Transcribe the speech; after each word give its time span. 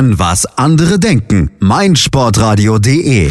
hören, 0.00 0.18
was 0.18 0.46
andere 0.56 0.98
denken. 0.98 1.50
meinsportradio.de 1.60 3.30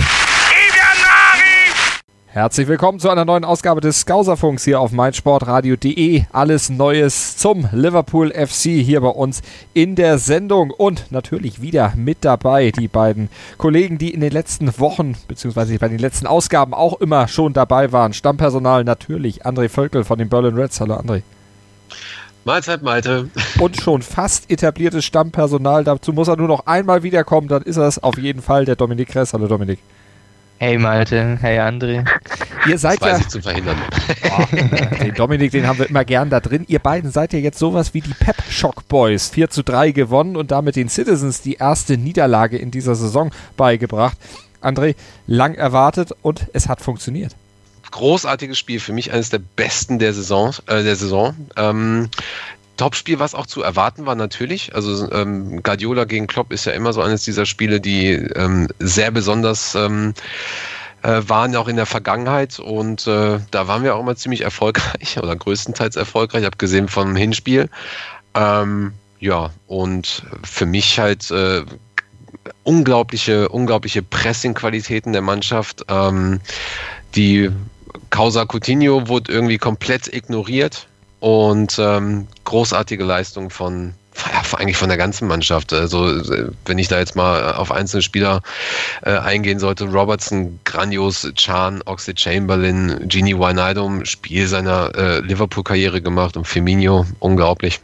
Herzlich 2.31 2.67
willkommen 2.67 2.99
zu 2.99 3.09
einer 3.09 3.25
neuen 3.25 3.43
Ausgabe 3.43 3.81
des 3.81 4.01
Skauserfunks 4.01 4.63
hier 4.63 4.79
auf 4.79 4.91
meinsportradio.de. 4.91 6.25
Alles 6.31 6.69
Neues 6.69 7.37
zum 7.37 7.67
Liverpool 7.71 8.31
FC 8.31 8.69
hier 8.83 9.01
bei 9.01 9.09
uns 9.09 9.41
in 9.73 9.95
der 9.95 10.19
Sendung 10.19 10.69
und 10.69 11.11
natürlich 11.11 11.59
wieder 11.59 11.93
mit 11.97 12.19
dabei 12.21 12.69
die 12.69 12.87
beiden 12.87 13.29
Kollegen, 13.57 13.97
die 13.97 14.13
in 14.13 14.21
den 14.21 14.31
letzten 14.31 14.77
Wochen 14.79 15.15
beziehungsweise 15.27 15.77
bei 15.79 15.89
den 15.89 15.99
letzten 15.99 16.27
Ausgaben 16.27 16.75
auch 16.75 17.01
immer 17.01 17.27
schon 17.27 17.53
dabei 17.53 17.91
waren. 17.91 18.13
Stammpersonal 18.13 18.83
natürlich 18.83 19.45
André 19.45 19.67
Völkel 19.67 20.03
von 20.03 20.19
den 20.19 20.29
Berlin 20.29 20.55
Reds. 20.55 20.79
Hallo 20.79 20.95
André. 20.95 21.23
Mahlzeit, 22.45 22.81
Malte. 22.81 23.29
Und 23.59 23.77
schon 23.77 24.01
fast 24.01 24.49
etabliertes 24.49 25.05
Stammpersonal. 25.05 25.83
Dazu 25.83 26.13
muss 26.13 26.27
er 26.27 26.37
nur 26.37 26.47
noch 26.47 26.65
einmal 26.65 27.03
wiederkommen, 27.03 27.47
dann 27.47 27.63
ist 27.63 27.77
er 27.77 27.87
es 27.87 28.01
auf 28.01 28.17
jeden 28.17 28.41
Fall 28.41 28.65
der 28.65 28.75
Dominik 28.75 29.09
Kress. 29.09 29.33
Hallo 29.33 29.47
Dominik. 29.47 29.79
Hey 30.57 30.77
Malte, 30.77 31.37
hey 31.39 31.57
André. 31.59 32.05
Ihr 32.67 32.77
seid 32.77 33.01
das 33.01 33.07
weiß 33.07 33.17
ja. 33.19 33.19
ich 33.19 33.27
zu 33.29 33.41
verhindern. 33.41 33.77
Oh, 34.29 34.43
den 35.01 35.13
Dominik, 35.13 35.51
den 35.51 35.65
haben 35.65 35.79
wir 35.79 35.89
immer 35.89 36.03
gern 36.03 36.29
da 36.29 36.41
drin. 36.41 36.65
Ihr 36.67 36.79
beiden 36.79 37.11
seid 37.11 37.31
ja 37.31 37.39
jetzt 37.39 37.59
sowas 37.59 37.93
wie 37.93 38.01
die 38.01 38.13
Pep 38.13 38.35
Shock 38.49 38.87
Boys. 38.89 39.29
4 39.29 39.49
zu 39.49 39.63
3 39.63 39.91
gewonnen 39.91 40.35
und 40.35 40.51
damit 40.51 40.75
den 40.75 40.89
Citizens 40.89 41.41
die 41.41 41.55
erste 41.55 41.97
Niederlage 41.97 42.57
in 42.57 42.71
dieser 42.71 42.95
Saison 42.95 43.31
beigebracht. 43.55 44.17
André, 44.61 44.95
lang 45.27 45.55
erwartet 45.55 46.13
und 46.21 46.47
es 46.51 46.67
hat 46.67 46.81
funktioniert. 46.81 47.35
Großartiges 47.91 48.57
Spiel, 48.57 48.79
für 48.79 48.93
mich 48.93 49.11
eines 49.11 49.29
der 49.29 49.39
besten 49.39 49.99
der 49.99 50.13
Saison. 50.13 50.53
Äh, 50.67 50.83
der 50.83 50.95
Saison. 50.95 51.35
Ähm, 51.55 52.09
Topspiel, 52.77 53.19
was 53.19 53.35
auch 53.35 53.45
zu 53.45 53.61
erwarten 53.61 54.05
war, 54.05 54.15
natürlich. 54.15 54.73
Also 54.73 55.11
ähm, 55.11 55.61
Guardiola 55.63 56.05
gegen 56.05 56.27
Klopp 56.27 56.53
ist 56.53 56.65
ja 56.65 56.71
immer 56.71 56.93
so 56.93 57.01
eines 57.01 57.23
dieser 57.23 57.45
Spiele, 57.45 57.81
die 57.81 58.11
ähm, 58.11 58.69
sehr 58.79 59.11
besonders 59.11 59.75
ähm, 59.75 60.13
äh, 61.03 61.21
waren, 61.27 61.55
auch 61.57 61.67
in 61.67 61.75
der 61.75 61.85
Vergangenheit. 61.85 62.57
Und 62.57 63.05
äh, 63.05 63.39
da 63.51 63.67
waren 63.67 63.83
wir 63.83 63.95
auch 63.95 63.99
immer 63.99 64.15
ziemlich 64.15 64.41
erfolgreich 64.41 65.17
oder 65.21 65.35
größtenteils 65.35 65.97
erfolgreich, 65.97 66.45
abgesehen 66.45 66.87
vom 66.87 67.17
Hinspiel. 67.17 67.69
Ähm, 68.33 68.93
ja, 69.19 69.51
und 69.67 70.23
für 70.43 70.65
mich 70.65 70.99
halt 70.99 71.29
äh, 71.31 71.63
unglaubliche, 72.63 73.49
unglaubliche 73.49 74.01
Pressing-Qualitäten 74.01 75.11
der 75.11 75.21
Mannschaft. 75.21 75.83
Ähm, 75.89 76.39
die 77.15 77.49
Causa 78.09 78.45
Coutinho 78.45 79.07
wurde 79.07 79.31
irgendwie 79.31 79.57
komplett 79.57 80.13
ignoriert 80.13 80.87
und 81.19 81.77
ähm, 81.79 82.27
großartige 82.45 83.03
Leistung 83.03 83.49
von 83.49 83.93
eigentlich 84.57 84.77
von 84.77 84.89
der 84.89 84.97
ganzen 84.97 85.27
Mannschaft. 85.27 85.71
Also 85.73 86.21
wenn 86.65 86.77
ich 86.77 86.87
da 86.87 86.99
jetzt 86.99 87.15
mal 87.15 87.53
auf 87.53 87.71
einzelne 87.71 88.01
Spieler 88.01 88.41
äh, 89.03 89.11
eingehen 89.11 89.59
sollte, 89.59 89.85
Robertson, 89.85 90.59
grandios, 90.65 91.27
Chan, 91.35 91.81
Oxlade 91.85 92.19
Chamberlain, 92.19 93.07
Genie 93.07 93.37
Wijnaldum, 93.37 94.05
Spiel 94.05 94.47
seiner 94.47 94.93
äh, 94.95 95.19
Liverpool-Karriere 95.21 96.01
gemacht 96.01 96.35
und 96.35 96.45
Firmino, 96.45 97.05
unglaublich. 97.19 97.79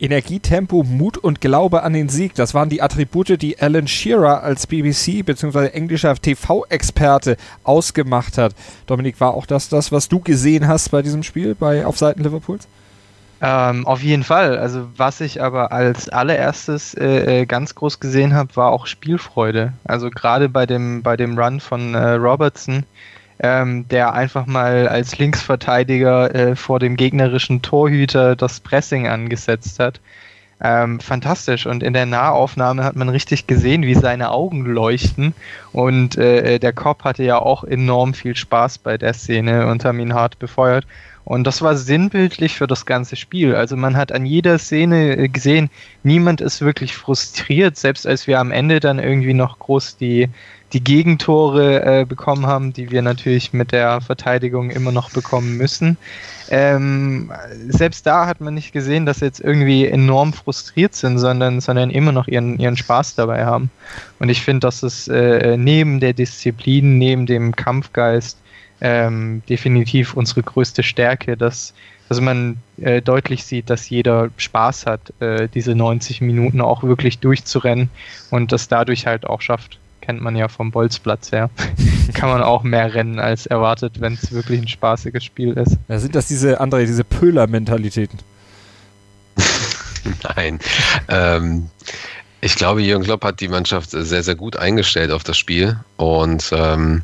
Energie, 0.00 0.40
Tempo, 0.40 0.82
Mut 0.82 1.18
und 1.18 1.40
Glaube 1.40 1.82
an 1.82 1.92
den 1.92 2.08
Sieg, 2.08 2.34
das 2.34 2.54
waren 2.54 2.68
die 2.68 2.82
Attribute, 2.82 3.40
die 3.40 3.60
Alan 3.60 3.88
Shearer 3.88 4.42
als 4.42 4.66
BBC 4.66 5.24
bzw. 5.24 5.68
englischer 5.68 6.14
TV-Experte 6.14 7.36
ausgemacht 7.64 8.38
hat. 8.38 8.54
Dominik, 8.86 9.20
war 9.20 9.34
auch 9.34 9.46
das 9.46 9.68
das, 9.68 9.92
was 9.92 10.08
du 10.08 10.20
gesehen 10.20 10.68
hast 10.68 10.90
bei 10.90 11.02
diesem 11.02 11.22
Spiel 11.22 11.54
bei 11.54 11.84
auf 11.84 11.98
Seiten 11.98 12.22
Liverpools? 12.22 12.68
Ähm, 13.40 13.86
auf 13.86 14.02
jeden 14.02 14.24
Fall. 14.24 14.58
Also 14.58 14.88
was 14.96 15.20
ich 15.20 15.40
aber 15.40 15.70
als 15.70 16.08
allererstes 16.08 16.94
äh, 16.94 17.46
ganz 17.46 17.74
groß 17.74 18.00
gesehen 18.00 18.34
habe, 18.34 18.56
war 18.56 18.72
auch 18.72 18.86
Spielfreude. 18.86 19.74
Also 19.84 20.10
gerade 20.10 20.48
bei 20.48 20.66
dem 20.66 21.02
bei 21.02 21.16
dem 21.16 21.38
Run 21.38 21.60
von 21.60 21.94
äh, 21.94 22.14
Robertson, 22.14 22.84
ähm, 23.40 23.86
der 23.88 24.14
einfach 24.14 24.46
mal 24.46 24.88
als 24.88 25.18
Linksverteidiger 25.18 26.34
äh, 26.34 26.56
vor 26.56 26.80
dem 26.80 26.96
gegnerischen 26.96 27.62
Torhüter 27.62 28.36
das 28.36 28.60
Pressing 28.60 29.06
angesetzt 29.06 29.78
hat. 29.78 30.00
Ähm, 30.60 30.98
fantastisch. 30.98 31.66
Und 31.66 31.82
in 31.82 31.92
der 31.92 32.06
Nahaufnahme 32.06 32.82
hat 32.82 32.96
man 32.96 33.08
richtig 33.08 33.46
gesehen, 33.46 33.82
wie 33.82 33.94
seine 33.94 34.30
Augen 34.30 34.64
leuchten. 34.64 35.34
Und 35.72 36.16
äh, 36.18 36.58
der 36.58 36.72
Kopf 36.72 37.04
hatte 37.04 37.22
ja 37.22 37.38
auch 37.38 37.62
enorm 37.62 38.12
viel 38.14 38.34
Spaß 38.34 38.78
bei 38.78 38.98
der 38.98 39.14
Szene 39.14 39.68
und 39.68 39.84
haben 39.84 40.00
ihn 40.00 40.14
hart 40.14 40.38
befeuert. 40.38 40.84
Und 41.24 41.46
das 41.46 41.60
war 41.60 41.76
sinnbildlich 41.76 42.56
für 42.56 42.66
das 42.66 42.86
ganze 42.86 43.14
Spiel. 43.14 43.54
Also 43.54 43.76
man 43.76 43.98
hat 43.98 44.12
an 44.12 44.24
jeder 44.24 44.58
Szene 44.58 45.28
gesehen, 45.28 45.68
niemand 46.02 46.40
ist 46.40 46.62
wirklich 46.62 46.96
frustriert, 46.96 47.76
selbst 47.76 48.06
als 48.06 48.26
wir 48.26 48.40
am 48.40 48.50
Ende 48.50 48.80
dann 48.80 48.98
irgendwie 48.98 49.34
noch 49.34 49.58
groß 49.58 49.98
die, 49.98 50.30
die 50.72 50.84
Gegentore 50.84 52.00
äh, 52.00 52.04
bekommen 52.04 52.46
haben, 52.46 52.72
die 52.72 52.90
wir 52.90 53.00
natürlich 53.02 53.52
mit 53.52 53.72
der 53.72 54.00
Verteidigung 54.00 54.70
immer 54.70 54.92
noch 54.92 55.10
bekommen 55.10 55.56
müssen. 55.56 55.96
Ähm, 56.50 57.30
selbst 57.68 58.06
da 58.06 58.26
hat 58.26 58.40
man 58.40 58.54
nicht 58.54 58.72
gesehen, 58.72 59.06
dass 59.06 59.18
sie 59.18 59.26
jetzt 59.26 59.40
irgendwie 59.40 59.86
enorm 59.86 60.32
frustriert 60.32 60.94
sind, 60.94 61.18
sondern, 61.18 61.60
sondern 61.60 61.90
immer 61.90 62.12
noch 62.12 62.28
ihren, 62.28 62.58
ihren 62.58 62.76
Spaß 62.76 63.14
dabei 63.14 63.44
haben. 63.44 63.70
Und 64.18 64.28
ich 64.28 64.42
finde, 64.42 64.60
dass 64.60 64.82
es 64.82 65.08
äh, 65.08 65.56
neben 65.56 66.00
der 66.00 66.12
Disziplin, 66.12 66.98
neben 66.98 67.26
dem 67.26 67.54
Kampfgeist, 67.56 68.38
ähm, 68.80 69.42
definitiv 69.48 70.14
unsere 70.14 70.42
größte 70.42 70.82
Stärke, 70.82 71.36
dass, 71.36 71.74
dass 72.08 72.20
man 72.20 72.58
äh, 72.80 73.02
deutlich 73.02 73.44
sieht, 73.44 73.70
dass 73.70 73.90
jeder 73.90 74.30
Spaß 74.36 74.86
hat, 74.86 75.12
äh, 75.20 75.48
diese 75.48 75.74
90 75.74 76.20
Minuten 76.20 76.60
auch 76.60 76.82
wirklich 76.82 77.18
durchzurennen 77.18 77.90
und 78.30 78.52
das 78.52 78.68
dadurch 78.68 79.06
halt 79.06 79.26
auch 79.26 79.40
schafft. 79.40 79.78
Kennt 80.08 80.22
man 80.22 80.36
ja 80.36 80.48
vom 80.48 80.70
Bolzplatz 80.70 81.32
her. 81.32 81.50
Kann 82.14 82.30
man 82.30 82.42
auch 82.42 82.62
mehr 82.62 82.94
rennen 82.94 83.18
als 83.18 83.44
erwartet, 83.44 84.00
wenn 84.00 84.14
es 84.14 84.32
wirklich 84.32 84.62
ein 84.62 84.66
spaßiges 84.66 85.22
Spiel 85.22 85.52
ist. 85.52 85.76
Ja, 85.86 85.98
sind 85.98 86.14
das 86.14 86.28
diese, 86.28 86.62
André, 86.62 86.86
diese 86.86 87.04
Pöhler-Mentalitäten? 87.04 88.18
Nein. 90.34 90.60
Ähm, 91.08 91.68
ich 92.40 92.54
glaube, 92.54 92.80
Jürgen 92.80 93.04
Klopp 93.04 93.22
hat 93.22 93.40
die 93.40 93.48
Mannschaft 93.48 93.90
sehr, 93.90 94.22
sehr 94.22 94.34
gut 94.34 94.56
eingestellt 94.56 95.10
auf 95.10 95.24
das 95.24 95.36
Spiel 95.36 95.78
und 95.98 96.52
ähm, 96.52 97.02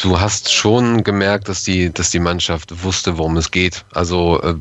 du 0.00 0.18
hast 0.18 0.50
schon 0.50 1.04
gemerkt, 1.04 1.50
dass 1.50 1.64
die, 1.64 1.92
dass 1.92 2.10
die 2.10 2.18
Mannschaft 2.18 2.82
wusste, 2.82 3.18
worum 3.18 3.36
es 3.36 3.50
geht. 3.50 3.84
Also 3.92 4.42
äh, 4.42 4.54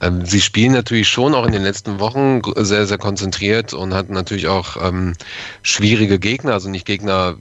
äh, 0.00 0.10
sie 0.24 0.40
spielen 0.40 0.72
natürlich 0.72 1.08
schon 1.08 1.34
auch 1.34 1.46
in 1.46 1.52
den 1.52 1.62
letzten 1.62 2.00
Wochen 2.00 2.42
sehr, 2.56 2.86
sehr 2.86 2.98
konzentriert 2.98 3.72
und 3.74 3.94
hatten 3.94 4.12
natürlich 4.12 4.48
auch 4.48 4.76
ähm, 4.82 5.14
schwierige 5.62 6.18
Gegner, 6.18 6.52
also 6.52 6.68
nicht 6.68 6.86
Gegner 6.86 7.36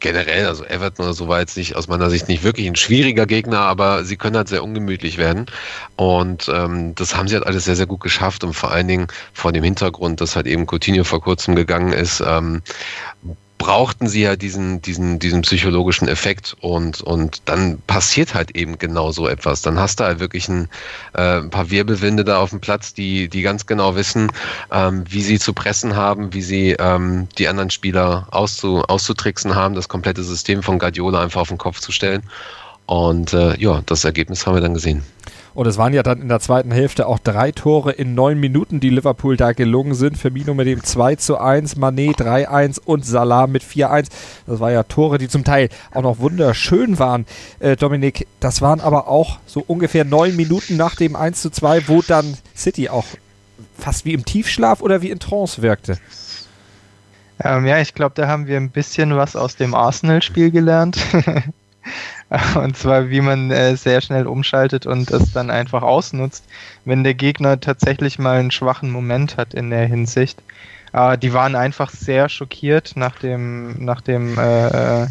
generell, 0.00 0.46
also 0.46 0.64
Everton 0.64 1.04
oder 1.06 1.14
so 1.14 1.28
war 1.28 1.40
jetzt 1.40 1.56
nicht 1.56 1.76
aus 1.76 1.88
meiner 1.88 2.10
Sicht 2.10 2.28
nicht 2.28 2.44
wirklich 2.44 2.66
ein 2.66 2.76
schwieriger 2.76 3.26
Gegner, 3.26 3.60
aber 3.60 4.04
sie 4.04 4.16
können 4.16 4.36
halt 4.36 4.48
sehr 4.48 4.62
ungemütlich 4.62 5.18
werden. 5.18 5.46
Und 5.96 6.48
ähm, 6.52 6.94
das 6.94 7.16
haben 7.16 7.28
sie 7.28 7.34
halt 7.34 7.46
alles 7.46 7.64
sehr, 7.64 7.76
sehr 7.76 7.86
gut 7.86 8.00
geschafft 8.00 8.44
und 8.44 8.52
vor 8.52 8.70
allen 8.70 8.88
Dingen 8.88 9.08
vor 9.32 9.52
dem 9.52 9.64
Hintergrund, 9.64 10.20
dass 10.20 10.36
halt 10.36 10.46
eben 10.46 10.66
Coutinho 10.66 11.04
vor 11.04 11.20
kurzem 11.20 11.56
gegangen 11.56 11.92
ist, 11.92 12.22
ähm, 12.26 12.62
brauchten 13.58 14.06
sie 14.06 14.22
ja 14.22 14.36
diesen, 14.36 14.82
diesen, 14.82 15.18
diesen 15.18 15.42
psychologischen 15.42 16.08
Effekt 16.08 16.56
und, 16.60 17.00
und 17.00 17.42
dann 17.46 17.78
passiert 17.86 18.34
halt 18.34 18.54
eben 18.56 18.78
genau 18.78 19.12
so 19.12 19.28
etwas. 19.28 19.62
Dann 19.62 19.78
hast 19.78 20.00
du 20.00 20.04
halt 20.04 20.20
wirklich 20.20 20.48
ein, 20.48 20.68
äh, 21.14 21.38
ein 21.38 21.50
paar 21.50 21.70
Wirbelwinde 21.70 22.24
da 22.24 22.38
auf 22.40 22.50
dem 22.50 22.60
Platz, 22.60 22.94
die, 22.94 23.28
die 23.28 23.42
ganz 23.42 23.66
genau 23.66 23.96
wissen, 23.96 24.30
ähm, 24.70 25.04
wie 25.08 25.22
sie 25.22 25.38
zu 25.38 25.52
pressen 25.54 25.96
haben, 25.96 26.32
wie 26.34 26.42
sie 26.42 26.76
ähm, 26.78 27.28
die 27.38 27.48
anderen 27.48 27.70
Spieler 27.70 28.28
auszu, 28.30 28.82
auszutricksen 28.82 29.54
haben, 29.54 29.74
das 29.74 29.88
komplette 29.88 30.22
System 30.22 30.62
von 30.62 30.78
Guardiola 30.78 31.22
einfach 31.22 31.40
auf 31.40 31.48
den 31.48 31.58
Kopf 31.58 31.80
zu 31.80 31.92
stellen. 31.92 32.22
Und 32.86 33.32
äh, 33.32 33.58
ja, 33.58 33.82
das 33.86 34.04
Ergebnis 34.04 34.46
haben 34.46 34.54
wir 34.54 34.60
dann 34.60 34.74
gesehen. 34.74 35.02
Und 35.56 35.66
es 35.66 35.78
waren 35.78 35.94
ja 35.94 36.02
dann 36.02 36.20
in 36.20 36.28
der 36.28 36.40
zweiten 36.40 36.70
Hälfte 36.70 37.06
auch 37.06 37.18
drei 37.18 37.50
Tore 37.50 37.90
in 37.90 38.14
neun 38.14 38.38
Minuten, 38.38 38.78
die 38.78 38.90
Liverpool 38.90 39.38
da 39.38 39.52
gelungen 39.52 39.94
sind. 39.94 40.18
Firmino 40.18 40.52
mit 40.52 40.66
dem 40.66 40.84
2 40.84 41.16
zu 41.16 41.38
1, 41.38 41.76
Manet 41.76 42.20
3-1 42.20 42.78
und 42.84 43.06
Salah 43.06 43.46
mit 43.46 43.62
4-1. 43.62 44.08
Das 44.46 44.60
war 44.60 44.70
ja 44.70 44.82
Tore, 44.82 45.16
die 45.16 45.28
zum 45.28 45.44
Teil 45.44 45.70
auch 45.94 46.02
noch 46.02 46.18
wunderschön 46.18 46.98
waren. 46.98 47.24
Äh, 47.58 47.76
Dominik, 47.76 48.26
das 48.38 48.60
waren 48.60 48.80
aber 48.80 49.08
auch 49.08 49.38
so 49.46 49.64
ungefähr 49.66 50.04
neun 50.04 50.36
Minuten 50.36 50.76
nach 50.76 50.94
dem 50.94 51.16
1 51.16 51.40
zu 51.40 51.48
2, 51.48 51.88
wo 51.88 52.02
dann 52.02 52.36
City 52.54 52.90
auch 52.90 53.06
fast 53.78 54.04
wie 54.04 54.12
im 54.12 54.26
Tiefschlaf 54.26 54.82
oder 54.82 55.00
wie 55.00 55.08
in 55.08 55.20
Trance 55.20 55.62
wirkte. 55.62 55.96
Ähm, 57.42 57.64
ja, 57.64 57.78
ich 57.78 57.94
glaube, 57.94 58.14
da 58.14 58.28
haben 58.28 58.46
wir 58.46 58.58
ein 58.58 58.68
bisschen 58.68 59.16
was 59.16 59.36
aus 59.36 59.56
dem 59.56 59.74
Arsenal-Spiel 59.74 60.50
gelernt. 60.50 60.98
Und 62.56 62.76
zwar, 62.76 63.10
wie 63.10 63.20
man 63.20 63.50
äh, 63.50 63.76
sehr 63.76 64.00
schnell 64.00 64.26
umschaltet 64.26 64.86
und 64.86 65.10
es 65.12 65.32
dann 65.32 65.50
einfach 65.50 65.82
ausnutzt, 65.82 66.44
wenn 66.84 67.04
der 67.04 67.14
Gegner 67.14 67.60
tatsächlich 67.60 68.18
mal 68.18 68.38
einen 68.38 68.50
schwachen 68.50 68.90
Moment 68.90 69.36
hat 69.36 69.54
in 69.54 69.70
der 69.70 69.86
Hinsicht. 69.86 70.42
Äh, 70.92 71.18
die 71.18 71.32
waren 71.32 71.54
einfach 71.54 71.90
sehr 71.90 72.28
schockiert 72.28 72.92
nach 72.96 73.18
dem, 73.18 73.84
nach 73.84 74.00
dem, 74.00 74.36
äh, 74.38 75.06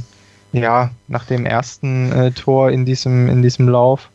ja, 0.51 0.91
nach 1.07 1.25
dem 1.25 1.45
ersten 1.45 2.11
äh, 2.11 2.31
Tor 2.31 2.71
in 2.71 2.85
diesem, 2.85 3.29
in 3.29 3.41
diesem 3.41 3.69
Lauf. 3.69 4.09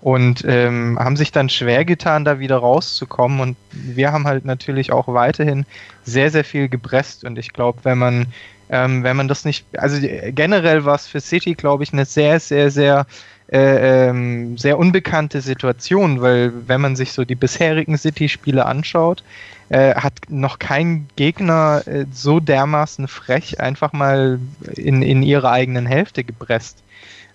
und 0.00 0.44
ähm, 0.46 0.98
haben 1.00 1.16
sich 1.16 1.32
dann 1.32 1.48
schwer 1.48 1.84
getan, 1.84 2.24
da 2.24 2.38
wieder 2.38 2.58
rauszukommen. 2.58 3.40
Und 3.40 3.56
wir 3.72 4.12
haben 4.12 4.26
halt 4.26 4.44
natürlich 4.44 4.92
auch 4.92 5.08
weiterhin 5.08 5.66
sehr, 6.04 6.30
sehr 6.30 6.44
viel 6.44 6.68
gepresst. 6.68 7.24
Und 7.24 7.38
ich 7.38 7.52
glaube, 7.52 7.80
wenn 7.82 7.98
man, 7.98 8.26
ähm, 8.70 9.02
wenn 9.02 9.16
man 9.16 9.28
das 9.28 9.44
nicht, 9.44 9.66
also 9.76 9.98
generell 10.30 10.84
war 10.84 10.96
es 10.96 11.06
für 11.06 11.20
City, 11.20 11.54
glaube 11.54 11.84
ich, 11.84 11.92
eine 11.92 12.04
sehr, 12.04 12.40
sehr, 12.40 12.70
sehr 12.70 13.06
äh, 13.48 14.08
ähm, 14.08 14.58
sehr 14.58 14.76
unbekannte 14.76 15.40
Situation, 15.40 16.20
weil 16.20 16.52
wenn 16.66 16.80
man 16.80 16.96
sich 16.96 17.12
so 17.12 17.24
die 17.24 17.36
bisherigen 17.36 17.96
City-Spiele 17.96 18.66
anschaut, 18.66 19.22
äh, 19.68 19.94
hat 19.94 20.14
noch 20.28 20.58
kein 20.58 21.06
Gegner 21.14 21.82
äh, 21.86 22.06
so 22.12 22.40
dermaßen 22.40 23.06
frech 23.06 23.60
einfach 23.60 23.92
mal 23.92 24.40
in, 24.74 25.02
in 25.02 25.22
ihre 25.22 25.50
eigenen 25.50 25.86
Hälfte 25.86 26.24
gepresst. 26.24 26.82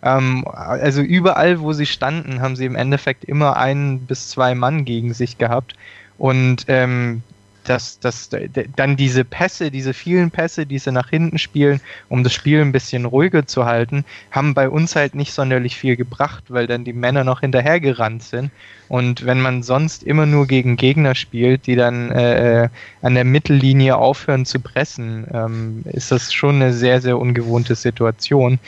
Ähm, 0.04 0.46
also 0.48 1.02
überall, 1.02 1.62
wo 1.62 1.72
sie 1.72 1.86
standen, 1.86 2.42
haben 2.42 2.58
sie 2.58 2.66
im 2.66 2.76
Endeffekt 2.76 3.24
immer 3.24 3.56
ein 3.56 4.02
bis 4.02 4.30
zwei 4.30 4.54
Mann 4.54 4.84
gegen 4.84 5.14
sich 5.14 5.38
gehabt. 5.38 5.76
Und 6.18 6.66
ähm, 6.68 7.24
dass, 7.64 8.00
dass 8.00 8.30
dann 8.76 8.98
diese 8.98 9.24
Pässe, 9.24 9.72
diese 9.72 9.94
vielen 9.94 10.32
Pässe, 10.32 10.66
die 10.66 10.80
sie 10.80 10.92
nach 10.92 11.10
hinten 11.10 11.38
spielen, 11.38 11.82
um 12.10 12.24
das 12.24 12.34
Spiel 12.34 12.62
ein 12.62 12.72
bisschen 12.72 13.06
ruhiger 13.06 13.46
zu 13.46 13.66
halten, 13.66 14.06
haben 14.32 14.54
bei 14.54 14.70
uns 14.70 14.96
halt 14.96 15.16
nicht 15.16 15.34
sonderlich 15.34 15.76
viel 15.76 15.96
gebracht, 15.96 16.46
weil 16.50 16.68
dann 16.68 16.84
die 16.84 16.94
Männer 16.94 17.24
noch 17.24 17.42
hinterhergerannt 17.42 18.24
sind. 18.24 18.52
Und 18.92 19.26
wenn 19.26 19.40
man 19.40 19.64
sonst 19.64 20.04
immer 20.04 20.26
nur 20.26 20.48
gegen 20.48 20.76
Gegner 20.76 21.16
spielt, 21.16 21.66
die 21.66 21.78
dann 21.78 22.12
äh, 22.12 22.64
äh, 22.64 22.70
an 23.02 23.16
der 23.16 23.24
Mittellinie 23.24 23.96
aufhören 23.96 24.46
zu 24.46 24.60
pressen, 24.60 25.26
ähm, 25.34 25.84
ist 25.86 26.12
das 26.12 26.34
schon 26.34 26.56
eine 26.56 26.74
sehr, 26.74 27.00
sehr 27.00 27.18
ungewohnte 27.18 27.76
Situation. 27.76 28.60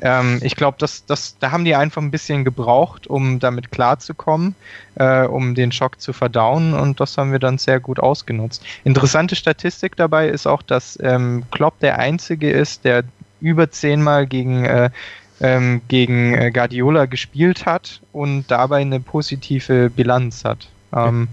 Ähm, 0.00 0.38
ich 0.40 0.54
glaube, 0.54 0.76
das, 0.78 1.04
das, 1.06 1.36
da 1.40 1.50
haben 1.50 1.64
die 1.64 1.74
einfach 1.74 2.00
ein 2.00 2.12
bisschen 2.12 2.44
gebraucht, 2.44 3.08
um 3.08 3.40
damit 3.40 3.72
klarzukommen, 3.72 4.54
äh, 4.94 5.24
um 5.24 5.56
den 5.56 5.72
Schock 5.72 6.00
zu 6.00 6.12
verdauen 6.12 6.74
und 6.74 7.00
das 7.00 7.18
haben 7.18 7.32
wir 7.32 7.40
dann 7.40 7.58
sehr 7.58 7.80
gut 7.80 7.98
ausgenutzt. 7.98 8.64
Interessante 8.84 9.34
Statistik 9.34 9.96
dabei 9.96 10.28
ist 10.28 10.46
auch, 10.46 10.62
dass 10.62 10.96
ähm, 11.02 11.42
Klopp 11.50 11.80
der 11.80 11.98
Einzige 11.98 12.52
ist, 12.52 12.84
der 12.84 13.02
über 13.40 13.68
zehnmal 13.72 14.28
gegen 14.28 14.64
äh, 14.64 14.90
ähm, 15.42 15.82
gegen 15.88 16.34
äh, 16.34 16.50
Guardiola 16.50 17.06
gespielt 17.06 17.66
hat 17.66 18.00
und 18.12 18.44
dabei 18.48 18.80
eine 18.80 19.00
positive 19.00 19.90
Bilanz 19.90 20.44
hat. 20.44 20.68
Ähm, 20.94 21.28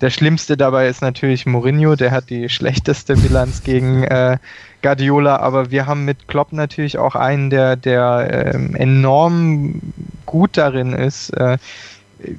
der 0.00 0.10
schlimmste 0.10 0.56
dabei 0.56 0.88
ist 0.88 1.02
natürlich 1.02 1.44
Mourinho, 1.44 1.94
der 1.94 2.10
hat 2.10 2.30
die 2.30 2.48
schlechteste 2.48 3.16
Bilanz 3.16 3.62
gegen 3.62 4.04
äh, 4.04 4.38
Guardiola, 4.82 5.36
aber 5.36 5.70
wir 5.70 5.86
haben 5.86 6.04
mit 6.04 6.28
Klopp 6.28 6.52
natürlich 6.52 6.96
auch 6.96 7.14
einen, 7.14 7.50
der, 7.50 7.76
der 7.76 8.54
ähm, 8.54 8.74
enorm 8.74 9.80
gut 10.24 10.56
darin 10.56 10.92
ist, 10.94 11.30
äh, 11.30 11.58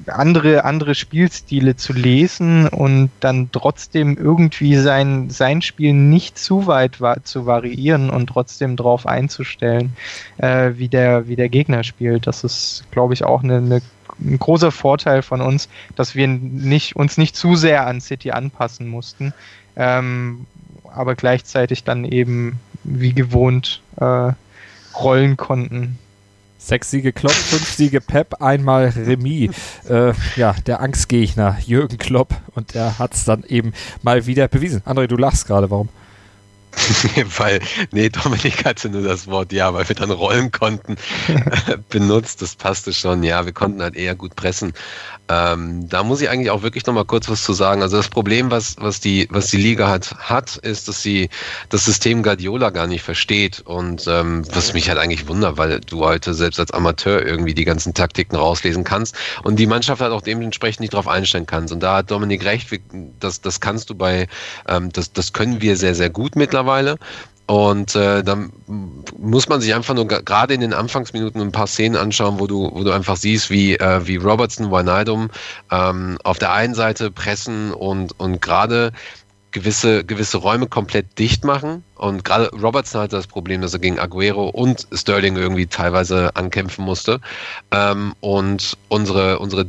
andere, 0.06 0.64
andere 0.64 0.94
Spielstile 0.94 1.76
zu 1.76 1.92
lesen 1.92 2.68
und 2.68 3.10
dann 3.20 3.50
trotzdem 3.52 4.16
irgendwie 4.16 4.76
sein, 4.76 5.30
sein 5.30 5.62
Spiel 5.62 5.92
nicht 5.92 6.38
zu 6.38 6.66
weit 6.66 7.00
wa 7.00 7.16
zu 7.22 7.46
variieren 7.46 8.10
und 8.10 8.28
trotzdem 8.28 8.76
darauf 8.76 9.06
einzustellen, 9.06 9.94
äh, 10.38 10.72
wie, 10.76 10.88
der, 10.88 11.28
wie 11.28 11.36
der 11.36 11.48
Gegner 11.48 11.84
spielt. 11.84 12.26
Das 12.26 12.44
ist, 12.44 12.84
glaube 12.90 13.14
ich, 13.14 13.24
auch 13.24 13.42
eine, 13.42 13.56
eine, 13.56 13.82
ein 14.20 14.38
großer 14.38 14.70
Vorteil 14.70 15.22
von 15.22 15.40
uns, 15.40 15.68
dass 15.96 16.14
wir 16.14 16.28
nicht, 16.28 16.96
uns 16.96 17.18
nicht 17.18 17.36
zu 17.36 17.56
sehr 17.56 17.86
an 17.86 18.00
City 18.00 18.30
anpassen 18.30 18.88
mussten, 18.88 19.32
ähm, 19.76 20.46
aber 20.94 21.14
gleichzeitig 21.14 21.84
dann 21.84 22.04
eben 22.04 22.60
wie 22.84 23.12
gewohnt 23.12 23.80
äh, 23.96 24.32
rollen 24.94 25.36
konnten. 25.36 25.98
Sechs 26.64 26.92
Siege 26.92 27.12
Klopp, 27.12 27.32
fünf 27.32 27.68
Siege 27.68 28.00
Pep, 28.00 28.40
einmal 28.40 28.86
Remis. 28.90 29.50
Äh, 29.88 30.12
ja, 30.36 30.54
der 30.64 30.80
Angstgegner 30.80 31.58
Jürgen 31.66 31.98
Klopp 31.98 32.36
und 32.54 32.76
er 32.76 33.00
hat 33.00 33.14
es 33.14 33.24
dann 33.24 33.42
eben 33.42 33.72
mal 34.02 34.26
wieder 34.26 34.46
bewiesen. 34.46 34.80
André, 34.86 35.08
du 35.08 35.16
lachst 35.16 35.48
gerade, 35.48 35.70
warum? 35.72 35.88
weil, 37.36 37.60
nee, 37.90 38.08
Dominik 38.08 38.64
hatte 38.64 38.88
nur 38.88 39.02
das 39.02 39.26
Wort 39.26 39.52
ja, 39.52 39.74
weil 39.74 39.88
wir 39.88 39.96
dann 39.96 40.12
rollen 40.12 40.52
konnten, 40.52 40.96
benutzt. 41.88 42.40
Das 42.40 42.54
passte 42.54 42.92
schon. 42.92 43.24
Ja, 43.24 43.44
wir 43.44 43.52
konnten 43.52 43.82
halt 43.82 43.96
eher 43.96 44.14
gut 44.14 44.36
pressen. 44.36 44.72
Ähm, 45.28 45.88
da 45.88 46.02
muss 46.02 46.20
ich 46.20 46.28
eigentlich 46.28 46.50
auch 46.50 46.62
wirklich 46.62 46.84
nochmal 46.84 47.04
kurz 47.04 47.28
was 47.28 47.42
zu 47.42 47.52
sagen. 47.52 47.82
Also 47.82 47.96
das 47.96 48.08
Problem, 48.08 48.50
was, 48.50 48.76
was, 48.78 49.00
die, 49.00 49.28
was 49.30 49.48
die 49.48 49.56
Liga 49.56 49.88
hat, 49.88 50.14
hat, 50.18 50.56
ist, 50.56 50.88
dass 50.88 51.02
sie 51.02 51.30
das 51.68 51.84
System 51.84 52.22
Guardiola 52.22 52.70
gar 52.70 52.86
nicht 52.86 53.02
versteht. 53.02 53.60
Und 53.60 54.06
ähm, 54.08 54.44
was 54.52 54.74
mich 54.74 54.88
halt 54.88 54.98
eigentlich 54.98 55.28
wundert, 55.28 55.56
weil 55.58 55.80
du 55.80 56.04
heute 56.04 56.34
selbst 56.34 56.58
als 56.58 56.72
Amateur 56.72 57.24
irgendwie 57.24 57.54
die 57.54 57.64
ganzen 57.64 57.94
Taktiken 57.94 58.36
rauslesen 58.36 58.84
kannst 58.84 59.16
und 59.42 59.56
die 59.56 59.66
Mannschaft 59.66 60.00
halt 60.00 60.12
auch 60.12 60.22
dementsprechend 60.22 60.80
nicht 60.80 60.94
drauf 60.94 61.08
einstellen 61.08 61.46
kannst. 61.46 61.72
Und 61.72 61.80
da 61.82 61.98
hat 61.98 62.10
Dominik 62.10 62.44
recht, 62.44 62.68
das, 63.20 63.40
das 63.40 63.60
kannst 63.60 63.90
du 63.90 63.94
bei, 63.94 64.26
ähm, 64.68 64.92
das, 64.92 65.12
das 65.12 65.32
können 65.32 65.60
wir 65.62 65.76
sehr, 65.76 65.94
sehr 65.94 66.10
gut 66.10 66.36
mittlerweile. 66.36 66.98
Und 67.52 67.94
äh, 67.96 68.24
dann 68.24 68.50
muss 69.18 69.46
man 69.46 69.60
sich 69.60 69.74
einfach 69.74 69.92
nur 69.92 70.08
gerade 70.08 70.54
in 70.54 70.62
den 70.62 70.72
Anfangsminuten 70.72 71.38
ein 71.42 71.52
paar 71.52 71.66
Szenen 71.66 71.96
anschauen, 71.96 72.40
wo 72.40 72.46
du, 72.46 72.70
wo 72.72 72.82
du 72.82 72.92
einfach 72.92 73.18
siehst, 73.18 73.50
wie, 73.50 73.74
äh, 73.74 74.06
wie 74.06 74.16
Robertson, 74.16 74.70
Wijnaldum 74.70 75.28
ähm, 75.70 76.16
auf 76.24 76.38
der 76.38 76.54
einen 76.54 76.74
Seite 76.74 77.10
pressen 77.10 77.74
und, 77.74 78.18
und 78.18 78.40
gerade 78.40 78.92
gewisse, 79.50 80.02
gewisse 80.02 80.38
Räume 80.38 80.66
komplett 80.66 81.18
dicht 81.18 81.44
machen. 81.44 81.84
Und 81.96 82.24
gerade 82.24 82.48
Robertson 82.56 83.02
hatte 83.02 83.16
das 83.16 83.26
Problem, 83.26 83.60
dass 83.60 83.74
er 83.74 83.80
gegen 83.80 83.98
Aguero 83.98 84.48
und 84.48 84.86
Sterling 84.90 85.36
irgendwie 85.36 85.66
teilweise 85.66 86.34
ankämpfen 86.34 86.86
musste. 86.86 87.20
Ähm, 87.70 88.14
und 88.20 88.78
unsere, 88.88 89.40
unsere 89.40 89.66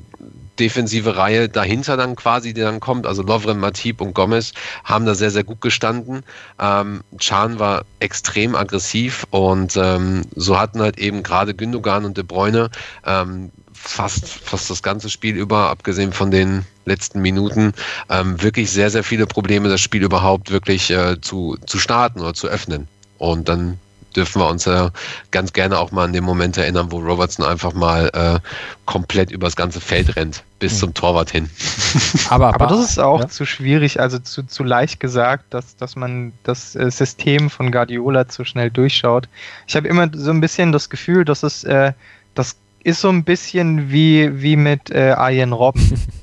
defensive 0.60 1.16
Reihe 1.18 1.50
dahinter 1.50 1.98
dann 1.98 2.16
quasi, 2.16 2.54
die 2.54 2.62
dann 2.62 2.80
kommt, 2.80 3.06
also 3.06 3.24
Lovren, 3.24 3.60
Matip 3.60 4.02
und 4.02 4.14
Gomez, 4.14 4.54
haben 4.84 5.06
da 5.06 5.16
sehr, 5.16 5.32
sehr 5.32 5.44
gut 5.44 5.62
gestanden. 5.62 6.24
Ähm, 6.60 7.02
Chan 7.18 7.60
war 7.60 7.86
extrem 8.00 8.56
aggressiv 8.56 9.26
und 9.32 9.76
ähm, 9.78 10.22
so 10.36 10.60
hatten 10.60 10.82
halt 10.82 11.00
eben 11.00 11.24
gerade 11.24 11.54
Gündogan 11.54 12.06
und 12.06 12.18
De 12.18 12.24
Bruyne 12.24 12.70
ähm, 13.06 13.52
fast, 13.74 14.28
fast 14.28 14.70
das 14.70 14.82
ganze 14.82 15.10
Spiel 15.10 15.36
über, 15.36 15.70
abgesehen 15.70 16.14
von 16.14 16.32
den 16.32 16.66
letzten 16.86 17.22
Minuten, 17.22 17.74
ähm, 18.10 18.42
wirklich 18.42 18.72
sehr, 18.72 18.90
sehr 18.90 19.04
viele 19.04 19.28
Probleme, 19.28 19.70
das 19.70 19.82
Spiel 19.82 20.04
überhaupt 20.04 20.52
wirklich 20.52 20.90
äh, 20.92 21.20
zu, 21.22 21.58
zu 21.66 21.78
starten 21.78 22.22
oder 22.22 22.34
zu 22.34 22.48
öffnen. 22.48 22.88
Und 23.18 23.50
dann 23.50 23.80
dürfen 24.16 24.42
wir 24.42 24.48
uns 24.48 24.66
ja 24.66 24.92
ganz 25.32 25.54
gerne 25.54 25.78
auch 25.78 25.92
mal 25.92 26.06
an 26.06 26.14
den 26.14 26.24
Moment 26.24 26.58
erinnern, 26.58 26.92
wo 26.92 27.00
Robertson 27.00 27.46
einfach 27.46 27.74
mal 27.74 28.10
äh, 28.14 28.40
komplett 28.86 29.32
übers 29.32 29.56
ganze 29.56 29.82
Feld 29.82 30.16
rennt, 30.16 30.44
bis 30.60 30.74
mhm. 30.74 30.78
zum 30.78 30.94
Torwart 30.94 31.32
hin. 31.32 31.50
Aber, 32.30 32.54
aber 32.54 32.68
das 32.68 32.92
ist 32.92 33.00
auch 33.00 33.20
ja? 33.20 33.28
zu 33.28 33.46
schwierig, 33.46 34.00
also 34.00 34.18
zu, 34.18 34.44
zu 34.44 34.64
leicht 34.64 35.00
gesagt, 35.00 35.54
dass, 35.54 35.76
dass 35.76 35.96
man 35.96 36.32
das 36.44 36.76
äh, 36.76 36.90
System 36.90 37.50
von 37.50 37.72
Guardiola 37.72 38.28
zu 38.28 38.46
schnell 38.46 38.72
durchschaut. 38.72 39.28
Ich 39.68 39.76
habe 39.76 39.88
immer 39.88 40.10
so 40.14 40.32
ein 40.32 40.42
bisschen 40.42 40.72
das 40.72 40.90
Gefühl, 40.90 41.26
dass 41.26 41.44
es 41.44 41.64
äh, 41.64 41.94
das 42.34 42.56
ist 42.84 43.02
so 43.02 43.10
ein 43.10 43.24
bisschen 43.24 43.92
wie, 43.92 44.42
wie 44.42 44.56
mit 44.56 44.92
äh, 44.92 45.12
Arjen 45.12 45.54
Robben. 45.54 46.02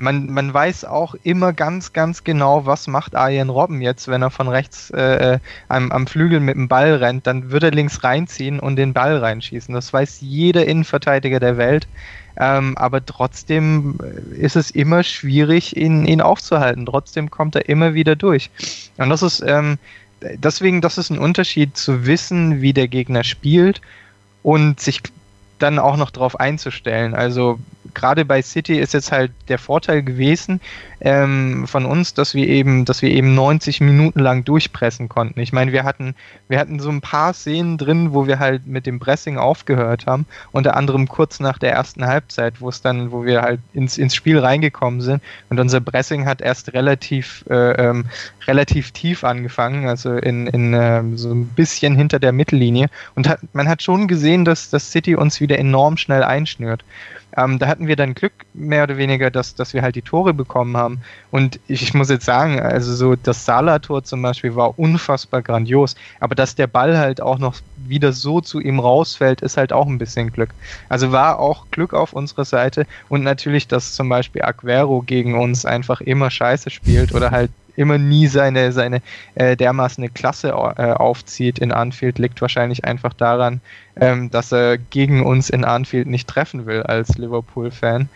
man, 0.00 0.30
man 0.30 0.52
weiß 0.52 0.84
auch 0.84 1.14
immer 1.22 1.52
ganz, 1.52 1.92
ganz 1.92 2.24
genau, 2.24 2.66
was 2.66 2.86
macht 2.86 3.14
Arjen 3.14 3.50
Robben 3.50 3.80
jetzt, 3.80 4.08
wenn 4.08 4.22
er 4.22 4.30
von 4.30 4.48
rechts 4.48 4.90
äh, 4.90 5.34
äh, 5.34 5.38
am, 5.68 5.92
am 5.92 6.06
Flügel 6.06 6.40
mit 6.40 6.56
dem 6.56 6.68
Ball 6.68 6.94
rennt, 6.94 7.26
dann 7.26 7.50
wird 7.50 7.62
er 7.62 7.70
links 7.70 8.02
reinziehen 8.02 8.60
und 8.60 8.76
den 8.76 8.92
Ball 8.92 9.18
reinschießen. 9.18 9.74
Das 9.74 9.92
weiß 9.92 10.18
jeder 10.20 10.66
Innenverteidiger 10.66 11.40
der 11.40 11.56
Welt. 11.56 11.86
Ähm, 12.36 12.78
aber 12.78 13.04
trotzdem 13.04 13.98
ist 14.30 14.56
es 14.56 14.70
immer 14.70 15.02
schwierig, 15.02 15.76
ihn, 15.76 16.06
ihn 16.06 16.20
aufzuhalten. 16.20 16.86
Trotzdem 16.86 17.30
kommt 17.30 17.54
er 17.54 17.68
immer 17.68 17.92
wieder 17.92 18.16
durch. 18.16 18.50
Und 18.96 19.10
das 19.10 19.22
ist 19.22 19.44
ähm, 19.46 19.78
deswegen, 20.22 20.80
das 20.80 20.96
ist 20.96 21.10
ein 21.10 21.18
Unterschied 21.18 21.76
zu 21.76 22.06
wissen, 22.06 22.62
wie 22.62 22.72
der 22.72 22.88
Gegner 22.88 23.24
spielt 23.24 23.80
und 24.42 24.80
sich 24.80 25.02
dann 25.58 25.78
auch 25.78 25.96
noch 25.96 26.10
darauf 26.10 26.38
einzustellen. 26.38 27.14
Also 27.14 27.58
gerade 27.94 28.24
bei 28.24 28.42
City 28.42 28.78
ist 28.78 28.94
jetzt 28.94 29.12
halt 29.12 29.32
der 29.48 29.58
Vorteil 29.58 30.02
gewesen 30.02 30.60
ähm, 31.00 31.66
von 31.66 31.86
uns, 31.86 32.14
dass 32.14 32.34
wir 32.34 32.46
eben, 32.46 32.84
dass 32.84 33.02
wir 33.02 33.10
eben 33.10 33.34
90 33.34 33.80
Minuten 33.80 34.20
lang 34.20 34.44
durchpressen 34.44 35.08
konnten. 35.08 35.40
Ich 35.40 35.52
meine, 35.52 35.72
wir 35.72 35.84
hatten, 35.84 36.14
wir 36.48 36.58
hatten 36.58 36.78
so 36.78 36.90
ein 36.90 37.00
paar 37.00 37.32
Szenen 37.32 37.78
drin, 37.78 38.12
wo 38.12 38.26
wir 38.26 38.38
halt 38.38 38.66
mit 38.66 38.86
dem 38.86 38.98
Pressing 38.98 39.38
aufgehört 39.38 40.06
haben, 40.06 40.26
unter 40.52 40.76
anderem 40.76 41.08
kurz 41.08 41.40
nach 41.40 41.58
der 41.58 41.72
ersten 41.72 42.06
Halbzeit, 42.06 42.60
wo 42.60 42.68
es 42.68 42.82
dann, 42.82 43.12
wo 43.12 43.24
wir 43.24 43.42
halt 43.42 43.60
ins, 43.72 43.96
ins 43.98 44.14
Spiel 44.14 44.38
reingekommen 44.38 45.00
sind 45.00 45.22
und 45.48 45.58
unser 45.58 45.80
Pressing 45.80 46.26
hat 46.26 46.42
erst 46.42 46.74
relativ, 46.74 47.44
äh, 47.48 47.72
ähm, 47.72 48.04
relativ 48.46 48.90
tief 48.92 49.24
angefangen, 49.24 49.88
also 49.88 50.16
in, 50.16 50.46
in 50.48 50.74
äh, 50.74 51.02
so 51.14 51.32
ein 51.32 51.46
bisschen 51.46 51.96
hinter 51.96 52.18
der 52.18 52.32
Mittellinie 52.32 52.88
und 53.14 53.28
hat, 53.28 53.40
man 53.54 53.68
hat 53.68 53.82
schon 53.82 54.06
gesehen, 54.06 54.44
dass 54.44 54.70
das 54.70 54.90
City 54.90 55.14
uns 55.14 55.40
wieder 55.40 55.58
enorm 55.58 55.96
schnell 55.96 56.22
einschnürt. 56.22 56.84
Ähm, 57.36 57.58
da 57.58 57.66
hatten 57.68 57.86
wir 57.86 57.96
dann 57.96 58.14
Glück, 58.14 58.32
mehr 58.54 58.84
oder 58.84 58.96
weniger, 58.96 59.30
dass, 59.30 59.54
dass 59.54 59.72
wir 59.72 59.82
halt 59.82 59.94
die 59.94 60.02
Tore 60.02 60.34
bekommen 60.34 60.76
haben. 60.76 60.89
Und 61.30 61.60
ich, 61.68 61.82
ich 61.82 61.94
muss 61.94 62.08
jetzt 62.08 62.24
sagen, 62.24 62.60
also 62.60 62.94
so 62.94 63.16
das 63.16 63.44
Salah-Tor 63.44 64.04
zum 64.04 64.22
Beispiel 64.22 64.54
war 64.56 64.78
unfassbar 64.78 65.42
grandios. 65.42 65.94
Aber 66.18 66.34
dass 66.34 66.54
der 66.54 66.66
Ball 66.66 66.98
halt 66.98 67.20
auch 67.20 67.38
noch 67.38 67.56
wieder 67.86 68.12
so 68.12 68.40
zu 68.40 68.60
ihm 68.60 68.78
rausfällt, 68.78 69.40
ist 69.42 69.56
halt 69.56 69.72
auch 69.72 69.86
ein 69.86 69.98
bisschen 69.98 70.32
Glück. 70.32 70.50
Also 70.88 71.12
war 71.12 71.38
auch 71.38 71.66
Glück 71.70 71.94
auf 71.94 72.12
unserer 72.12 72.44
Seite 72.44 72.86
und 73.08 73.22
natürlich, 73.22 73.68
dass 73.68 73.94
zum 73.94 74.08
Beispiel 74.08 74.42
Aguero 74.42 75.02
gegen 75.02 75.38
uns 75.38 75.64
einfach 75.64 76.00
immer 76.00 76.30
scheiße 76.30 76.70
spielt 76.70 77.14
oder 77.14 77.30
halt 77.30 77.50
immer 77.76 77.98
nie 77.98 78.26
seine, 78.26 78.72
seine 78.72 79.00
äh, 79.34 79.56
dermaßen 79.56 80.02
eine 80.02 80.12
Klasse 80.12 80.48
äh, 80.48 80.92
aufzieht 80.92 81.58
in 81.58 81.72
Anfield, 81.72 82.18
liegt 82.18 82.40
wahrscheinlich 82.40 82.84
einfach 82.84 83.14
daran, 83.14 83.60
ähm, 83.96 84.30
dass 84.30 84.52
er 84.52 84.78
gegen 84.78 85.24
uns 85.24 85.50
in 85.50 85.64
Anfield 85.64 86.06
nicht 86.06 86.28
treffen 86.28 86.66
will 86.66 86.82
als 86.82 87.16
Liverpool-Fan. 87.16 88.08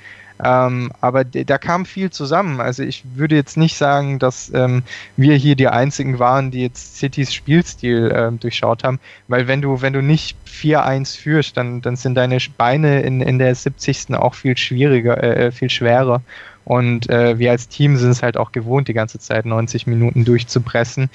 Ähm, 0.43 0.91
aber 1.01 1.25
da 1.25 1.59
kam 1.59 1.87
viel 1.87 2.11
zusammen. 2.11 2.61
Also 2.61 2.83
ich 2.83 3.05
würde 3.15 3.37
jetzt 3.37 3.57
nicht 3.57 3.77
sagen, 3.77 4.19
dass 4.19 4.53
ähm, 4.53 4.83
wir 5.17 5.37
hier 5.37 5.55
die 5.55 5.69
einzigen 5.69 6.19
waren, 6.19 6.51
die 6.51 6.63
jetzt 6.63 6.97
Citys 6.97 7.33
Spielstil 7.33 8.13
ähm, 8.15 8.41
durchschaut 8.41 8.83
haben, 8.83 8.99
weil 9.29 9.47
wenn 9.47 9.63
du, 9.63 9.81
wenn 9.81 9.93
du 9.93 10.03
nicht 10.03 10.37
4-1 10.47 11.19
führst, 11.19 11.57
dann, 11.57 11.83
dann 11.83 11.97
sind 11.97 12.17
deine 12.17 12.39
Beine 12.57 13.03
in, 13.03 13.21
in 13.21 13.39
der 13.39 13.55
70. 13.55 14.15
auch 14.15 14.35
viel 14.35 14.57
schwieriger, 14.57 15.23
äh, 15.23 15.47
äh, 15.47 15.53
viel 15.53 15.71
schwerer. 15.71 16.23
Und 16.65 17.11
äh, 17.11 17.39
wir 17.39 17.51
als 17.51 17.69
Team 17.69 17.97
sind 17.97 18.11
es 18.11 18.23
halt 18.23 18.37
auch 18.37 18.53
gewohnt, 18.53 18.89
die 18.89 18.95
ganze 18.95 19.19
Zeit 19.19 19.45
90 19.45 19.87
Minuten 19.87 20.25
durchzupressen. 20.25 21.11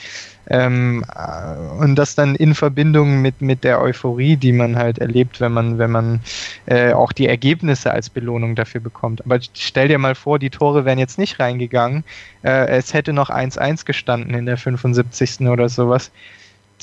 Ähm, 0.49 1.03
äh, 1.15 1.81
und 1.81 1.95
das 1.95 2.15
dann 2.15 2.35
in 2.35 2.55
Verbindung 2.55 3.21
mit, 3.21 3.41
mit 3.41 3.63
der 3.63 3.81
Euphorie, 3.81 4.35
die 4.35 4.51
man 4.51 4.75
halt 4.75 4.99
erlebt, 4.99 5.41
wenn 5.41 5.51
man, 5.51 5.77
wenn 5.77 5.91
man 5.91 6.21
äh, 6.65 6.93
auch 6.93 7.11
die 7.11 7.27
Ergebnisse 7.27 7.91
als 7.91 8.09
Belohnung 8.09 8.55
dafür 8.55 8.81
bekommt. 8.81 9.25
Aber 9.25 9.39
stell 9.53 9.87
dir 9.87 9.99
mal 9.99 10.15
vor, 10.15 10.39
die 10.39 10.49
Tore 10.49 10.85
wären 10.85 10.99
jetzt 10.99 11.17
nicht 11.17 11.39
reingegangen. 11.39 12.03
Äh, 12.43 12.67
es 12.77 12.93
hätte 12.93 13.13
noch 13.13 13.29
1-1 13.29 13.85
gestanden 13.85 14.33
in 14.33 14.45
der 14.45 14.57
75. 14.57 15.47
oder 15.47 15.69
sowas 15.69 16.11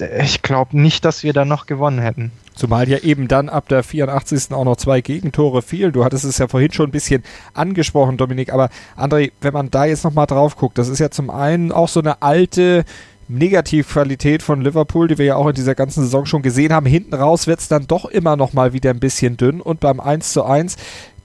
ich 0.01 0.43
glaube 0.43 0.79
nicht, 0.79 1.05
dass 1.05 1.23
wir 1.23 1.33
da 1.33 1.45
noch 1.45 1.67
gewonnen 1.67 1.99
hätten. 1.99 2.33
Zumal 2.55 2.89
ja 2.89 2.99
eben 2.99 3.29
dann 3.29 3.49
ab 3.49 3.69
der 3.69 3.83
84. 3.83 4.53
auch 4.53 4.65
noch 4.65 4.77
zwei 4.77 5.01
Gegentore 5.03 5.61
fielen. 5.61 5.93
Du 5.93 6.05
hattest 6.05 6.25
es 6.25 6.39
ja 6.39 6.49
vorhin 6.49 6.73
schon 6.73 6.89
ein 6.89 6.93
bisschen 6.93 7.23
angesprochen, 7.53 8.17
Dominik. 8.17 8.53
Aber 8.53 8.71
André, 8.97 9.33
wenn 9.41 9.53
man 9.53 9.71
da 9.71 9.85
jetzt 9.85 10.05
nochmal 10.05 10.27
drauf 10.27 10.57
guckt, 10.57 10.79
das 10.79 10.89
ist 10.89 10.99
ja 10.99 11.11
zum 11.11 11.29
einen 11.29 11.71
auch 11.71 11.89
so 11.89 12.01
eine 12.01 12.23
alte 12.23 12.85
Negativqualität 13.29 14.43
von 14.43 14.61
Liverpool, 14.61 15.09
die 15.09 15.19
wir 15.19 15.27
ja 15.27 15.37
auch 15.37 15.49
in 15.49 15.55
dieser 15.55 15.75
ganzen 15.75 16.05
Saison 16.05 16.27
schon 16.27 16.43
gesehen 16.43 16.73
haben. 16.73 16.87
Hinten 16.87 17.15
raus 17.15 17.47
wird 17.47 17.61
es 17.61 17.69
dann 17.69 17.87
doch 17.87 18.05
immer 18.05 18.37
noch 18.37 18.53
mal 18.53 18.73
wieder 18.73 18.91
ein 18.91 19.01
bisschen 19.01 19.37
dünn 19.37 19.61
und 19.61 19.81
beim 19.81 20.01
1 20.01 20.33
zu 20.33 20.45
1, 20.45 20.77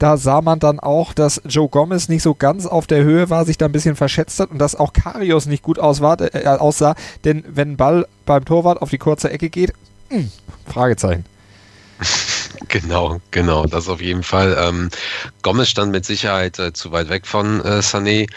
da 0.01 0.17
sah 0.17 0.41
man 0.41 0.57
dann 0.57 0.79
auch, 0.79 1.13
dass 1.13 1.41
Joe 1.45 1.69
Gomez 1.69 2.09
nicht 2.09 2.23
so 2.23 2.33
ganz 2.33 2.65
auf 2.65 2.87
der 2.87 3.03
Höhe 3.03 3.29
war, 3.29 3.45
sich 3.45 3.59
da 3.59 3.67
ein 3.67 3.71
bisschen 3.71 3.95
verschätzt 3.95 4.39
hat 4.39 4.49
und 4.49 4.57
dass 4.57 4.75
auch 4.75 4.93
Karius 4.93 5.45
nicht 5.45 5.61
gut 5.61 5.77
auswar, 5.77 6.19
äh, 6.19 6.47
aussah, 6.47 6.95
denn 7.23 7.43
wenn 7.47 7.77
Ball 7.77 8.07
beim 8.25 8.43
Torwart 8.43 8.81
auf 8.81 8.89
die 8.89 8.97
kurze 8.97 9.29
Ecke 9.29 9.51
geht, 9.51 9.73
mh, 10.09 10.17
hm, 10.17 10.31
Fragezeichen. 10.65 11.25
Genau, 12.67 13.21
genau, 13.31 13.65
das 13.65 13.87
auf 13.87 14.01
jeden 14.01 14.23
Fall. 14.23 14.55
Ähm, 14.59 14.89
Gomez 15.41 15.69
stand 15.69 15.91
mit 15.91 16.05
Sicherheit 16.05 16.59
äh, 16.59 16.73
zu 16.73 16.91
weit 16.91 17.09
weg 17.09 17.25
von 17.25 17.61
äh, 17.61 17.79
Sané 17.79 18.29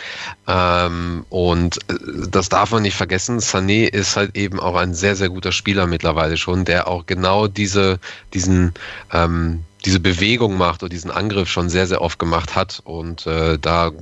ähm, 0.47 1.25
und 1.31 1.79
äh, 1.91 1.95
das 2.31 2.49
darf 2.49 2.71
man 2.71 2.83
nicht 2.83 2.97
vergessen. 2.97 3.41
Sané 3.41 3.87
ist 3.87 4.17
halt 4.17 4.37
eben 4.37 4.61
auch 4.61 4.77
ein 4.77 4.95
sehr, 4.95 5.17
sehr 5.17 5.29
guter 5.29 5.53
Spieler 5.53 5.87
mittlerweile 5.87 6.37
schon, 6.37 6.65
der 6.65 6.89
auch 6.89 7.07
genau 7.07 7.49
diese, 7.49 7.99
diesen, 8.33 8.75
ähm, 9.13 9.65
diese 9.85 10.01
Bewegung 10.01 10.57
macht 10.57 10.83
oder 10.83 10.91
diesen 10.91 11.11
Angriff 11.11 11.49
schon 11.49 11.69
sehr, 11.69 11.87
sehr 11.87 12.01
oft 12.01 12.19
gemacht 12.19 12.55
hat 12.55 12.81
und 12.85 13.27
äh, 13.27 13.59
da 13.59 13.93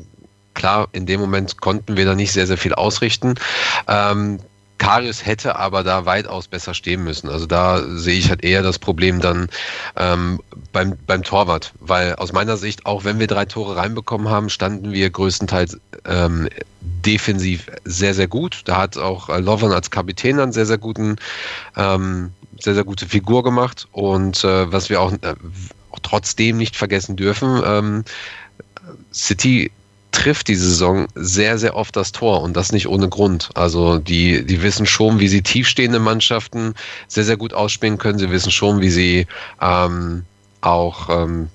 klar, 0.55 0.89
in 0.93 1.07
dem 1.07 1.21
Moment 1.21 1.61
konnten 1.61 1.97
wir 1.97 2.05
da 2.05 2.15
nicht 2.15 2.33
sehr, 2.33 2.47
sehr 2.47 2.59
viel 2.59 2.75
ausrichten. 2.75 3.35
Ähm, 3.89 4.39
Karius 4.83 5.25
hätte 5.25 5.55
aber 5.55 5.85
da 5.85 6.07
weitaus 6.07 6.49
besser 6.49 6.75
stehen 6.75 7.05
müssen. 7.05 7.29
Also 7.29 7.47
da 7.47 7.83
sehe 7.87 8.19
ich 8.19 8.31
halt 8.31 8.43
eher 8.43 8.63
das 8.63 8.81
Problem 8.81 9.21
dann 9.21 9.49
ähm, 9.97 10.41
beim, 10.73 10.99
beim 11.07 11.23
Torwart, 11.23 11.73
weil 11.79 12.17
aus 12.17 12.33
meiner 12.33 12.57
Sicht, 12.57 12.85
auch 12.85 13.05
wenn 13.05 13.21
wir 13.21 13.29
drei 13.29 13.45
Tore 13.45 13.77
reinbekommen 13.77 14.29
haben, 14.29 14.51
standen 14.51 14.91
wir 14.91 15.09
größtenteils 15.09 15.79
ähm, 16.05 16.49
defensiv 16.81 17.69
sehr, 17.85 18.13
sehr 18.13 18.27
gut. 18.27 18.63
Da 18.65 18.77
hat 18.77 18.99
auch 18.99 19.29
äh, 19.29 19.39
Lovan 19.39 19.71
als 19.71 19.93
Kapitän 19.93 20.41
einen 20.41 20.53
sehr, 20.53 20.67
sehr 20.67 20.79
guten, 20.79 21.15
ähm, 21.77 22.33
sehr, 22.59 22.75
sehr 22.75 22.85
gute 22.85 23.07
Figur 23.07 23.45
gemacht. 23.45 23.87
Und 23.93 24.43
äh, 24.43 24.73
was 24.73 24.91
wir 24.91 25.01
auch, 25.01 25.13
äh, 25.13 25.37
auch 25.93 26.01
trotzdem 26.03 26.57
nicht 26.57 26.75
vergessen 26.75 27.15
dürfen, 27.15 27.63
ähm, 27.65 28.05
City 29.13 29.71
trifft 30.13 30.49
die 30.49 30.55
Saison 30.55 31.09
sehr, 31.15 31.59
sehr 31.59 31.75
oft 31.75 31.97
das 31.97 32.13
Tor 32.13 32.43
und 32.43 32.57
das 32.57 32.71
nicht 32.71 32.87
ohne 32.87 33.09
Grund. 33.09 33.51
Also 33.55 33.99
die, 33.99 34.45
die 34.45 34.63
wissen 34.63 34.87
schon, 34.87 35.19
wie 35.19 35.29
sie 35.29 35.43
tiefstehende 35.43 35.99
Mannschaften 35.99 36.75
sehr, 37.09 37.25
sehr 37.25 37.37
gut 37.37 37.55
ausspielen 37.55 37.99
können. 37.99 38.19
Sie 38.19 38.31
wissen 38.31 38.53
schon, 38.53 38.81
wie 38.81 38.91
sie 38.91 39.27
ähm, 39.61 40.25
auch 40.61 41.09
ähm, 41.09 41.49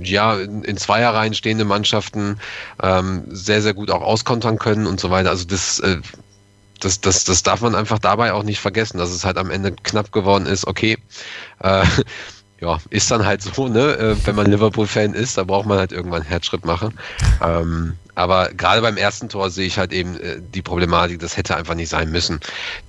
ja, 0.00 0.36
in, 0.36 0.76
Zweierreihen 0.76 1.34
stehende 1.34 1.64
Mannschaften 1.64 2.38
ähm, 2.82 3.24
sehr, 3.28 3.62
sehr 3.62 3.74
gut 3.74 3.90
auch 3.90 4.02
auskontern 4.02 4.58
können 4.58 4.86
und 4.86 5.00
so 5.00 5.10
weiter. 5.10 5.30
Also 5.30 5.46
das, 5.46 5.80
äh, 5.80 5.96
das, 6.80 7.00
das, 7.00 7.24
das 7.24 7.42
darf 7.42 7.62
man 7.62 7.74
einfach 7.74 7.98
dabei 7.98 8.32
auch 8.32 8.42
nicht 8.42 8.60
vergessen, 8.60 8.98
dass 8.98 9.10
es 9.10 9.24
halt 9.24 9.38
am 9.38 9.50
Ende 9.50 9.72
knapp 9.72 10.12
geworden 10.12 10.46
ist. 10.46 10.66
Okay, 10.66 10.98
äh, 11.60 11.84
ja, 12.60 12.78
ist 12.90 13.10
dann 13.10 13.24
halt 13.24 13.42
so, 13.42 13.68
ne? 13.68 13.96
Äh, 13.96 14.16
wenn 14.24 14.34
man 14.34 14.46
Liverpool-Fan 14.50 15.14
ist, 15.14 15.38
da 15.38 15.44
braucht 15.44 15.66
man 15.66 15.78
halt 15.78 15.92
irgendwann 15.92 16.22
einen 16.22 16.28
Herzschritt 16.28 16.64
machen. 16.64 16.92
Ähm, 17.40 17.94
aber 18.16 18.48
gerade 18.48 18.82
beim 18.82 18.96
ersten 18.96 19.28
Tor 19.28 19.48
sehe 19.48 19.68
ich 19.68 19.78
halt 19.78 19.92
eben 19.92 20.18
äh, 20.18 20.40
die 20.40 20.60
Problematik, 20.60 21.20
das 21.20 21.36
hätte 21.36 21.54
einfach 21.54 21.76
nicht 21.76 21.88
sein 21.88 22.10
müssen. 22.10 22.40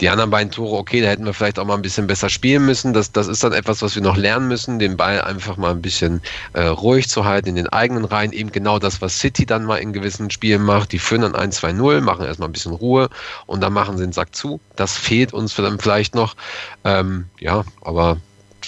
Die 0.02 0.10
anderen 0.10 0.32
beiden 0.32 0.52
Tore, 0.52 0.76
okay, 0.76 1.02
da 1.02 1.08
hätten 1.08 1.24
wir 1.24 1.36
vielleicht 1.36 1.60
auch 1.60 1.66
mal 1.66 1.76
ein 1.76 1.84
bisschen 1.84 2.08
besser 2.08 2.30
spielen 2.30 2.66
müssen. 2.66 2.94
Das, 2.94 3.12
das 3.12 3.28
ist 3.28 3.44
dann 3.44 3.54
etwas, 3.54 3.84
was 3.84 3.94
wir 3.94 4.02
noch 4.02 4.18
lernen 4.18 4.48
müssen, 4.48 4.80
den 4.80 4.98
Ball 4.98 5.22
einfach 5.22 5.56
mal 5.56 5.70
ein 5.70 5.84
bisschen 5.84 6.22
äh, 6.54 6.64
ruhig 6.64 7.10
zu 7.10 7.26
halten 7.26 7.50
in 7.50 7.56
den 7.56 7.68
eigenen 7.68 8.06
Reihen. 8.06 8.32
Eben 8.32 8.52
genau 8.52 8.80
das, 8.80 9.04
was 9.04 9.20
City 9.20 9.46
dann 9.46 9.66
mal 9.66 9.78
in 9.78 9.94
gewissen 9.94 10.32
Spielen 10.32 10.64
macht. 10.64 10.94
Die 10.94 11.00
führen 11.00 11.22
dann 11.22 11.36
1-2-0, 11.36 12.02
machen 12.02 12.26
erstmal 12.26 12.50
ein 12.50 12.54
bisschen 12.54 12.74
Ruhe 12.74 13.10
und 13.46 13.62
dann 13.62 13.72
machen 13.72 14.00
sie 14.00 14.06
den 14.06 14.14
Sack 14.14 14.36
zu. 14.36 14.60
Das 14.76 14.98
fehlt 14.98 15.32
uns 15.32 15.54
dann 15.54 15.78
vielleicht 15.78 16.16
noch. 16.16 16.36
Ähm, 16.84 17.26
ja, 17.40 17.66
aber 17.82 18.18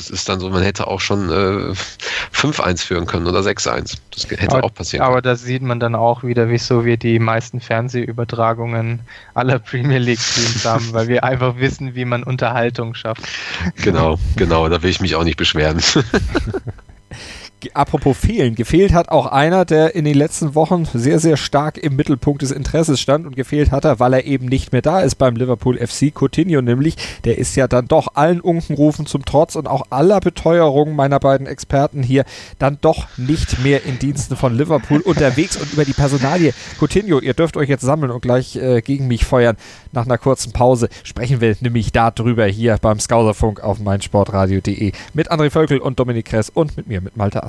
das 0.02 0.10
ist 0.10 0.28
dann 0.30 0.40
so, 0.40 0.50
man 0.50 0.64
hätte 0.64 0.88
auch 0.88 1.00
schon 1.00 1.30
äh, 1.30 1.74
5-1 2.34 2.84
führen 2.84 3.06
können 3.06 3.28
oder 3.28 3.42
6-1. 3.42 3.98
Das 4.12 4.28
hätte 4.30 4.52
aber, 4.52 4.64
auch 4.64 4.74
passieren 4.74 5.06
Aber 5.06 5.22
da 5.22 5.36
sieht 5.36 5.62
man 5.62 5.80
dann 5.80 5.94
auch 5.94 6.24
wieder, 6.24 6.50
wieso 6.50 6.86
wir 6.86 6.98
die 6.98 7.20
meisten 7.20 7.62
Fernsehübertragungen 7.62 9.02
aller 9.36 9.60
Premier 9.60 10.00
League-Teams 10.00 10.66
haben, 10.66 10.92
weil 10.94 11.08
wir 11.08 11.24
einfach 11.24 11.58
wissen, 11.58 11.94
wie 11.94 12.06
man 12.06 12.24
Unterhaltung 12.24 12.96
schafft. 12.96 13.22
Genau, 13.76 14.18
genau, 14.38 14.68
da 14.70 14.82
will 14.82 14.90
ich 14.90 15.02
mich 15.02 15.16
auch 15.16 15.24
nicht 15.24 15.38
beschweren. 15.38 15.80
apropos 17.74 18.18
fehlen, 18.18 18.56
gefehlt 18.56 18.94
hat 18.94 19.10
auch 19.10 19.26
einer, 19.26 19.66
der 19.66 19.96
in 19.96 20.06
den 20.06 20.16
letzten 20.16 20.56
Wochen 20.56 20.86
sehr, 20.86 21.20
sehr 21.20 21.38
stark 21.38 21.78
im 21.78 21.96
Mittelpunkt 21.96 22.42
des 22.42 22.52
Interesses 22.52 23.00
stand 23.00 23.26
und 23.26 23.36
gefehlt 23.36 23.72
hat 23.72 23.86
er, 23.86 24.00
weil 24.00 24.14
er 24.14 24.26
eben 24.26 24.48
nicht 24.48 24.72
mehr 24.72 24.82
da 24.82 25.02
ist 25.02 25.16
beim 25.16 25.36
Liverpool 25.36 25.78
FC. 25.78 26.14
Coutinho 26.14 26.62
nämlich, 26.62 26.96
der 27.24 27.38
ist 27.38 27.56
ja 27.56 27.68
dann 27.68 27.88
doch 27.88 28.16
allen 28.16 28.42
Unkenrufen 28.42 29.06
zum 29.06 29.26
Trotz 29.26 29.56
und 29.56 29.68
auch 29.68 29.88
aller 29.90 30.20
Beteuerungen 30.20 30.96
meiner 30.96 31.20
beiden 31.20 31.48
Experten 31.48 32.04
hier 32.04 32.26
dann 32.60 32.78
doch 32.82 33.08
nicht 33.18 33.64
mehr 33.64 33.86
in 33.86 34.00
Diensten 34.00 34.36
von 34.36 34.56
Liverpool 34.56 35.02
unterwegs 35.02 35.58
und 35.58 35.74
über 35.74 35.86
die 35.86 35.94
Personalie. 35.94 36.54
Coutinho, 36.80 37.20
ihr 37.20 37.34
dürft 37.34 37.58
euch 37.58 37.70
jetzt 37.70 37.84
sammeln 37.84 38.12
und 38.12 38.22
gleich 38.22 38.56
äh, 38.56 38.82
gegen 38.82 39.08
mich 39.08 39.26
feuern. 39.26 39.58
Nach 39.92 40.06
einer 40.06 40.18
kurzen 40.18 40.52
Pause 40.54 40.90
sprechen 41.04 41.42
wir 41.42 41.56
nämlich 41.60 41.92
darüber 41.92 42.46
hier 42.46 42.78
beim 42.82 43.00
Skauserfunk 43.00 43.62
auf 43.62 43.80
meinsportradio.de 43.80 44.92
mit 45.14 45.32
André 45.32 45.50
Völkel 45.50 45.80
und 45.80 46.00
Dominik 46.00 46.26
Kress 46.26 46.50
und 46.50 46.78
mit 46.78 46.88
mir, 46.88 47.02
mit 47.02 47.18
Malte 47.18 47.44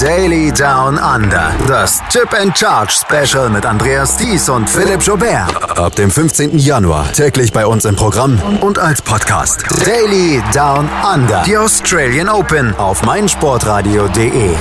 Daily 0.00 0.52
Down 0.52 0.98
Under. 0.98 1.52
Das 1.66 2.02
Chip 2.08 2.34
and 2.34 2.56
Charge 2.56 2.92
Special 2.92 3.48
mit 3.48 3.64
Andreas 3.64 4.16
Thies 4.16 4.48
und 4.48 4.68
Philipp 4.68 5.02
Jobert. 5.02 5.78
Ab 5.78 5.94
dem 5.96 6.10
15. 6.10 6.58
Januar 6.58 7.10
täglich 7.12 7.52
bei 7.52 7.66
uns 7.66 7.84
im 7.84 7.96
Programm 7.96 8.40
und 8.60 8.78
als 8.78 9.00
Podcast. 9.00 9.64
Daily 9.84 10.42
Down 10.52 10.88
Under. 11.14 11.42
Die 11.44 11.56
Australian 11.56 12.28
Open 12.28 12.74
auf 12.76 13.02
meinsportradio.de. 13.02 14.56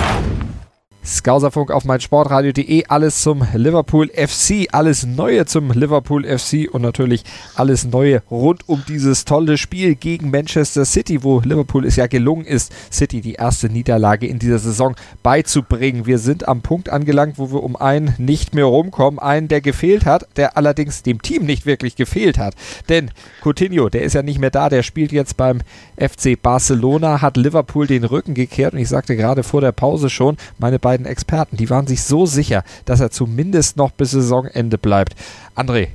Skauserfunk 1.03 1.71
auf 1.71 1.83
meinsportradio.de. 1.83 2.85
Alles 2.87 3.21
zum 3.21 3.43
Liverpool 3.53 4.09
FC, 4.09 4.67
alles 4.71 5.05
Neue 5.05 5.45
zum 5.45 5.71
Liverpool 5.71 6.25
FC 6.25 6.69
und 6.71 6.83
natürlich 6.83 7.23
alles 7.55 7.85
Neue 7.85 8.21
rund 8.29 8.69
um 8.69 8.83
dieses 8.87 9.25
tolle 9.25 9.57
Spiel 9.57 9.95
gegen 9.95 10.29
Manchester 10.29 10.85
City, 10.85 11.23
wo 11.23 11.39
Liverpool 11.39 11.85
es 11.85 11.95
ja 11.95 12.05
gelungen 12.05 12.45
ist, 12.45 12.71
City 12.91 13.21
die 13.21 13.33
erste 13.33 13.69
Niederlage 13.69 14.27
in 14.27 14.37
dieser 14.37 14.59
Saison 14.59 14.95
beizubringen. 15.23 16.05
Wir 16.05 16.19
sind 16.19 16.47
am 16.47 16.61
Punkt 16.61 16.89
angelangt, 16.89 17.39
wo 17.39 17.51
wir 17.51 17.63
um 17.63 17.75
einen 17.75 18.13
nicht 18.19 18.53
mehr 18.53 18.65
rumkommen. 18.65 19.19
Einen, 19.19 19.47
der 19.47 19.61
gefehlt 19.61 20.05
hat, 20.05 20.27
der 20.37 20.55
allerdings 20.55 21.01
dem 21.01 21.21
Team 21.21 21.45
nicht 21.45 21.65
wirklich 21.65 21.95
gefehlt 21.95 22.37
hat. 22.37 22.53
Denn 22.89 23.09
Coutinho, 23.43 23.89
der 23.89 24.03
ist 24.03 24.13
ja 24.13 24.21
nicht 24.21 24.39
mehr 24.39 24.51
da, 24.51 24.69
der 24.69 24.83
spielt 24.83 25.11
jetzt 25.11 25.35
beim 25.35 25.61
FC 25.97 26.39
Barcelona, 26.39 27.21
hat 27.21 27.37
Liverpool 27.37 27.87
den 27.87 28.03
Rücken 28.03 28.35
gekehrt 28.35 28.73
und 28.73 28.79
ich 28.79 28.89
sagte 28.89 29.15
gerade 29.15 29.41
vor 29.41 29.61
der 29.61 29.71
Pause 29.71 30.09
schon, 30.09 30.37
meine 30.59 30.77
beiden 30.77 30.90
beiden 30.91 31.05
Experten, 31.05 31.55
die 31.55 31.69
waren 31.69 31.87
sich 31.87 32.03
so 32.03 32.25
sicher, 32.25 32.65
dass 32.83 32.99
er 32.99 33.11
zumindest 33.11 33.77
noch 33.77 33.91
bis 33.91 34.11
Saisonende 34.11 34.77
bleibt. 34.77 35.15
André, 35.55 35.87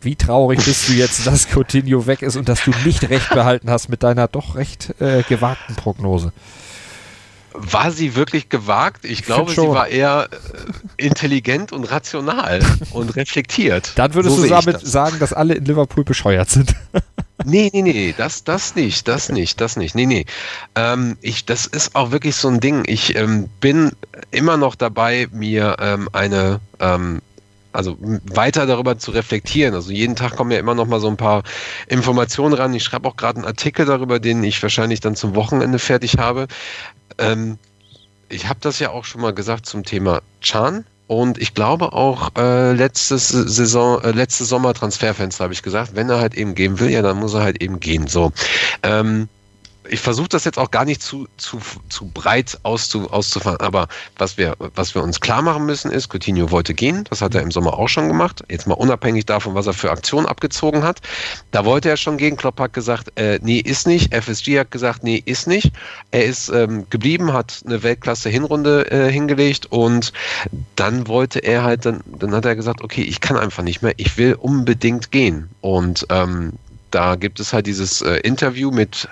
wie 0.00 0.16
traurig 0.16 0.64
bist 0.64 0.88
du 0.88 0.94
jetzt, 0.94 1.28
dass 1.28 1.46
Coutinho 1.46 2.08
weg 2.08 2.22
ist 2.22 2.34
und 2.34 2.48
dass 2.48 2.64
du 2.64 2.72
nicht 2.84 3.08
recht 3.08 3.30
behalten 3.30 3.70
hast 3.70 3.88
mit 3.88 4.02
deiner 4.02 4.26
doch 4.26 4.56
recht 4.56 5.00
äh, 5.00 5.22
gewagten 5.22 5.76
Prognose? 5.76 6.32
War 7.58 7.90
sie 7.90 8.14
wirklich 8.16 8.48
gewagt? 8.48 9.04
Ich, 9.04 9.12
ich 9.12 9.22
glaube, 9.24 9.50
sie 9.50 9.56
war 9.58 9.88
eher 9.88 10.28
äh, 10.98 11.04
intelligent 11.06 11.72
und 11.72 11.84
rational 11.84 12.60
und 12.90 13.16
reflektiert. 13.16 13.92
Dann 13.96 14.14
würdest 14.14 14.36
so 14.36 14.42
du 14.42 14.48
damit 14.48 14.76
das. 14.76 14.82
sagen, 14.82 15.18
dass 15.18 15.32
alle 15.32 15.54
in 15.54 15.64
Liverpool 15.64 16.04
bescheuert 16.04 16.50
sind. 16.50 16.74
Nee, 17.44 17.70
nee, 17.72 17.82
nee, 17.82 18.14
das, 18.16 18.44
das 18.44 18.74
nicht, 18.74 19.06
das 19.06 19.28
nicht, 19.28 19.60
das 19.60 19.76
nicht. 19.76 19.94
Nee, 19.94 20.06
nee. 20.06 20.24
Ähm, 20.74 21.16
ich, 21.20 21.44
das 21.44 21.66
ist 21.66 21.94
auch 21.94 22.10
wirklich 22.10 22.34
so 22.34 22.48
ein 22.48 22.60
Ding. 22.60 22.82
Ich 22.86 23.14
ähm, 23.14 23.48
bin 23.60 23.92
immer 24.30 24.56
noch 24.56 24.74
dabei, 24.74 25.28
mir 25.30 25.76
ähm, 25.78 26.08
eine, 26.12 26.60
ähm, 26.80 27.20
also 27.72 27.98
weiter 28.00 28.66
darüber 28.66 28.98
zu 28.98 29.10
reflektieren. 29.10 29.74
Also 29.74 29.92
jeden 29.92 30.16
Tag 30.16 30.34
kommen 30.34 30.50
ja 30.50 30.58
immer 30.58 30.74
noch 30.74 30.86
mal 30.86 30.98
so 30.98 31.08
ein 31.08 31.18
paar 31.18 31.42
Informationen 31.88 32.54
ran. 32.54 32.72
Ich 32.72 32.84
schreibe 32.84 33.06
auch 33.06 33.16
gerade 33.16 33.36
einen 33.36 33.46
Artikel 33.46 33.84
darüber, 33.84 34.18
den 34.18 34.42
ich 34.42 34.62
wahrscheinlich 34.62 35.00
dann 35.00 35.14
zum 35.14 35.34
Wochenende 35.34 35.78
fertig 35.78 36.16
habe. 36.18 36.48
Ähm, 37.18 37.58
ich 38.28 38.48
habe 38.48 38.58
das 38.60 38.78
ja 38.78 38.90
auch 38.90 39.04
schon 39.04 39.20
mal 39.20 39.34
gesagt 39.34 39.66
zum 39.66 39.84
Thema 39.84 40.20
Chan. 40.40 40.84
Und 41.08 41.38
ich 41.38 41.54
glaube 41.54 41.92
auch 41.92 42.30
äh, 42.36 42.72
letztes 42.72 43.28
Saison, 43.28 44.02
äh, 44.02 44.10
letzte 44.10 44.44
Sommer 44.44 44.74
Transferfenster 44.74 45.44
habe 45.44 45.52
ich 45.52 45.62
gesagt, 45.62 45.94
wenn 45.94 46.10
er 46.10 46.18
halt 46.18 46.34
eben 46.34 46.56
gehen 46.56 46.80
will, 46.80 46.90
ja, 46.90 47.00
dann 47.00 47.18
muss 47.18 47.34
er 47.34 47.42
halt 47.42 47.62
eben 47.62 47.78
gehen. 47.78 48.08
So. 48.08 48.32
Ähm, 48.82 49.28
ich 49.88 50.00
versuche 50.00 50.28
das 50.28 50.44
jetzt 50.44 50.58
auch 50.58 50.70
gar 50.70 50.84
nicht 50.84 51.02
zu, 51.02 51.28
zu, 51.36 51.60
zu 51.88 52.06
breit 52.06 52.58
auszu, 52.62 53.10
auszufahren, 53.10 53.60
aber 53.60 53.88
was 54.18 54.36
wir, 54.36 54.54
was 54.74 54.94
wir 54.94 55.02
uns 55.02 55.20
klar 55.20 55.42
machen 55.42 55.66
müssen 55.66 55.90
ist, 55.90 56.12
Coutinho 56.12 56.50
wollte 56.50 56.74
gehen, 56.74 57.04
das 57.10 57.22
hat 57.22 57.34
er 57.34 57.42
im 57.42 57.50
Sommer 57.50 57.74
auch 57.74 57.88
schon 57.88 58.08
gemacht, 58.08 58.42
jetzt 58.48 58.66
mal 58.66 58.74
unabhängig 58.74 59.26
davon, 59.26 59.54
was 59.54 59.66
er 59.66 59.72
für 59.72 59.90
Aktionen 59.90 60.26
abgezogen 60.26 60.82
hat. 60.82 61.00
Da 61.50 61.64
wollte 61.64 61.88
er 61.88 61.96
schon 61.96 62.16
gehen, 62.16 62.36
Klopp 62.36 62.60
hat 62.60 62.72
gesagt, 62.72 63.18
äh, 63.18 63.38
nee, 63.42 63.58
ist 63.58 63.86
nicht, 63.86 64.14
FSG 64.14 64.58
hat 64.58 64.70
gesagt, 64.70 65.02
nee, 65.02 65.22
ist 65.24 65.46
nicht. 65.46 65.72
Er 66.10 66.24
ist 66.24 66.48
ähm, 66.48 66.86
geblieben, 66.90 67.32
hat 67.32 67.62
eine 67.66 67.82
Weltklasse-Hinrunde 67.82 68.90
äh, 68.90 69.10
hingelegt 69.10 69.66
und 69.66 70.12
dann 70.76 71.08
wollte 71.08 71.40
er 71.40 71.64
halt, 71.64 71.86
dann, 71.86 72.00
dann 72.06 72.34
hat 72.34 72.44
er 72.44 72.56
gesagt, 72.56 72.82
okay, 72.82 73.02
ich 73.02 73.20
kann 73.20 73.36
einfach 73.36 73.62
nicht 73.62 73.82
mehr, 73.82 73.94
ich 73.96 74.16
will 74.16 74.34
unbedingt 74.34 75.10
gehen. 75.10 75.48
Und 75.60 76.06
ähm, 76.10 76.52
da 76.90 77.16
gibt 77.16 77.40
es 77.40 77.52
halt 77.52 77.66
dieses 77.66 78.02
äh, 78.02 78.16
Interview 78.20 78.70
mit 78.70 79.08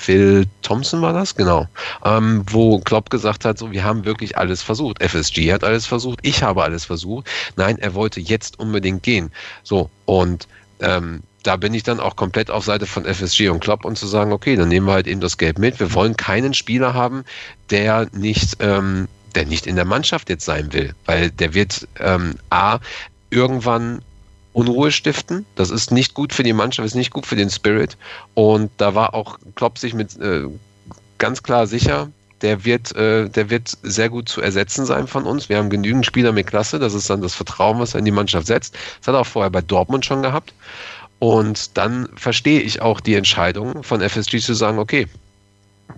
Phil 0.00 0.46
Thompson 0.62 1.02
war 1.02 1.12
das, 1.12 1.34
genau, 1.34 1.66
ähm, 2.04 2.44
wo 2.48 2.78
Klopp 2.80 3.10
gesagt 3.10 3.44
hat, 3.44 3.58
so, 3.58 3.70
wir 3.70 3.84
haben 3.84 4.04
wirklich 4.04 4.38
alles 4.38 4.62
versucht. 4.62 5.02
FSG 5.02 5.52
hat 5.52 5.62
alles 5.62 5.86
versucht, 5.86 6.20
ich 6.22 6.42
habe 6.42 6.62
alles 6.62 6.84
versucht. 6.86 7.28
Nein, 7.56 7.78
er 7.78 7.94
wollte 7.94 8.20
jetzt 8.20 8.58
unbedingt 8.58 9.02
gehen. 9.02 9.30
So, 9.62 9.90
und 10.06 10.48
ähm, 10.80 11.22
da 11.42 11.56
bin 11.56 11.74
ich 11.74 11.82
dann 11.82 12.00
auch 12.00 12.16
komplett 12.16 12.50
auf 12.50 12.64
Seite 12.64 12.86
von 12.86 13.04
FSG 13.04 13.48
und 13.48 13.60
Klopp 13.60 13.84
und 13.84 13.96
zu 13.96 14.06
sagen, 14.06 14.32
okay, 14.32 14.56
dann 14.56 14.68
nehmen 14.68 14.86
wir 14.86 14.92
halt 14.92 15.06
eben 15.06 15.20
das 15.20 15.38
Geld 15.38 15.58
mit. 15.58 15.80
Wir 15.80 15.92
wollen 15.94 16.16
keinen 16.16 16.54
Spieler 16.54 16.94
haben, 16.94 17.24
der 17.70 18.08
nicht, 18.12 18.56
ähm, 18.60 19.08
der 19.34 19.46
nicht 19.46 19.66
in 19.66 19.76
der 19.76 19.84
Mannschaft 19.84 20.28
jetzt 20.30 20.44
sein 20.44 20.72
will, 20.72 20.94
weil 21.06 21.30
der 21.30 21.54
wird 21.54 21.86
ähm, 21.98 22.36
A 22.50 22.78
irgendwann 23.30 24.02
Unruhe 24.52 24.90
stiften. 24.90 25.46
Das 25.54 25.70
ist 25.70 25.92
nicht 25.92 26.14
gut 26.14 26.32
für 26.32 26.42
die 26.42 26.52
Mannschaft, 26.52 26.86
ist 26.86 26.94
nicht 26.94 27.12
gut 27.12 27.26
für 27.26 27.36
den 27.36 27.50
Spirit. 27.50 27.96
Und 28.34 28.70
da 28.78 28.94
war 28.94 29.14
auch 29.14 29.38
Klopp 29.54 29.78
sich 29.78 29.94
mit 29.94 30.18
äh, 30.20 30.46
ganz 31.18 31.42
klar 31.42 31.66
sicher, 31.66 32.08
der 32.42 32.64
wird, 32.64 32.94
äh, 32.96 33.28
der 33.28 33.50
wird 33.50 33.76
sehr 33.82 34.08
gut 34.08 34.28
zu 34.28 34.40
ersetzen 34.40 34.86
sein 34.86 35.06
von 35.06 35.24
uns. 35.24 35.48
Wir 35.48 35.58
haben 35.58 35.70
genügend 35.70 36.06
Spieler 36.06 36.32
mit 36.32 36.46
Klasse. 36.46 36.78
Das 36.78 36.94
ist 36.94 37.10
dann 37.10 37.20
das 37.20 37.34
Vertrauen, 37.34 37.78
was 37.78 37.94
er 37.94 37.98
in 37.98 38.06
die 38.06 38.10
Mannschaft 38.10 38.46
setzt. 38.46 38.74
Das 38.74 39.08
hat 39.08 39.14
er 39.14 39.20
auch 39.20 39.26
vorher 39.26 39.50
bei 39.50 39.60
Dortmund 39.60 40.04
schon 40.04 40.22
gehabt. 40.22 40.54
Und 41.18 41.76
dann 41.76 42.08
verstehe 42.16 42.60
ich 42.60 42.80
auch 42.80 43.00
die 43.00 43.14
Entscheidung 43.14 43.82
von 43.82 44.00
FSG 44.00 44.38
zu 44.38 44.54
sagen, 44.54 44.78
okay, 44.78 45.06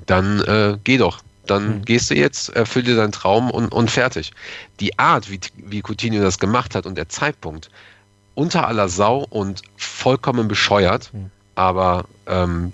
dann 0.06 0.40
äh, 0.40 0.78
geh 0.82 0.98
doch. 0.98 1.20
Dann 1.46 1.78
mhm. 1.78 1.84
gehst 1.84 2.10
du 2.10 2.14
jetzt, 2.14 2.50
erfüll 2.50 2.82
dir 2.82 2.96
deinen 2.96 3.12
Traum 3.12 3.50
und, 3.50 3.68
und 3.68 3.90
fertig. 3.90 4.32
Die 4.80 4.98
Art, 4.98 5.30
wie, 5.30 5.40
wie 5.56 5.82
Coutinho 5.82 6.20
das 6.20 6.38
gemacht 6.38 6.74
hat 6.74 6.86
und 6.86 6.96
der 6.96 7.08
Zeitpunkt, 7.08 7.70
unter 8.34 8.66
aller 8.66 8.88
Sau 8.88 9.26
und 9.28 9.62
vollkommen 9.76 10.48
bescheuert, 10.48 11.10
mhm. 11.12 11.30
aber 11.54 12.04
ähm, 12.26 12.72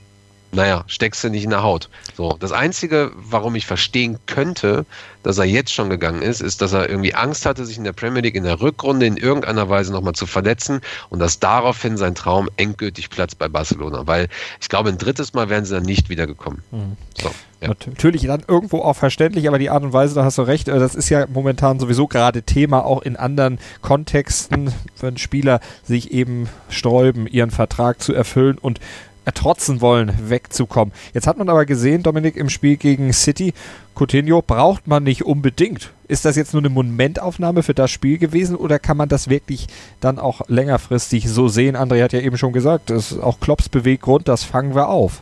naja, 0.52 0.84
steckst 0.86 1.22
du 1.22 1.28
nicht 1.28 1.44
in 1.44 1.50
der 1.50 1.62
Haut. 1.62 1.88
So, 2.16 2.36
das 2.40 2.52
Einzige, 2.52 3.12
warum 3.14 3.54
ich 3.54 3.66
verstehen 3.66 4.18
könnte, 4.26 4.86
dass 5.22 5.36
er 5.36 5.44
jetzt 5.44 5.72
schon 5.72 5.90
gegangen 5.90 6.22
ist, 6.22 6.40
ist, 6.40 6.62
dass 6.62 6.72
er 6.72 6.88
irgendwie 6.88 7.14
Angst 7.14 7.44
hatte, 7.44 7.66
sich 7.66 7.76
in 7.76 7.84
der 7.84 7.92
Premier 7.92 8.22
League 8.22 8.34
in 8.34 8.44
der 8.44 8.60
Rückrunde 8.60 9.04
in 9.04 9.16
irgendeiner 9.16 9.68
Weise 9.68 9.92
nochmal 9.92 10.14
zu 10.14 10.26
verletzen 10.26 10.80
und 11.10 11.18
dass 11.18 11.38
daraufhin 11.38 11.96
sein 11.96 12.14
Traum 12.14 12.48
endgültig 12.56 13.10
platzt 13.10 13.38
bei 13.38 13.48
Barcelona. 13.48 14.06
Weil 14.06 14.28
ich 14.60 14.68
glaube, 14.68 14.88
ein 14.88 14.98
drittes 14.98 15.34
Mal 15.34 15.50
wären 15.50 15.64
sie 15.64 15.74
dann 15.74 15.84
nicht 15.84 16.08
wiedergekommen. 16.08 16.62
Mhm. 16.70 16.96
So. 17.20 17.30
Ja. 17.60 17.68
Natürlich 17.86 18.22
dann 18.22 18.44
irgendwo 18.46 18.78
auch 18.82 18.94
verständlich, 18.94 19.48
aber 19.48 19.58
die 19.58 19.68
Art 19.68 19.82
und 19.82 19.92
Weise, 19.92 20.14
da 20.14 20.24
hast 20.24 20.38
du 20.38 20.42
recht, 20.42 20.68
äh, 20.68 20.78
das 20.78 20.94
ist 20.94 21.08
ja 21.08 21.26
momentan 21.26 21.80
sowieso 21.80 22.06
gerade 22.06 22.42
Thema, 22.42 22.84
auch 22.84 23.02
in 23.02 23.16
anderen 23.16 23.58
Kontexten, 23.82 24.72
wenn 25.00 25.18
Spieler 25.18 25.58
sich 25.82 26.12
eben 26.12 26.48
sträuben, 26.70 27.26
ihren 27.26 27.50
Vertrag 27.50 28.00
zu 28.00 28.14
erfüllen 28.14 28.58
und 28.58 28.78
ertrotzen 29.28 29.82
wollen, 29.82 30.10
wegzukommen. 30.30 30.94
Jetzt 31.12 31.26
hat 31.26 31.36
man 31.36 31.50
aber 31.50 31.66
gesehen, 31.66 32.02
Dominik, 32.02 32.34
im 32.34 32.48
Spiel 32.48 32.78
gegen 32.78 33.12
City, 33.12 33.52
Coutinho 33.94 34.40
braucht 34.40 34.86
man 34.86 35.02
nicht 35.02 35.22
unbedingt. 35.22 35.92
Ist 36.08 36.24
das 36.24 36.34
jetzt 36.34 36.54
nur 36.54 36.62
eine 36.62 36.70
Momentaufnahme 36.70 37.62
für 37.62 37.74
das 37.74 37.90
Spiel 37.90 38.16
gewesen 38.16 38.56
oder 38.56 38.78
kann 38.78 38.96
man 38.96 39.10
das 39.10 39.28
wirklich 39.28 39.66
dann 40.00 40.18
auch 40.18 40.40
längerfristig 40.48 41.28
so 41.28 41.48
sehen? 41.48 41.76
André 41.76 42.02
hat 42.02 42.14
ja 42.14 42.20
eben 42.20 42.38
schon 42.38 42.54
gesagt, 42.54 42.88
das 42.88 43.12
ist 43.12 43.18
auch 43.18 43.38
Klopps 43.38 43.68
Beweggrund, 43.68 44.28
das 44.28 44.44
fangen 44.44 44.74
wir 44.74 44.88
auf. 44.88 45.20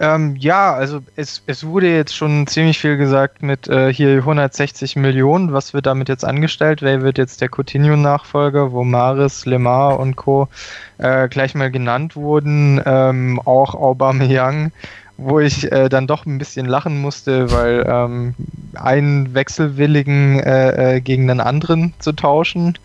Ähm, 0.00 0.34
ja, 0.36 0.72
also 0.72 1.00
es, 1.14 1.42
es 1.46 1.66
wurde 1.66 1.94
jetzt 1.94 2.16
schon 2.16 2.46
ziemlich 2.46 2.78
viel 2.78 2.96
gesagt 2.96 3.42
mit 3.42 3.68
äh, 3.68 3.92
hier 3.92 4.16
160 4.16 4.96
Millionen. 4.96 5.52
Was 5.52 5.74
wird 5.74 5.84
damit 5.84 6.08
jetzt 6.08 6.24
angestellt? 6.24 6.80
Wer 6.80 7.02
wird 7.02 7.18
jetzt 7.18 7.42
der 7.42 7.50
Coutinho-Nachfolger, 7.50 8.72
wo 8.72 8.82
Maris, 8.82 9.44
Lemar 9.44 10.00
und 10.00 10.16
Co. 10.16 10.48
Äh, 10.96 11.28
gleich 11.28 11.54
mal 11.54 11.70
genannt 11.70 12.16
wurden? 12.16 12.80
Ähm, 12.86 13.40
auch 13.44 13.74
Aubameyang, 13.74 14.72
wo 15.18 15.38
ich 15.38 15.70
äh, 15.70 15.90
dann 15.90 16.06
doch 16.06 16.24
ein 16.24 16.38
bisschen 16.38 16.64
lachen 16.64 16.98
musste, 17.02 17.52
weil 17.52 17.84
ähm, 17.86 18.34
einen 18.76 19.34
Wechselwilligen 19.34 20.40
äh, 20.40 20.96
äh, 20.96 21.00
gegen 21.02 21.28
den 21.28 21.40
anderen 21.40 21.92
zu 21.98 22.12
tauschen, 22.12 22.78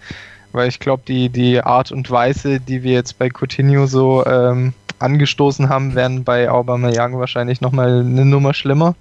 weil 0.52 0.68
ich 0.68 0.82
glaube, 0.82 1.04
die, 1.08 1.30
die 1.30 1.62
Art 1.62 1.94
und 1.94 2.12
Weise, 2.12 2.60
die 2.60 2.84
wir 2.84 2.92
jetzt 2.92 3.18
bei 3.18 3.30
Coutinho 3.30 3.86
so 3.86 4.26
ähm, 4.26 4.74
angestoßen 5.00 5.70
haben, 5.70 5.96
wären 5.96 6.24
bei 6.24 6.50
Aubameyang 6.50 7.18
wahrscheinlich 7.20 7.62
nochmal 7.62 8.00
eine 8.00 8.26
Nummer 8.26 8.54
schlimmer. 8.54 8.96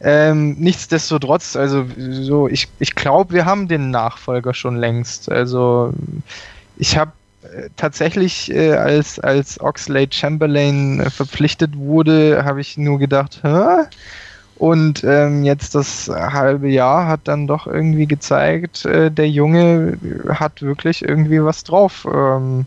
Ähm, 0.00 0.56
nichtsdestotrotz, 0.58 1.56
also 1.56 1.86
so, 1.96 2.48
ich, 2.48 2.68
ich 2.78 2.94
glaube, 2.94 3.32
wir 3.32 3.46
haben 3.46 3.66
den 3.66 3.90
Nachfolger 3.90 4.52
schon 4.52 4.76
längst. 4.76 5.30
Also 5.30 5.92
ich 6.76 6.98
habe 6.98 7.12
äh, 7.42 7.70
tatsächlich, 7.76 8.52
äh, 8.52 8.72
als, 8.74 9.18
als 9.18 9.60
Oxlade 9.60 10.12
Chamberlain 10.12 11.00
äh, 11.00 11.10
verpflichtet 11.10 11.76
wurde, 11.76 12.44
habe 12.44 12.60
ich 12.60 12.76
nur 12.76 12.98
gedacht, 12.98 13.40
Hä? 13.42 13.86
Und 14.56 15.04
ähm, 15.04 15.44
jetzt 15.44 15.74
das 15.74 16.08
halbe 16.08 16.68
Jahr 16.68 17.06
hat 17.06 17.20
dann 17.24 17.46
doch 17.46 17.66
irgendwie 17.66 18.06
gezeigt, 18.06 18.86
äh, 18.86 19.10
der 19.10 19.28
Junge 19.28 19.98
hat 20.30 20.62
wirklich 20.62 21.02
irgendwie 21.02 21.44
was 21.44 21.62
drauf. 21.62 22.06
Ähm, 22.10 22.64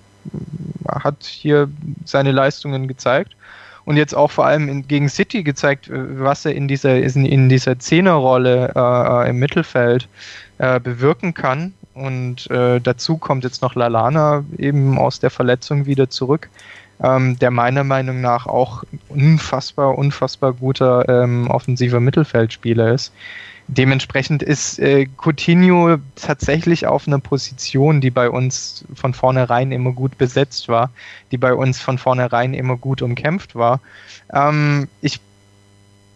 hat 0.88 1.24
hier 1.24 1.70
seine 2.06 2.32
Leistungen 2.32 2.88
gezeigt 2.88 3.36
und 3.90 3.98
jetzt 3.98 4.16
auch 4.16 4.30
vor 4.30 4.46
allem 4.46 4.70
in, 4.70 4.88
gegen 4.88 5.10
City 5.10 5.42
gezeigt, 5.42 5.90
äh, 5.90 6.20
was 6.20 6.46
er 6.46 6.54
in 6.54 6.68
dieser, 6.68 6.96
in, 6.98 7.50
dieser 7.50 7.80
Zehnerrolle 7.80 8.72
äh, 8.76 9.30
im 9.30 9.40
Mittelfeld 9.40 10.08
äh, 10.60 10.80
bewirken 10.80 11.34
kann. 11.34 11.74
Und 11.96 12.50
äh, 12.52 12.80
dazu 12.80 13.18
kommt 13.18 13.44
jetzt 13.44 13.62
noch 13.62 13.74
Lalana 13.74 14.44
eben 14.58 14.98
aus 15.00 15.20
der 15.20 15.32
Verletzung 15.32 15.88
wieder 15.88 16.08
zurück, 16.10 16.50
ähm, 17.02 17.40
der 17.40 17.50
meiner 17.50 17.84
Meinung 17.84 18.22
nach 18.22 18.46
auch 18.46 18.84
unfassbar, 19.10 19.98
unfassbar 19.98 20.54
guter 20.54 21.10
ähm, 21.10 21.50
offensiver 21.50 22.00
Mittelfeldspieler 22.00 22.94
ist. 22.94 23.12
Dementsprechend 23.70 24.42
ist 24.42 24.80
äh, 24.80 25.08
Coutinho 25.18 25.98
tatsächlich 26.16 26.88
auf 26.88 27.08
einer 27.08 27.20
Position, 27.20 28.02
die 28.02 28.10
bei 28.10 28.30
uns 28.30 28.84
von 28.96 29.14
vornherein 29.14 29.72
immer 29.72 29.92
gut 29.92 30.18
besetzt 30.18 30.68
war, 30.68 30.90
die 31.32 31.38
bei 31.38 31.54
uns 31.54 31.80
von 31.80 31.98
vornherein 31.98 32.54
immer 32.54 32.78
gut 32.78 33.02
umkämpft 33.02 33.56
war. 33.56 33.80
Ähm, 34.34 34.88
ich 35.02 35.20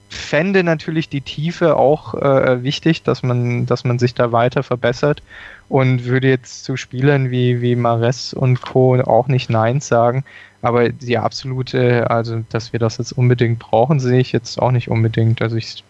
fände 0.10 0.64
natürlich 0.64 1.10
die 1.10 1.22
Tiefe 1.22 1.76
auch 1.78 2.16
äh, 2.16 2.64
wichtig, 2.64 3.04
dass 3.04 3.24
man, 3.24 3.66
dass 3.66 3.84
man 3.84 4.00
sich 4.00 4.14
da 4.14 4.32
weiter 4.32 4.64
verbessert 4.64 5.22
und 5.70 6.06
würde 6.06 6.30
jetzt 6.30 6.64
zu 6.64 6.76
Spielern 6.76 7.30
wie, 7.30 7.62
wie 7.62 7.76
Mares 7.76 8.34
und 8.34 8.62
Co. 8.62 9.00
auch 9.02 9.28
nicht 9.28 9.50
Nein 9.50 9.80
sagen. 9.80 10.24
Aber 10.62 10.90
die 10.90 11.18
absolute, 11.18 12.10
also 12.10 12.44
dass 12.50 12.74
wir 12.74 12.80
das 12.80 12.98
jetzt 12.98 13.12
unbedingt 13.12 13.60
brauchen, 13.60 14.00
sehe 14.00 14.20
ich 14.20 14.32
jetzt 14.32 14.60
auch 14.62 14.72
nicht 14.72 14.90
unbedingt. 14.90 15.42
Also 15.42 15.56
ich 15.56 15.84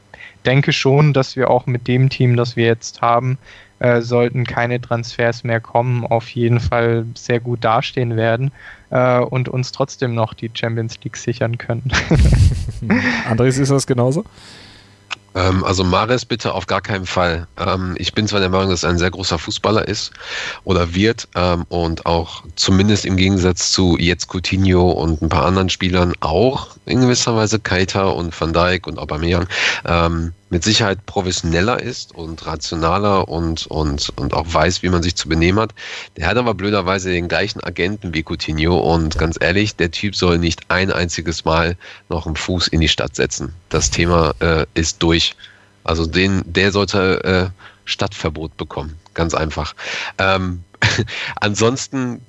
denke 0.43 0.73
schon, 0.73 1.13
dass 1.13 1.35
wir 1.35 1.49
auch 1.49 1.65
mit 1.65 1.87
dem 1.87 2.09
Team, 2.09 2.35
das 2.35 2.55
wir 2.55 2.65
jetzt 2.65 3.01
haben, 3.01 3.37
äh, 3.79 4.01
sollten 4.01 4.45
keine 4.45 4.79
Transfers 4.79 5.43
mehr 5.43 5.59
kommen, 5.59 6.05
auf 6.05 6.29
jeden 6.29 6.59
Fall 6.59 7.05
sehr 7.15 7.39
gut 7.39 7.63
dastehen 7.63 8.15
werden 8.15 8.51
äh, 8.91 9.19
und 9.19 9.49
uns 9.49 9.71
trotzdem 9.71 10.13
noch 10.15 10.33
die 10.33 10.49
Champions 10.53 10.97
League 11.03 11.17
sichern 11.17 11.57
können. 11.57 11.91
Andres, 13.29 13.57
ist 13.57 13.71
das 13.71 13.87
genauso? 13.87 14.23
Ähm, 15.35 15.63
also 15.63 15.83
Mares 15.83 16.25
bitte 16.25 16.53
auf 16.53 16.67
gar 16.67 16.81
keinen 16.81 17.05
Fall. 17.05 17.47
Ähm, 17.57 17.95
ich 17.97 18.13
bin 18.13 18.27
zwar 18.27 18.39
der 18.39 18.49
Meinung, 18.49 18.69
dass 18.69 18.83
er 18.83 18.91
ein 18.91 18.97
sehr 18.97 19.11
großer 19.11 19.39
Fußballer 19.39 19.87
ist 19.87 20.11
oder 20.63 20.93
wird 20.93 21.27
ähm, 21.35 21.65
und 21.69 22.05
auch 22.05 22.43
zumindest 22.55 23.05
im 23.05 23.17
Gegensatz 23.17 23.71
zu 23.71 23.97
jetzt 23.97 24.27
Coutinho 24.29 24.91
und 24.91 25.21
ein 25.21 25.29
paar 25.29 25.45
anderen 25.45 25.69
Spielern 25.69 26.13
auch 26.19 26.69
in 26.85 27.01
gewisser 27.01 27.35
Weise 27.35 27.59
Keita 27.59 28.05
und 28.05 28.39
Van 28.39 28.53
Dijk 28.53 28.87
und 28.87 28.99
Aubameyang 28.99 29.47
ähm, 29.85 30.33
mit 30.53 30.63
Sicherheit 30.63 31.07
professioneller 31.07 31.81
ist 31.81 32.13
und 32.13 32.45
rationaler 32.45 33.27
und, 33.27 33.65
und, 33.65 34.13
und 34.17 34.35
auch 34.35 34.45
weiß, 34.53 34.83
wie 34.83 34.89
man 34.89 35.01
sich 35.01 35.15
zu 35.15 35.27
benehmen 35.27 35.59
hat. 35.59 35.73
Der 36.15 36.27
hat 36.27 36.37
aber 36.37 36.53
blöderweise 36.53 37.09
den 37.09 37.27
gleichen 37.27 37.63
Agenten 37.63 38.13
wie 38.13 38.23
Coutinho 38.23 38.77
und 38.77 39.17
ganz 39.17 39.35
ehrlich, 39.41 39.75
der 39.75 39.89
Typ 39.89 40.15
soll 40.15 40.37
nicht 40.37 40.61
ein 40.69 40.91
einziges 40.91 41.43
Mal 41.43 41.75
noch 42.07 42.27
einen 42.27 42.35
Fuß 42.35 42.67
in 42.67 42.81
die 42.81 42.87
Stadt 42.87 43.15
setzen. 43.15 43.55
Das 43.69 43.89
Thema 43.89 44.35
äh, 44.41 44.67
ist 44.75 45.01
durch. 45.01 45.35
Also 45.83 46.05
den, 46.05 46.43
der 46.45 46.71
sollte 46.71 47.23
äh, 47.23 47.49
Stadtverbot 47.85 48.55
bekommen. 48.55 48.95
Ganz 49.15 49.33
einfach. 49.33 49.73
Ähm, 50.19 50.63
ansonsten 51.41 52.21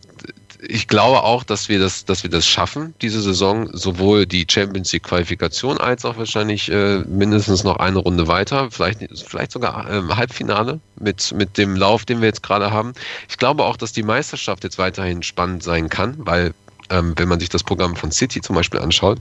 ich 0.68 0.88
glaube 0.88 1.22
auch, 1.22 1.44
dass 1.44 1.68
wir 1.68 1.79
das, 1.79 2.05
dass 2.05 2.22
wir 2.22 2.31
das 2.31 2.46
schaffen, 2.46 2.94
diese 3.03 3.20
Saison, 3.20 3.68
sowohl 3.72 4.27
die 4.27 4.46
Champions 4.50 4.92
League 4.92 5.05
Qualifikation 5.05 5.79
als 5.79 6.05
auch 6.05 6.16
wahrscheinlich 6.16 6.70
äh, 6.70 6.98
mindestens 7.00 7.64
noch 7.64 7.77
eine 7.77 7.98
Runde 7.98 8.29
weiter, 8.29 8.70
vielleicht, 8.70 9.00
vielleicht 9.27 9.53
sogar 9.53 9.90
äh, 9.90 10.03
Halbfinale 10.14 10.81
mit, 10.98 11.33
mit 11.33 11.59
dem 11.59 11.77
Lauf, 11.77 12.05
den 12.05 12.20
wir 12.20 12.29
jetzt 12.29 12.42
gerade 12.42 12.70
haben. 12.70 12.92
Ich 13.29 13.37
glaube 13.37 13.64
auch, 13.64 13.77
dass 13.77 13.92
die 13.92 14.03
Meisterschaft 14.03 14.64
jetzt 14.64 14.79
weiterhin 14.79 15.22
spannend 15.22 15.62
sein 15.62 15.88
kann, 15.88 16.14
weil 16.18 16.55
ähm, 16.90 17.14
wenn 17.16 17.29
man 17.29 17.40
sich 17.40 17.48
das 17.48 17.62
Programm 17.62 17.96
von 17.96 18.12
City 18.12 18.40
zum 18.40 18.57
Beispiel 18.57 18.81
anschaut, 18.81 19.18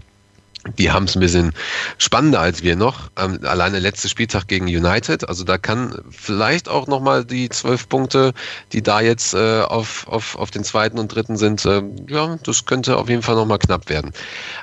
die 0.78 0.92
haben 0.92 1.06
es 1.06 1.16
ein 1.16 1.20
bisschen 1.20 1.54
spannender 1.98 2.40
als 2.40 2.64
wir 2.64 2.76
noch. 2.76 3.12
Ähm, 3.18 3.40
alleine 3.44 3.80
letzter 3.80 4.08
Spieltag 4.08 4.48
gegen 4.48 4.66
United. 4.66 5.28
Also 5.28 5.44
da 5.44 5.58
kann 5.58 6.02
vielleicht 6.10 6.70
auch 6.70 6.88
nochmal 6.88 7.26
die 7.26 7.50
zwölf 7.50 7.90
Punkte, 7.90 8.34
die 8.72 8.82
da 8.82 9.02
jetzt 9.02 9.34
äh, 9.34 9.62
auf, 9.62 10.08
auf, 10.08 10.38
auf 10.38 10.52
den 10.52 10.64
zweiten 10.64 11.00
und 11.00 11.14
dritten 11.14 11.38
sind, 11.38 11.66
äh, 11.66 11.84
ja, 12.08 12.38
das 12.44 12.66
könnte 12.66 12.98
auf 12.98 13.10
jeden 13.10 13.22
Fall 13.22 13.36
nochmal 13.36 13.60
knapp 13.60 13.90
werden. 13.90 14.14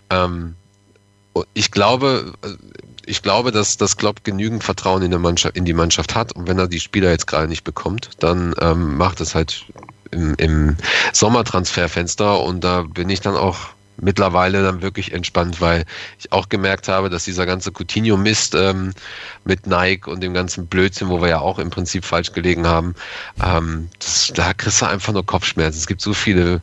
Ähm, 0.08 0.54
ich 1.54 1.70
glaube, 1.70 2.32
äh, 2.42 2.48
ich 3.06 3.22
glaube, 3.22 3.50
dass 3.50 3.76
das 3.76 3.96
Klopp 3.96 4.24
genügend 4.24 4.64
Vertrauen 4.64 5.02
in, 5.02 5.10
der 5.10 5.20
Mannschaft, 5.20 5.56
in 5.56 5.64
die 5.64 5.72
Mannschaft 5.72 6.14
hat. 6.14 6.32
Und 6.32 6.46
wenn 6.46 6.58
er 6.58 6.68
die 6.68 6.80
Spieler 6.80 7.10
jetzt 7.10 7.26
gerade 7.26 7.48
nicht 7.48 7.64
bekommt, 7.64 8.10
dann 8.20 8.54
ähm, 8.60 8.96
macht 8.96 9.20
es 9.20 9.34
halt 9.34 9.66
im, 10.12 10.34
im 10.36 10.76
Sommertransferfenster. 11.12 12.40
Und 12.40 12.62
da 12.62 12.82
bin 12.82 13.10
ich 13.10 13.20
dann 13.20 13.36
auch 13.36 13.70
mittlerweile 14.00 14.62
dann 14.62 14.82
wirklich 14.82 15.12
entspannt, 15.12 15.60
weil 15.60 15.84
ich 16.18 16.32
auch 16.32 16.48
gemerkt 16.48 16.88
habe, 16.88 17.10
dass 17.10 17.24
dieser 17.24 17.46
ganze 17.46 17.70
Coutinho-Mist 17.72 18.54
ähm, 18.54 18.92
mit 19.44 19.66
Nike 19.66 20.08
und 20.08 20.20
dem 20.22 20.34
ganzen 20.34 20.66
Blödsinn, 20.66 21.08
wo 21.08 21.20
wir 21.20 21.28
ja 21.28 21.40
auch 21.40 21.58
im 21.58 21.70
Prinzip 21.70 22.04
falsch 22.04 22.32
gelegen 22.32 22.66
haben, 22.66 22.94
ähm, 23.42 23.88
das, 23.98 24.32
da 24.34 24.54
kriegst 24.54 24.82
du 24.82 24.86
einfach 24.86 25.12
nur 25.12 25.24
Kopfschmerzen. 25.24 25.78
Es 25.78 25.86
gibt 25.86 26.00
so 26.00 26.14
viele 26.14 26.60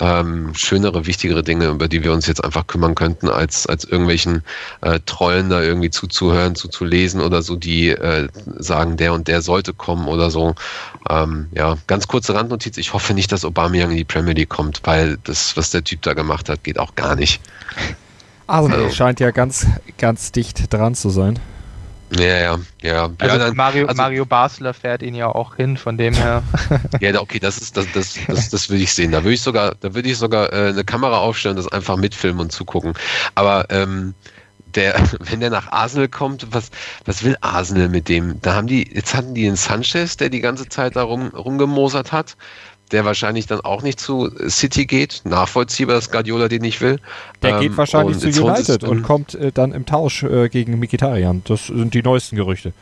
ähm, 0.00 0.54
schönere, 0.54 1.06
wichtigere 1.06 1.42
Dinge, 1.42 1.68
über 1.68 1.88
die 1.88 2.02
wir 2.02 2.12
uns 2.12 2.26
jetzt 2.26 2.42
einfach 2.42 2.66
kümmern 2.66 2.94
könnten, 2.94 3.28
als, 3.28 3.66
als 3.66 3.84
irgendwelchen 3.84 4.42
äh, 4.80 4.98
Trollen 5.06 5.50
da 5.50 5.62
irgendwie 5.62 5.90
zuzuhören, 5.90 6.54
zuzulesen 6.54 7.20
oder 7.20 7.42
so, 7.42 7.56
die 7.56 7.90
äh, 7.90 8.28
sagen, 8.58 8.96
der 8.96 9.12
und 9.12 9.28
der 9.28 9.42
sollte 9.42 9.72
kommen 9.72 10.08
oder 10.08 10.30
so. 10.30 10.54
Ähm, 11.08 11.48
ja, 11.52 11.76
ganz 11.86 12.08
kurze 12.08 12.34
Randnotiz. 12.34 12.76
Ich 12.78 12.92
hoffe 12.92 13.14
nicht, 13.14 13.30
dass 13.32 13.44
Aubameyang 13.44 13.90
in 13.90 13.96
die 13.96 14.04
Premier 14.04 14.34
League 14.34 14.48
kommt, 14.48 14.80
weil 14.84 15.18
das, 15.24 15.56
was 15.56 15.70
der 15.70 15.84
Typ 15.84 16.02
da 16.02 16.14
gemacht 16.14 16.48
hat, 16.48 16.64
geht 16.64 16.78
auch 16.78 16.94
gar 16.94 17.16
nicht. 17.16 17.40
Also, 18.46 18.68
also 18.68 18.90
scheint 18.90 19.20
ja 19.20 19.30
ganz, 19.30 19.66
ganz 19.98 20.32
dicht 20.32 20.72
dran 20.72 20.94
zu 20.94 21.10
sein. 21.10 21.38
Ja, 22.18 22.24
ja, 22.24 22.58
ja. 22.82 23.02
Also 23.18 23.36
ja 23.36 23.38
dann, 23.38 23.56
Mario, 23.56 23.86
also, 23.86 24.02
Mario 24.02 24.26
Basler 24.26 24.74
fährt 24.74 25.02
ihn 25.02 25.14
ja 25.14 25.28
auch 25.28 25.56
hin, 25.56 25.76
von 25.76 25.96
dem 25.96 26.14
her. 26.14 26.42
ja, 27.00 27.20
okay, 27.20 27.38
das 27.38 27.58
ist 27.58 27.76
das, 27.76 27.86
das, 27.92 28.18
das, 28.26 28.48
das 28.50 28.68
würde 28.68 28.82
ich 28.82 28.92
sehen. 28.92 29.12
Da 29.12 29.22
würde 29.22 29.34
ich 29.34 29.42
sogar, 29.42 29.74
da 29.80 29.94
würde 29.94 30.08
ich 30.08 30.18
sogar 30.18 30.52
äh, 30.52 30.70
eine 30.70 30.84
Kamera 30.84 31.18
aufstellen, 31.18 31.56
das 31.56 31.68
einfach 31.68 31.96
mitfilmen 31.96 32.40
und 32.40 32.52
zugucken. 32.52 32.94
Aber 33.34 33.66
ähm, 33.70 34.14
der, 34.74 34.94
wenn 35.20 35.40
der 35.40 35.50
nach 35.50 35.70
Arsenal 35.70 36.08
kommt, 36.08 36.48
was, 36.50 36.70
was 37.04 37.22
will 37.22 37.36
Arsenal 37.40 37.88
mit 37.88 38.08
dem? 38.08 38.40
Da 38.40 38.54
haben 38.54 38.66
die, 38.66 38.92
jetzt 38.92 39.14
hatten 39.14 39.34
die 39.34 39.46
einen 39.46 39.56
Sanchez, 39.56 40.16
der 40.16 40.30
die 40.30 40.40
ganze 40.40 40.68
Zeit 40.68 40.96
da 40.96 41.02
rum, 41.02 41.28
rumgemosert 41.28 42.12
hat 42.12 42.36
der 42.92 43.04
wahrscheinlich 43.04 43.46
dann 43.46 43.60
auch 43.60 43.82
nicht 43.82 44.00
zu 44.00 44.30
City 44.48 44.86
geht. 44.86 45.22
Nachvollziehbar, 45.24 45.94
dass 45.94 46.10
Guardiola 46.10 46.48
den 46.48 46.62
nicht 46.62 46.80
will. 46.80 46.98
Der 47.42 47.54
ähm, 47.54 47.60
geht 47.60 47.76
wahrscheinlich 47.76 48.18
zu 48.18 48.28
United 48.28 48.84
und 48.84 49.02
kommt 49.02 49.34
äh, 49.34 49.52
dann 49.52 49.72
im 49.72 49.86
Tausch 49.86 50.22
äh, 50.22 50.48
gegen 50.48 50.78
Mikitarian. 50.78 51.42
Das 51.44 51.66
sind 51.66 51.94
die 51.94 52.02
neuesten 52.02 52.36
Gerüchte. 52.36 52.72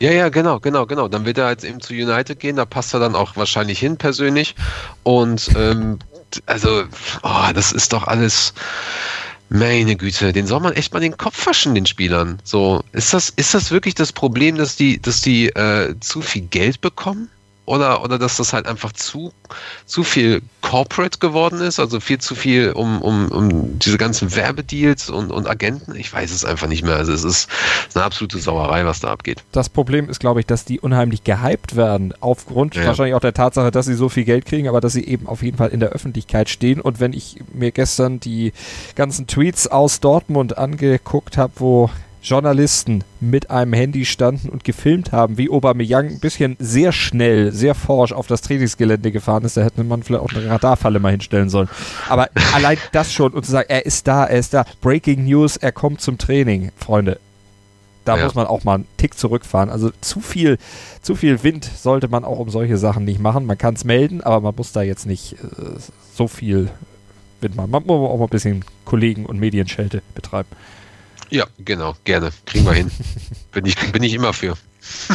Ja, 0.00 0.12
ja, 0.12 0.28
genau, 0.28 0.60
genau, 0.60 0.86
genau. 0.86 1.08
Dann 1.08 1.24
wird 1.24 1.38
er 1.38 1.50
jetzt 1.50 1.64
eben 1.64 1.80
zu 1.80 1.92
United 1.92 2.38
gehen, 2.38 2.56
da 2.56 2.64
passt 2.64 2.94
er 2.94 3.00
dann 3.00 3.16
auch 3.16 3.36
wahrscheinlich 3.36 3.80
hin 3.80 3.96
persönlich. 3.96 4.54
Und 5.02 5.50
ähm, 5.56 5.98
also, 6.46 6.84
oh, 7.22 7.52
das 7.54 7.72
ist 7.72 7.92
doch 7.92 8.06
alles. 8.06 8.54
Meine 9.50 9.96
Güte, 9.96 10.34
den 10.34 10.46
soll 10.46 10.60
man 10.60 10.74
echt 10.74 10.92
mal 10.92 11.00
den 11.00 11.16
Kopf 11.16 11.46
waschen, 11.46 11.74
den 11.74 11.86
Spielern. 11.86 12.38
So, 12.44 12.82
ist 12.92 13.14
das, 13.14 13.30
ist 13.30 13.54
das 13.54 13.70
wirklich 13.70 13.94
das 13.94 14.12
Problem, 14.12 14.56
dass 14.56 14.76
die, 14.76 15.00
dass 15.00 15.22
die 15.22 15.46
äh, 15.46 15.94
zu 16.00 16.20
viel 16.20 16.42
Geld 16.42 16.82
bekommen? 16.82 17.30
Oder, 17.68 18.02
oder 18.02 18.18
dass 18.18 18.36
das 18.36 18.52
halt 18.52 18.66
einfach 18.66 18.92
zu, 18.92 19.32
zu 19.84 20.02
viel 20.02 20.42
Corporate 20.62 21.18
geworden 21.18 21.60
ist, 21.60 21.78
also 21.78 22.00
viel 22.00 22.18
zu 22.18 22.34
viel 22.34 22.72
um, 22.72 23.02
um, 23.02 23.28
um 23.28 23.78
diese 23.78 23.98
ganzen 23.98 24.34
Werbedeals 24.34 25.10
und, 25.10 25.30
und 25.30 25.48
Agenten. 25.48 25.94
Ich 25.94 26.12
weiß 26.12 26.30
es 26.30 26.44
einfach 26.44 26.66
nicht 26.66 26.82
mehr. 26.82 26.96
Also 26.96 27.12
es 27.12 27.24
ist 27.24 27.48
eine 27.94 28.04
absolute 28.04 28.38
Sauerei, 28.38 28.84
was 28.86 29.00
da 29.00 29.08
abgeht. 29.08 29.44
Das 29.52 29.68
Problem 29.68 30.08
ist, 30.08 30.18
glaube 30.18 30.40
ich, 30.40 30.46
dass 30.46 30.64
die 30.64 30.80
unheimlich 30.80 31.24
gehypt 31.24 31.76
werden, 31.76 32.14
aufgrund 32.20 32.74
ja. 32.74 32.86
wahrscheinlich 32.86 33.14
auch 33.14 33.20
der 33.20 33.34
Tatsache, 33.34 33.70
dass 33.70 33.86
sie 33.86 33.94
so 33.94 34.08
viel 34.08 34.24
Geld 34.24 34.46
kriegen, 34.46 34.68
aber 34.68 34.80
dass 34.80 34.94
sie 34.94 35.04
eben 35.04 35.26
auf 35.26 35.42
jeden 35.42 35.58
Fall 35.58 35.68
in 35.68 35.80
der 35.80 35.90
Öffentlichkeit 35.90 36.48
stehen. 36.48 36.80
Und 36.80 37.00
wenn 37.00 37.12
ich 37.12 37.36
mir 37.52 37.70
gestern 37.70 38.18
die 38.18 38.52
ganzen 38.94 39.26
Tweets 39.26 39.66
aus 39.66 40.00
Dortmund 40.00 40.56
angeguckt 40.56 41.36
habe, 41.36 41.52
wo 41.56 41.90
Journalisten 42.22 43.04
mit 43.20 43.50
einem 43.50 43.72
Handy 43.72 44.04
standen 44.04 44.48
und 44.48 44.64
gefilmt 44.64 45.12
haben, 45.12 45.38
wie 45.38 45.50
Aubameyang 45.50 46.08
ein 46.08 46.20
bisschen 46.20 46.56
sehr 46.58 46.92
schnell, 46.92 47.52
sehr 47.52 47.74
forsch 47.74 48.12
auf 48.12 48.26
das 48.26 48.40
Trainingsgelände 48.42 49.12
gefahren 49.12 49.44
ist. 49.44 49.56
Da 49.56 49.62
hätte 49.62 49.84
man 49.84 50.02
vielleicht 50.02 50.24
auch 50.24 50.32
eine 50.32 50.50
Radarfalle 50.50 50.98
mal 50.98 51.10
hinstellen 51.10 51.48
sollen. 51.48 51.68
Aber 52.08 52.28
allein 52.54 52.78
das 52.92 53.12
schon 53.12 53.32
und 53.32 53.44
zu 53.44 53.52
sagen, 53.52 53.68
er 53.68 53.86
ist 53.86 54.06
da, 54.08 54.24
er 54.24 54.38
ist 54.38 54.54
da. 54.54 54.64
Breaking 54.80 55.24
News, 55.24 55.56
er 55.56 55.72
kommt 55.72 56.00
zum 56.00 56.18
Training, 56.18 56.72
Freunde. 56.76 57.18
Da 58.04 58.16
ja. 58.16 58.24
muss 58.24 58.34
man 58.34 58.46
auch 58.46 58.64
mal 58.64 58.76
einen 58.76 58.86
Tick 58.96 59.18
zurückfahren. 59.18 59.68
Also 59.68 59.90
zu 60.00 60.20
viel, 60.20 60.56
zu 61.02 61.14
viel 61.14 61.42
Wind 61.42 61.64
sollte 61.64 62.08
man 62.08 62.24
auch 62.24 62.38
um 62.38 62.48
solche 62.48 62.78
Sachen 62.78 63.04
nicht 63.04 63.20
machen. 63.20 63.44
Man 63.44 63.58
kann 63.58 63.74
es 63.74 63.84
melden, 63.84 64.22
aber 64.22 64.40
man 64.40 64.54
muss 64.56 64.72
da 64.72 64.80
jetzt 64.80 65.04
nicht 65.04 65.34
äh, 65.34 65.78
so 66.14 66.26
viel 66.26 66.70
Wind 67.42 67.56
machen. 67.56 67.70
Man 67.70 67.84
muss 67.84 68.10
auch 68.10 68.16
mal 68.16 68.24
ein 68.24 68.30
bisschen 68.30 68.64
Kollegen- 68.86 69.26
und 69.26 69.38
Medienschelte 69.38 70.02
betreiben. 70.14 70.48
Ja, 71.30 71.46
genau, 71.58 71.94
gerne. 72.04 72.30
Kriegen 72.46 72.64
wir 72.64 72.72
hin. 72.72 72.90
bin, 73.52 73.66
ich, 73.66 73.76
bin 73.92 74.02
ich 74.02 74.14
immer 74.14 74.32
für. 74.32 74.56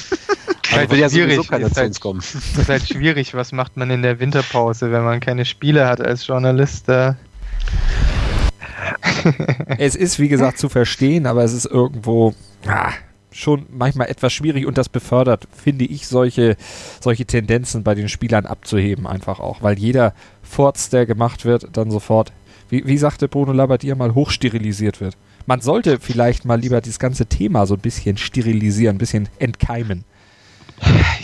Halt 0.72 0.90
will 0.90 1.00
ja 1.00 1.10
schwierig. 1.10 1.52
Ist 1.52 1.78
halt, 1.78 2.00
kommen. 2.00 2.20
ist 2.58 2.70
halt 2.70 2.88
schwierig. 2.88 3.36
Was 3.36 3.52
macht 3.52 3.78
man 3.78 3.92
in 3.92 4.02
der 4.02 4.20
Winterpause, 4.20 4.92
wenn 4.92 5.04
man 5.04 5.20
keine 5.20 5.46
Spiele 5.46 5.88
hat 5.88 6.02
als 6.02 6.26
Journalist? 6.26 6.90
Äh 6.90 7.14
es 9.78 9.96
ist, 9.96 10.18
wie 10.18 10.30
gesagt, 10.30 10.58
zu 10.58 10.70
verstehen, 10.70 11.28
aber 11.28 11.44
es 11.44 11.54
ist 11.54 11.66
irgendwo 11.66 12.34
ah, 12.66 12.92
schon 13.32 13.68
manchmal 13.70 14.10
etwas 14.10 14.34
schwierig 14.34 14.66
und 14.66 14.80
das 14.80 14.90
befördert, 14.90 15.48
finde 15.56 15.86
ich, 15.86 16.08
solche, 16.08 16.58
solche 17.00 17.26
Tendenzen 17.26 17.84
bei 17.84 17.94
den 17.94 18.10
Spielern 18.10 18.48
abzuheben, 18.48 19.06
einfach 19.06 19.40
auch, 19.40 19.62
weil 19.62 19.78
jeder 19.78 20.16
Furz, 20.42 20.90
der 20.90 21.06
gemacht 21.06 21.46
wird, 21.46 21.68
dann 21.74 21.92
sofort 21.92 22.32
wie, 22.74 22.88
wie 22.88 22.98
sagte 22.98 23.28
Bruno 23.28 23.52
Labbadia 23.54 23.94
mal, 23.94 24.16
hochsterilisiert 24.16 25.00
wird. 25.00 25.16
Man 25.46 25.62
sollte 25.62 26.00
vielleicht 26.00 26.46
mal 26.46 26.60
lieber 26.60 26.82
das 26.82 27.00
ganze 27.00 27.26
Thema 27.26 27.66
so 27.66 27.74
ein 27.76 27.82
bisschen 27.82 28.18
sterilisieren, 28.18 28.96
ein 28.96 29.00
bisschen 29.00 29.30
entkeimen. 29.40 30.06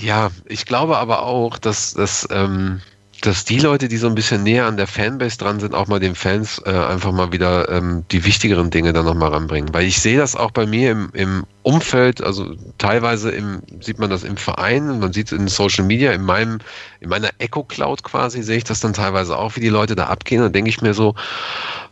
Ja, 0.01 0.31
ich 0.45 0.65
glaube 0.65 0.97
aber 0.97 1.23
auch, 1.23 1.57
dass, 1.57 1.93
dass, 1.93 2.27
ähm, 2.31 2.81
dass 3.21 3.43
die 3.43 3.59
Leute, 3.59 3.87
die 3.87 3.97
so 3.97 4.07
ein 4.07 4.15
bisschen 4.15 4.43
näher 4.43 4.65
an 4.65 4.77
der 4.77 4.87
Fanbase 4.87 5.37
dran 5.37 5.59
sind, 5.59 5.73
auch 5.73 5.87
mal 5.87 5.99
den 5.99 6.15
Fans 6.15 6.61
äh, 6.65 6.69
einfach 6.69 7.11
mal 7.11 7.33
wieder 7.33 7.69
ähm, 7.69 8.05
die 8.11 8.23
wichtigeren 8.23 8.69
Dinge 8.69 8.93
dann 8.93 9.05
nochmal 9.05 9.31
ranbringen. 9.33 9.73
Weil 9.73 9.85
ich 9.85 9.99
sehe 9.99 10.17
das 10.17 10.35
auch 10.35 10.51
bei 10.51 10.65
mir 10.65 10.91
im, 10.91 11.09
im 11.13 11.43
Umfeld, 11.63 12.21
also 12.21 12.55
teilweise 12.77 13.31
im, 13.31 13.61
sieht 13.81 13.99
man 13.99 14.09
das 14.09 14.23
im 14.23 14.37
Verein, 14.37 14.99
man 14.99 15.11
sieht 15.11 15.31
es 15.31 15.37
in 15.37 15.47
Social 15.47 15.85
Media, 15.85 16.13
in 16.13 16.23
meinem, 16.23 16.59
in 17.01 17.09
meiner 17.09 17.29
Echo 17.39 17.63
Cloud 17.63 18.03
quasi, 18.03 18.41
sehe 18.41 18.57
ich 18.57 18.63
das 18.63 18.79
dann 18.79 18.93
teilweise 18.93 19.37
auch, 19.37 19.55
wie 19.55 19.61
die 19.61 19.69
Leute 19.69 19.95
da 19.95 20.05
abgehen. 20.05 20.41
Dann 20.41 20.53
denke 20.53 20.69
ich 20.69 20.81
mir 20.81 20.93
so, 20.93 21.15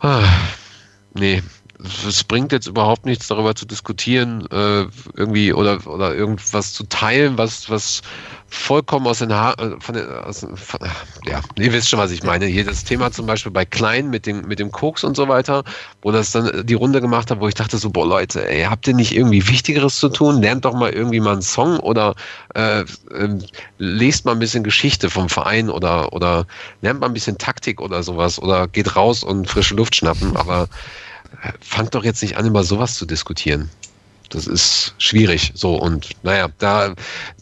ah, 0.00 0.22
nee, 1.14 1.42
es 1.80 2.24
bringt 2.24 2.50
jetzt 2.50 2.66
überhaupt 2.66 3.06
nichts 3.06 3.28
darüber 3.28 3.54
zu 3.54 3.64
diskutieren, 3.64 4.46
äh, 4.50 4.86
irgendwie 5.14 5.52
oder, 5.52 5.86
oder 5.86 6.14
irgendwas 6.14 6.72
zu 6.72 6.84
teilen, 6.84 7.38
was, 7.38 7.70
was 7.70 8.02
vollkommen 8.48 9.06
aus 9.06 9.18
den 9.18 9.32
Haaren, 9.32 9.74
äh, 9.74 9.80
von 9.80 9.94
den, 9.94 10.08
aus, 10.08 10.40
von, 10.40 10.80
ja, 11.24 11.40
ihr 11.56 11.72
wisst 11.72 11.88
schon, 11.88 12.00
was 12.00 12.10
ich 12.10 12.24
meine. 12.24 12.46
Hier 12.46 12.64
das 12.64 12.82
Thema 12.82 13.12
zum 13.12 13.26
Beispiel 13.26 13.52
bei 13.52 13.64
Klein 13.64 14.10
mit 14.10 14.26
dem, 14.26 14.42
mit 14.42 14.58
dem 14.58 14.72
Koks 14.72 15.04
und 15.04 15.16
so 15.16 15.28
weiter, 15.28 15.62
wo 16.02 16.10
das 16.10 16.32
dann 16.32 16.66
die 16.66 16.74
Runde 16.74 17.00
gemacht 17.00 17.30
hat, 17.30 17.40
wo 17.40 17.46
ich 17.46 17.54
dachte 17.54 17.78
so, 17.78 17.90
boah 17.90 18.06
Leute, 18.06 18.48
ey, 18.48 18.64
habt 18.64 18.88
ihr 18.88 18.94
nicht 18.94 19.14
irgendwie 19.14 19.46
Wichtigeres 19.46 19.98
zu 20.00 20.08
tun? 20.08 20.42
Lernt 20.42 20.64
doch 20.64 20.74
mal 20.74 20.90
irgendwie 20.90 21.20
mal 21.20 21.32
einen 21.32 21.42
Song 21.42 21.78
oder 21.78 22.16
äh, 22.54 22.80
äh, 22.80 22.86
lest 23.78 24.24
mal 24.24 24.32
ein 24.32 24.40
bisschen 24.40 24.64
Geschichte 24.64 25.10
vom 25.10 25.28
Verein 25.28 25.70
oder, 25.70 26.12
oder 26.12 26.46
lernt 26.82 27.00
mal 27.00 27.06
ein 27.06 27.14
bisschen 27.14 27.38
Taktik 27.38 27.80
oder 27.80 28.02
sowas 28.02 28.40
oder 28.40 28.66
geht 28.66 28.96
raus 28.96 29.22
und 29.22 29.48
frische 29.48 29.74
Luft 29.74 29.94
schnappen, 29.94 30.36
aber 30.36 30.68
fangt 31.60 31.94
doch 31.94 32.04
jetzt 32.04 32.22
nicht 32.22 32.36
an, 32.36 32.46
über 32.46 32.64
sowas 32.64 32.94
zu 32.94 33.06
diskutieren. 33.06 33.70
Das 34.30 34.46
ist 34.46 34.94
schwierig. 34.98 35.52
So, 35.54 35.76
und 35.76 36.10
naja, 36.22 36.48
da 36.58 36.94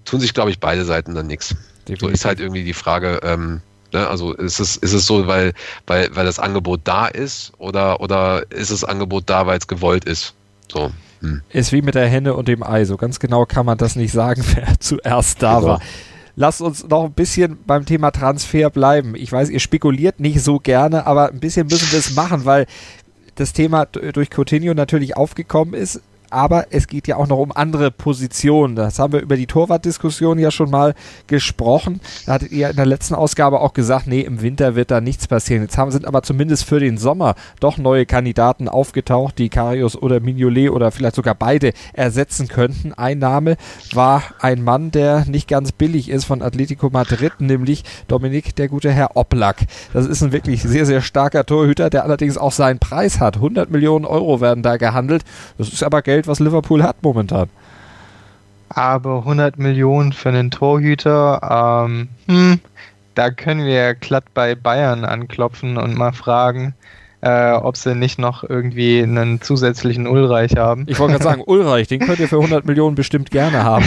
tun 0.05 0.21
sich, 0.21 0.35
glaube 0.35 0.51
ich, 0.51 0.61
beide 0.61 0.85
Seiten 0.85 1.15
dann 1.15 1.27
nichts. 1.27 1.55
So 2.01 2.09
ist 2.09 2.25
halt 2.25 2.41
irgendwie 2.41 2.65
die 2.65 2.73
Frage, 2.73 3.21
ähm, 3.23 3.61
ne, 3.93 4.07
also 4.09 4.33
ist 4.33 4.61
es, 4.61 4.77
ist 4.77 4.93
es 4.93 5.07
so, 5.07 5.27
weil, 5.27 5.53
weil, 5.87 6.15
weil 6.15 6.27
das 6.27 6.39
Angebot 6.39 6.81
da 6.85 7.07
ist 7.07 7.53
oder, 7.59 8.01
oder 8.01 8.51
ist 8.51 8.71
das 8.71 8.85
Angebot 8.85 9.25
da, 9.27 9.47
weil 9.47 9.59
es 9.59 9.67
gewollt 9.67 10.05
ist? 10.05 10.35
So. 10.71 10.93
Hm. 11.21 11.43
Ist 11.51 11.73
wie 11.73 11.83
mit 11.83 11.95
der 11.95 12.09
Henne 12.09 12.35
und 12.35 12.49
dem 12.49 12.63
Ei. 12.63 12.85
So 12.85 12.97
ganz 12.97 13.21
genau 13.21 13.47
kann 13.47 13.67
man 13.67 13.79
das 13.79 13.97
nicht 13.97 14.13
sagen, 14.13 14.45
wer 14.55 14.79
zuerst 14.81 15.43
da 15.43 15.57
genau. 15.57 15.69
war. 15.69 15.81
Lasst 16.39 16.61
uns 16.61 16.87
noch 16.87 17.05
ein 17.05 17.13
bisschen 17.13 17.59
beim 17.67 17.87
Thema 17.87 18.11
Transfer 18.11 18.69
bleiben. 18.69 19.15
Ich 19.15 19.33
weiß, 19.33 19.49
ihr 19.49 19.61
spekuliert 19.61 20.21
nicht 20.21 20.43
so 20.43 20.59
gerne, 20.59 21.07
aber 21.07 21.31
ein 21.31 21.41
bisschen 21.41 21.67
müssen 21.67 21.91
wir 21.91 21.99
es 21.99 22.15
machen, 22.15 22.45
weil 22.45 22.67
das 23.37 23.53
Thema 23.53 23.87
durch 23.87 24.31
Coutinho 24.31 24.75
natürlich 24.75 25.17
aufgekommen 25.17 25.75
ist 25.75 26.01
aber 26.31 26.67
es 26.71 26.87
geht 26.87 27.09
ja 27.09 27.17
auch 27.17 27.27
noch 27.27 27.39
um 27.39 27.53
andere 27.53 27.91
Positionen. 27.91 28.77
Das 28.77 28.99
haben 28.99 29.13
wir 29.13 29.21
über 29.21 29.37
die 29.37 29.47
Torwartdiskussion 29.47 30.39
ja 30.39 30.51
schon 30.51 30.71
mal 30.71 30.95
gesprochen. 31.27 32.01
Da 32.27 32.35
hattet 32.35 32.53
ihr 32.53 32.71
in 32.71 32.77
der 32.77 32.87
letzten 32.87 33.15
Ausgabe 33.15 33.61
auch 33.61 33.73
gesagt, 33.73 34.07
nee, 34.07 34.21
im 34.21 34.43
Winter 34.43 34.75
wird 34.75 34.91
da 34.91 35.01
nichts 35.01 35.27
passieren. 35.29 35.63
Jetzt 35.63 35.79
haben, 35.79 35.91
sind 35.91 36.07
aber 36.07 36.23
zumindest 36.23 36.65
für 36.65 36.81
den 36.81 36.99
Sommer 36.99 37.35
doch 37.61 37.79
neue 37.79 38.07
Kandidaten 38.07 38.69
aufgetaucht, 38.69 39.39
die 39.39 39.49
Karius 39.49 39.97
oder 39.97 40.21
Mignolet 40.21 40.71
oder 40.71 40.91
vielleicht 40.91 41.17
sogar 41.17 41.35
beide 41.35 41.73
ersetzen 41.93 42.49
könnten. 42.49 42.93
Ein 42.95 43.19
Name 43.19 43.57
war 43.93 44.23
ein 44.41 44.63
Mann, 44.63 44.91
der 44.91 45.25
nicht 45.27 45.49
ganz 45.49 45.73
billig 45.73 46.09
ist 46.09 46.25
von 46.25 46.43
Atletico 46.43 46.91
Madrid, 46.91 47.33
nämlich 47.41 47.85
Dominik, 48.09 48.57
der 48.57 48.69
gute 48.69 48.91
Herr 48.91 49.17
Oblak. 49.17 49.59
Das 49.93 50.07
ist 50.07 50.23
ein 50.23 50.33
wirklich 50.33 50.63
sehr, 50.63 50.87
sehr 50.87 51.03
starker 51.03 51.45
Torhüter, 51.45 51.91
der 51.91 52.05
allerdings 52.05 52.39
auch 52.39 52.53
seinen 52.53 52.79
Preis 52.79 53.21
hat. 53.21 53.37
100 53.37 53.71
Millionen 53.71 54.05
Euro 54.05 54.41
werden 54.41 54.63
da 54.63 54.77
gehandelt. 54.77 55.23
Das 55.59 55.69
ist 55.69 55.83
aber 55.83 56.03
Geld, 56.03 56.16
Geld, 56.17 56.29
was 56.29 56.41
Liverpool 56.41 56.83
hat 56.83 57.03
momentan. 57.03 57.51
Aber 58.71 59.19
100 59.19 59.59
Millionen 59.59 60.15
für 60.15 60.31
einen 60.31 60.51
Torhüter, 60.51 61.85
ähm, 61.87 62.09
hm, 62.27 62.61
da 63.15 63.31
können 63.31 63.67
wir 63.67 63.95
glatt 63.95 64.25
bei 64.33 64.55
Bayern 64.55 65.05
anklopfen 65.05 65.77
und 65.77 65.95
mal 65.95 66.13
fragen, 66.13 66.75
äh, 67.21 67.53
ob 67.53 67.77
sie 67.77 67.95
nicht 67.95 68.19
noch 68.19 68.45
irgendwie 68.45 69.03
einen 69.03 69.43
zusätzlichen 69.43 70.07
Ulreich 70.07 70.57
haben. 70.57 70.85
Ich 70.89 70.99
wollte 70.99 71.13
gerade 71.13 71.25
sagen, 71.25 71.43
Ulreich, 71.47 71.87
den 71.89 72.01
könnt 72.01 72.19
ihr 72.19 72.29
für 72.29 72.37
100 72.37 72.65
Millionen 72.65 72.95
bestimmt 72.95 73.31
gerne 73.31 73.63
haben. 73.63 73.85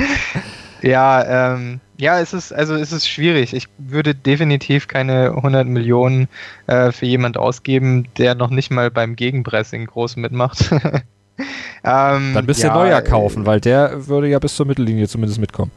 ja, 0.82 1.52
ähm, 1.54 1.80
ja, 1.98 2.18
es 2.18 2.32
ist, 2.32 2.50
also 2.50 2.76
es 2.76 2.92
ist 2.92 3.06
schwierig. 3.06 3.52
Ich 3.52 3.68
würde 3.76 4.14
definitiv 4.14 4.88
keine 4.88 5.34
100 5.36 5.66
Millionen 5.66 6.28
äh, 6.66 6.92
für 6.92 7.04
jemand 7.04 7.36
ausgeben, 7.36 8.08
der 8.16 8.34
noch 8.34 8.48
nicht 8.48 8.70
mal 8.70 8.90
beim 8.90 9.16
Gegenpressing 9.16 9.84
groß 9.84 10.16
mitmacht. 10.16 10.70
Ähm, 11.84 12.34
Dann 12.34 12.46
müsst 12.46 12.60
ihr 12.60 12.68
ja, 12.68 12.74
Neuer 12.74 13.02
kaufen, 13.02 13.44
weil 13.44 13.60
der 13.60 14.06
würde 14.06 14.28
ja 14.28 14.38
bis 14.38 14.54
zur 14.54 14.66
Mittellinie 14.66 15.08
zumindest 15.08 15.40
mitkommen. 15.40 15.72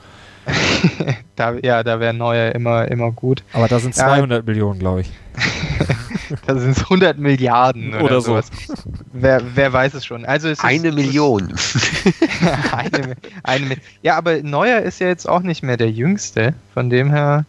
da, 1.35 1.53
ja, 1.63 1.83
da 1.83 1.99
wäre 1.99 2.13
Neuer 2.13 2.53
immer, 2.53 2.87
immer 2.89 3.11
gut. 3.11 3.43
Aber 3.53 3.67
da 3.67 3.79
sind 3.79 3.95
200 3.95 4.43
äh, 4.43 4.45
Millionen, 4.45 4.79
glaube 4.79 5.01
ich. 5.01 5.09
da 6.45 6.55
sind 6.55 6.77
es 6.77 6.83
100 6.83 7.17
Milliarden 7.17 7.95
oder, 7.95 8.03
oder 8.05 8.21
so. 8.21 8.39
Wer, 9.13 9.41
wer 9.55 9.73
weiß 9.73 9.95
es 9.95 10.05
schon. 10.05 10.25
Also 10.25 10.49
es 10.49 10.59
eine 10.59 10.89
ist, 10.89 10.95
Million. 10.95 11.53
eine, 12.71 13.15
eine, 13.43 13.77
ja, 14.03 14.17
aber 14.17 14.43
Neuer 14.43 14.81
ist 14.81 14.99
ja 14.99 15.07
jetzt 15.07 15.27
auch 15.27 15.41
nicht 15.41 15.63
mehr 15.63 15.77
der 15.77 15.89
Jüngste. 15.89 16.53
Von 16.73 16.89
dem 16.89 17.11
her 17.11 17.45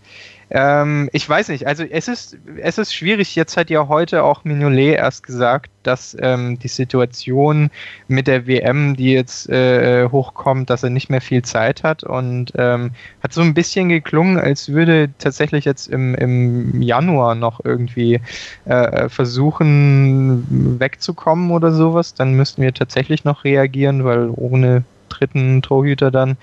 ähm, 0.51 1.09
ich 1.13 1.29
weiß 1.29 1.49
nicht, 1.49 1.67
also 1.67 1.83
es 1.83 2.07
ist, 2.07 2.39
es 2.59 2.79
ist 2.79 2.95
schwierig. 2.95 3.35
Jetzt 3.35 3.57
hat 3.57 3.69
ja 3.69 3.89
heute 3.89 4.23
auch 4.23 4.45
Mignolet 4.45 4.95
erst 4.97 5.25
gesagt, 5.25 5.71
dass 5.83 6.17
ähm, 6.21 6.59
die 6.59 6.69
Situation 6.69 7.71
mit 8.07 8.29
der 8.29 8.47
WM, 8.47 8.97
die 8.97 9.13
jetzt 9.13 9.49
äh, 9.49 10.09
hochkommt, 10.09 10.71
dass 10.71 10.85
er 10.85 10.91
nicht 10.91 11.11
mehr 11.11 11.21
viel 11.21 11.43
Zeit 11.43 11.83
hat 11.83 12.05
und 12.05 12.53
ähm, 12.57 12.93
hat 13.23 13.33
so 13.33 13.41
ein 13.41 13.55
bisschen 13.55 13.89
geklungen, 13.89 14.39
als 14.39 14.69
würde 14.69 15.11
tatsächlich 15.19 15.65
jetzt 15.65 15.89
im, 15.89 16.15
im 16.15 16.81
Januar 16.81 17.35
noch 17.35 17.65
irgendwie 17.65 18.21
äh, 18.67 19.09
versuchen 19.09 20.79
wegzukommen 20.79 21.51
oder 21.51 21.73
sowas. 21.73 22.15
Dann 22.15 22.35
müssten 22.35 22.63
wir 22.63 22.73
tatsächlich 22.73 23.25
noch 23.25 23.43
reagieren, 23.43 24.05
weil 24.05 24.31
ohne 24.31 24.85
dritten 25.09 25.63
Torhüter 25.63 26.11
dann 26.11 26.37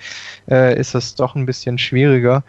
äh, 0.50 0.78
ist 0.78 0.94
das 0.94 1.14
doch 1.14 1.34
ein 1.34 1.46
bisschen 1.46 1.78
schwieriger. 1.78 2.42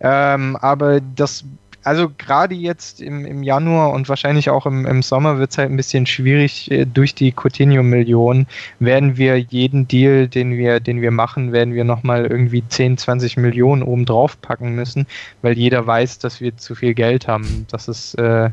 Ähm, 0.00 0.56
aber 0.56 1.00
das 1.00 1.44
also 1.82 2.10
gerade 2.16 2.54
jetzt 2.54 3.00
im, 3.00 3.24
im 3.24 3.42
Januar 3.42 3.92
und 3.92 4.08
wahrscheinlich 4.08 4.50
auch 4.50 4.66
im, 4.66 4.86
im 4.86 5.02
Sommer 5.02 5.38
wird 5.38 5.52
es 5.52 5.58
halt 5.58 5.70
ein 5.70 5.76
bisschen 5.76 6.06
schwierig. 6.06 6.70
Äh, 6.70 6.84
durch 6.84 7.14
die 7.14 7.32
Coutinho-Millionen 7.32 8.46
werden 8.78 9.16
wir 9.16 9.38
jeden 9.38 9.88
Deal, 9.88 10.28
den 10.28 10.56
wir, 10.56 10.80
den 10.80 11.00
wir 11.00 11.10
machen, 11.10 11.52
werden 11.52 11.74
wir 11.74 11.84
nochmal 11.84 12.26
irgendwie 12.26 12.62
10, 12.66 12.98
20 12.98 13.36
Millionen 13.38 13.82
oben 13.82 14.04
drauf 14.04 14.40
packen 14.40 14.74
müssen, 14.74 15.06
weil 15.42 15.56
jeder 15.56 15.86
weiß, 15.86 16.18
dass 16.18 16.40
wir 16.40 16.56
zu 16.56 16.74
viel 16.74 16.94
Geld 16.94 17.28
haben. 17.28 17.66
Das 17.70 17.88
ist 17.88 18.14
äh, 18.14 18.50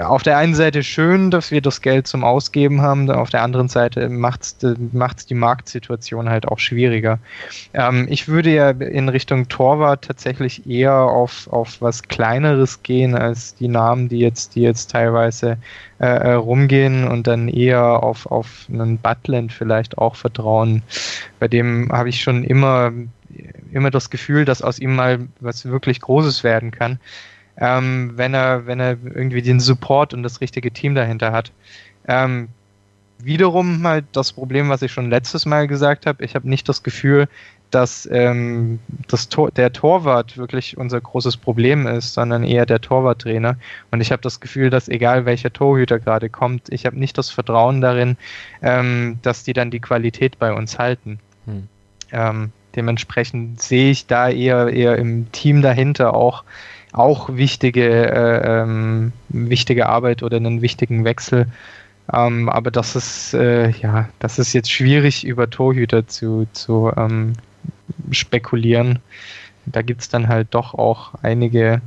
auf 0.00 0.22
der 0.22 0.38
einen 0.38 0.54
Seite 0.54 0.84
schön, 0.84 1.30
dass 1.30 1.50
wir 1.50 1.60
das 1.60 1.80
Geld 1.80 2.06
zum 2.06 2.22
Ausgeben 2.22 2.82
haben, 2.82 3.10
auf 3.10 3.30
der 3.30 3.42
anderen 3.42 3.68
Seite 3.68 4.08
macht 4.08 4.42
es 4.42 5.26
die 5.26 5.34
Marktsituation 5.34 6.28
halt 6.28 6.46
auch 6.46 6.60
schwieriger. 6.60 7.18
Ähm, 7.74 8.06
ich 8.08 8.28
würde 8.28 8.50
ja 8.50 8.70
in 8.70 9.08
Richtung 9.08 9.48
Torwart 9.48 10.04
tatsächlich 10.04 10.68
eher 10.68 10.94
auf, 10.94 11.48
auf 11.50 11.80
was 11.80 12.04
Kleineres 12.04 12.84
gehen 12.84 13.16
als 13.16 13.56
die 13.56 13.68
Namen, 13.68 14.08
die 14.08 14.18
jetzt, 14.18 14.54
die 14.54 14.62
jetzt 14.62 14.92
teilweise 14.92 15.58
äh, 15.98 16.06
äh 16.06 16.32
rumgehen 16.34 17.08
und 17.08 17.26
dann 17.26 17.48
eher 17.48 18.02
auf, 18.02 18.26
auf 18.26 18.66
einen 18.72 18.98
Butland 18.98 19.52
vielleicht 19.52 19.98
auch 19.98 20.14
vertrauen. 20.14 20.82
Bei 21.40 21.48
dem 21.48 21.90
habe 21.90 22.08
ich 22.08 22.22
schon 22.22 22.44
immer, 22.44 22.92
immer 23.72 23.90
das 23.90 24.10
Gefühl, 24.10 24.44
dass 24.44 24.62
aus 24.62 24.78
ihm 24.78 24.94
mal 24.94 25.26
was 25.40 25.66
wirklich 25.66 26.00
Großes 26.00 26.44
werden 26.44 26.70
kann 26.70 27.00
ähm, 27.58 28.12
wenn 28.16 28.34
er, 28.34 28.66
wenn 28.66 28.80
er 28.80 28.96
irgendwie 29.02 29.42
den 29.42 29.60
Support 29.60 30.14
und 30.14 30.22
das 30.22 30.40
richtige 30.40 30.70
Team 30.70 30.94
dahinter 30.94 31.32
hat. 31.32 31.52
Ähm, 32.08 32.48
wiederum 33.18 33.86
halt 33.86 34.04
das 34.12 34.32
Problem, 34.32 34.68
was 34.68 34.82
ich 34.82 34.92
schon 34.92 35.10
letztes 35.10 35.46
Mal 35.46 35.66
gesagt 35.66 36.06
habe. 36.06 36.24
Ich 36.24 36.34
habe 36.34 36.48
nicht 36.48 36.68
das 36.68 36.82
Gefühl, 36.82 37.28
dass 37.70 38.08
ähm, 38.12 38.78
das 39.08 39.28
Tor, 39.28 39.50
der 39.50 39.72
Torwart 39.72 40.36
wirklich 40.36 40.76
unser 40.76 41.00
großes 41.00 41.36
Problem 41.36 41.86
ist, 41.86 42.14
sondern 42.14 42.44
eher 42.44 42.64
der 42.66 42.80
Torwarttrainer. 42.80 43.56
Und 43.90 44.00
ich 44.00 44.12
habe 44.12 44.22
das 44.22 44.40
Gefühl, 44.40 44.70
dass 44.70 44.88
egal 44.88 45.26
welcher 45.26 45.52
Torhüter 45.52 45.98
gerade 45.98 46.30
kommt, 46.30 46.68
ich 46.72 46.86
habe 46.86 46.98
nicht 46.98 47.18
das 47.18 47.30
Vertrauen 47.30 47.80
darin, 47.80 48.16
ähm, 48.62 49.18
dass 49.22 49.42
die 49.42 49.52
dann 49.52 49.70
die 49.70 49.80
Qualität 49.80 50.38
bei 50.38 50.52
uns 50.52 50.78
halten. 50.78 51.18
Hm. 51.46 51.68
Ähm, 52.12 52.52
dementsprechend 52.76 53.60
sehe 53.60 53.90
ich 53.90 54.06
da 54.06 54.28
eher, 54.28 54.68
eher 54.68 54.96
im 54.96 55.32
Team 55.32 55.62
dahinter 55.62 56.14
auch 56.14 56.44
auch 56.92 57.36
wichtige, 57.36 58.10
äh, 58.10 58.62
ähm, 58.62 59.12
wichtige 59.28 59.86
Arbeit 59.88 60.22
oder 60.22 60.36
einen 60.36 60.62
wichtigen 60.62 61.04
Wechsel. 61.04 61.46
Ähm, 62.12 62.48
aber 62.48 62.70
das 62.70 62.96
ist, 62.96 63.34
äh, 63.34 63.70
ja, 63.70 64.08
das 64.18 64.38
ist 64.38 64.52
jetzt 64.52 64.70
schwierig 64.70 65.24
über 65.26 65.50
Torhüter 65.50 66.06
zu, 66.06 66.46
zu 66.52 66.92
ähm, 66.96 67.34
spekulieren. 68.10 69.00
Da 69.66 69.82
gibt 69.82 70.02
es 70.02 70.08
dann 70.08 70.28
halt 70.28 70.48
doch 70.52 70.74
auch 70.74 71.14
einige 71.22 71.80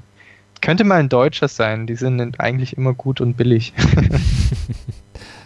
könnte 0.62 0.84
mal 0.84 1.00
ein 1.00 1.10
Deutscher 1.10 1.48
sein. 1.48 1.88
Die 1.88 1.96
sind 1.96 2.40
eigentlich 2.40 2.78
immer 2.78 2.94
gut 2.94 3.22
und 3.22 3.38
billig. 3.38 3.74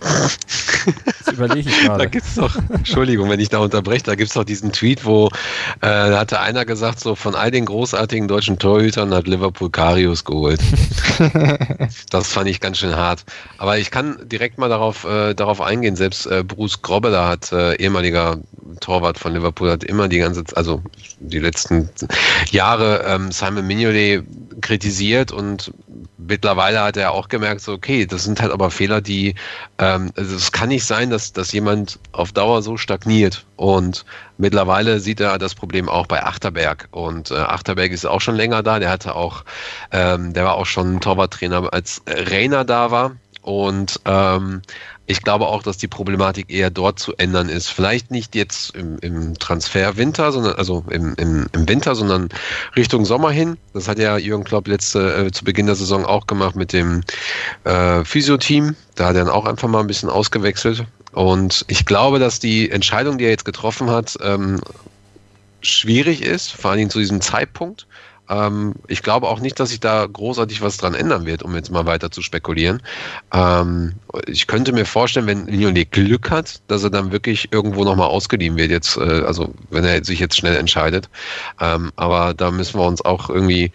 Das 1.26 1.34
überlege 1.34 1.70
ich 1.70 1.82
gerade. 1.82 2.00
Da 2.00 2.06
gibt 2.06 2.26
es 2.26 2.36
doch, 2.36 2.56
Entschuldigung, 2.70 3.30
wenn 3.30 3.40
ich 3.40 3.50
da 3.50 3.60
unterbreche, 3.60 4.04
da 4.04 4.16
gibt 4.16 4.30
es 4.30 4.34
doch 4.34 4.44
diesen 4.44 4.72
Tweet, 4.72 5.06
wo 5.06 5.28
äh, 5.28 5.32
da 5.82 6.20
hatte 6.20 6.40
einer 6.40 6.66
gesagt, 6.66 7.00
so 7.00 7.16
von 7.16 7.36
all 7.36 7.52
den 7.52 7.66
großartigen 7.66 8.28
deutschen 8.28 8.60
Torhütern 8.60 9.14
hat 9.14 9.28
Liverpool 9.28 9.70
Karius 9.70 10.26
geholt. 10.26 10.60
das 12.10 12.28
fand 12.28 12.50
ich 12.50 12.60
ganz 12.60 12.80
schön 12.80 12.96
hart. 12.96 13.24
Aber 13.58 13.78
ich 13.78 13.92
kann 13.92 14.18
direkt 14.26 14.58
mal 14.58 14.70
darauf, 14.70 15.06
äh, 15.06 15.34
darauf 15.34 15.62
eingehen. 15.62 15.96
Selbst 15.96 16.26
äh, 16.26 16.44
Bruce 16.44 16.82
Grobbeler 16.82 17.28
hat, 17.28 17.52
äh, 17.52 17.76
ehemaliger 17.76 18.40
Torwart 18.80 19.18
von 19.18 19.34
Liverpool, 19.34 19.72
hat 19.72 19.84
immer 19.84 20.08
die 20.08 20.20
ganze, 20.20 20.44
also 20.56 20.82
die 21.20 21.40
letzten 21.40 21.90
Jahre 22.52 23.04
ähm, 23.08 23.32
Simon 23.32 23.66
Mignolet 23.66 24.24
kritisiert 24.62 25.32
und 25.32 25.72
mittlerweile 26.28 26.82
hat 26.82 26.98
er 26.98 27.12
auch 27.12 27.28
gemerkt, 27.28 27.62
so, 27.62 27.74
okay, 27.74 28.06
das 28.06 28.24
sind 28.24 28.42
halt 28.42 28.52
aber 28.52 28.72
Fehler, 28.72 29.02
die, 29.02 29.36
ähm, 29.78 30.12
also 30.16 30.36
es 30.36 30.52
kann 30.52 30.70
nicht 30.70 30.86
sein, 30.86 31.10
dass, 31.13 31.32
dass 31.32 31.52
jemand 31.52 31.99
auf 32.12 32.32
Dauer 32.32 32.62
so 32.62 32.76
stagniert. 32.76 33.45
Und 33.56 34.06
mittlerweile 34.38 34.99
sieht 34.99 35.19
er 35.19 35.38
das 35.38 35.56
Problem 35.56 35.88
auch 35.88 36.08
bei 36.08 36.23
Achterberg. 36.23 36.89
Und 36.91 37.32
äh, 37.32 37.36
Achterberg 37.36 37.91
ist 37.91 38.06
auch 38.06 38.21
schon 38.21 38.36
länger 38.36 38.63
da. 38.63 38.80
Der 38.80 38.89
hatte 38.89 39.15
auch, 39.15 39.45
ähm, 39.91 40.34
der 40.34 40.45
war 40.45 40.56
auch 40.56 40.65
schon 40.65 40.99
Torwarttrainer, 40.99 41.71
als 41.71 42.02
Rainer 42.08 42.65
da 42.65 42.91
war. 42.91 43.15
Und 43.43 43.99
ähm, 44.06 44.62
ich 45.06 45.21
glaube 45.21 45.47
auch, 45.47 45.63
dass 45.63 45.78
die 45.78 45.89
Problematik 45.89 46.49
eher 46.49 46.69
dort 46.69 46.97
zu 46.97 47.13
ändern 47.17 47.49
ist. 47.49 47.67
Vielleicht 47.67 48.10
nicht 48.10 48.36
jetzt 48.36 48.73
im, 48.76 48.97
im 48.99 49.38
Transferwinter, 49.38 50.32
sondern 50.32 50.56
also 50.56 50.86
im, 50.89 51.13
im, 51.17 51.47
im, 51.52 51.67
Winter, 51.67 51.93
sondern 51.93 52.30
Richtung 52.78 53.04
Sommer 53.04 53.32
hin. 53.32 53.58
Das 53.73 53.89
hat 53.89 53.99
ja 53.99 54.17
Jürgen 54.17 54.45
Klopp 54.45 54.67
letzte 54.67 55.26
äh, 55.26 55.32
zu 55.32 55.43
Beginn 55.43 55.65
der 55.65 55.76
Saison 55.76 56.06
auch 56.06 56.26
gemacht 56.26 56.56
mit 56.56 56.71
dem 56.71 57.04
äh, 57.65 58.06
Physio-Team. 58.06 58.78
Da 58.95 59.08
hat 59.08 59.15
er 59.15 59.26
dann 59.26 59.34
auch 59.34 59.45
einfach 59.45 59.67
mal 59.67 59.82
ein 59.82 59.88
bisschen 59.88 60.10
ausgewechselt. 60.10 60.86
Und 61.13 61.63
ich 61.67 61.86
glaube, 61.86 62.19
dass 62.19 62.39
die 62.39 62.69
Entscheidung, 62.69 63.17
die 63.17 63.26
er 63.26 63.30
jetzt 63.30 63.45
getroffen 63.45 63.89
hat, 63.89 64.17
ähm, 64.21 64.60
schwierig 65.62 66.21
ist, 66.21 66.52
vor 66.52 66.71
allen 66.71 66.80
Dingen 66.80 66.89
zu 66.89 66.99
diesem 66.99 67.21
Zeitpunkt. 67.21 67.88
Ähm, 68.30 68.73
ich 68.88 69.04
glaube 69.04 69.28
auch 69.28 69.39
nicht, 69.39 69.60
dass 69.60 69.69
sich 69.69 69.80
da 69.80 70.06
großartig 70.06 70.62
was 70.62 70.78
dran 70.78 70.93
ändern 70.93 71.26
wird, 71.26 71.43
um 71.43 71.54
jetzt 71.56 71.71
mal 71.71 71.86
weiter 71.86 72.10
zu 72.10 72.21
spekulieren. 72.21 72.82
Ähm, 73.34 73.93
ich 74.28 74.47
könnte 74.47 74.71
mir 74.71 74.86
vorstellen, 74.86 75.28
wenn 75.28 75.47
Lionel 75.47 75.86
Glück 75.86 76.32
hat, 76.32 76.62
dass 76.67 76.84
er 76.84 76.89
dann 76.89 77.12
wirklich 77.12 77.52
irgendwo 77.52 77.84
nochmal 77.84 78.08
ausgeliehen 78.08 78.56
wird, 78.58 78.71
jetzt, 78.71 78.97
äh, 78.97 79.23
also 79.26 79.54
wenn 79.69 79.84
er 79.84 80.04
sich 80.04 80.19
jetzt 80.19 80.38
schnell 80.38 80.56
entscheidet. 80.56 81.10
Ähm, 81.60 81.91
aber 81.95 82.34
da 82.34 82.49
müssen 82.49 82.80
wir 82.80 82.86
uns 82.86 83.04
auch 83.04 83.30
irgendwie, 83.30 83.71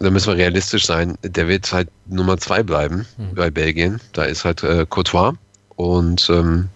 da 0.00 0.10
müssen 0.10 0.28
wir 0.28 0.36
realistisch 0.36 0.86
sein. 0.86 1.16
Der 1.22 1.46
wird 1.48 1.72
halt 1.72 1.88
Nummer 2.06 2.36
zwei 2.38 2.62
bleiben 2.62 3.06
mhm. 3.16 3.34
bei 3.34 3.50
Belgien. 3.50 4.00
Da 4.12 4.24
ist 4.24 4.44
halt 4.44 4.62
äh, 4.64 4.86
Courtois. 4.88 5.34
Und 5.76 6.28
ähm, 6.30 6.68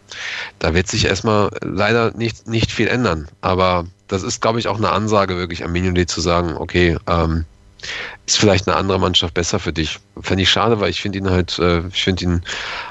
da 0.58 0.74
wird 0.74 0.88
sich 0.88 1.04
erstmal 1.04 1.50
leider 1.62 2.12
nicht, 2.12 2.48
nicht 2.48 2.72
viel 2.72 2.88
ändern. 2.88 3.28
Aber 3.40 3.86
das 4.08 4.22
ist, 4.22 4.40
glaube 4.40 4.58
ich, 4.58 4.68
auch 4.68 4.78
eine 4.78 4.90
Ansage 4.90 5.36
wirklich 5.36 5.64
an 5.64 5.72
Mignolet 5.72 6.10
zu 6.10 6.20
sagen, 6.20 6.56
okay, 6.56 6.96
ähm, 7.06 7.44
ist 8.26 8.38
vielleicht 8.38 8.66
eine 8.66 8.76
andere 8.76 8.98
Mannschaft 8.98 9.34
besser 9.34 9.58
für 9.58 9.72
dich. 9.72 10.00
Fände 10.20 10.42
ich 10.42 10.50
schade, 10.50 10.80
weil 10.80 10.90
ich 10.90 11.00
finde 11.00 11.18
ihn 11.18 11.30
halt, 11.30 11.58
äh, 11.58 11.86
ich 11.88 12.02
finde 12.02 12.24
ihn 12.24 12.42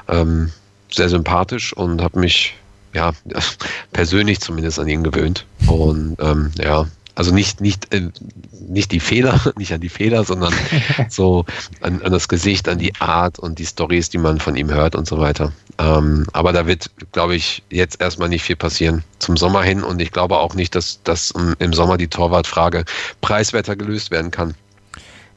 ähm, 0.08 0.50
sehr 0.90 1.08
sympathisch 1.08 1.72
und 1.74 2.02
habe 2.02 2.18
mich 2.18 2.56
ja 2.94 3.12
persönlich 3.92 4.40
zumindest 4.40 4.78
an 4.78 4.88
ihn 4.88 5.04
gewöhnt. 5.04 5.44
Und 5.66 6.16
ähm, 6.20 6.52
ja, 6.58 6.86
also 7.18 7.34
nicht, 7.34 7.60
nicht, 7.60 7.92
äh, 7.92 8.10
nicht 8.60 8.92
die 8.92 9.00
Fehler, 9.00 9.40
nicht 9.56 9.72
an 9.72 9.80
die 9.80 9.88
Fehler, 9.88 10.22
sondern 10.22 10.54
so 11.08 11.44
an, 11.80 12.00
an, 12.02 12.12
das 12.12 12.28
Gesicht, 12.28 12.68
an 12.68 12.78
die 12.78 12.94
Art 13.00 13.40
und 13.40 13.58
die 13.58 13.66
Stories, 13.66 14.08
die 14.08 14.18
man 14.18 14.38
von 14.38 14.54
ihm 14.54 14.70
hört 14.70 14.94
und 14.94 15.08
so 15.08 15.18
weiter. 15.18 15.52
Ähm, 15.78 16.26
aber 16.32 16.52
da 16.52 16.68
wird, 16.68 16.92
glaube 17.10 17.34
ich, 17.34 17.64
jetzt 17.70 18.00
erstmal 18.00 18.28
nicht 18.28 18.44
viel 18.44 18.54
passieren 18.54 19.02
zum 19.18 19.36
Sommer 19.36 19.64
hin 19.64 19.82
und 19.82 20.00
ich 20.00 20.12
glaube 20.12 20.38
auch 20.38 20.54
nicht, 20.54 20.76
dass, 20.76 21.02
dass 21.02 21.34
im 21.58 21.72
Sommer 21.72 21.96
die 21.96 22.06
Torwartfrage 22.06 22.84
preiswerter 23.20 23.74
gelöst 23.74 24.12
werden 24.12 24.30
kann. 24.30 24.54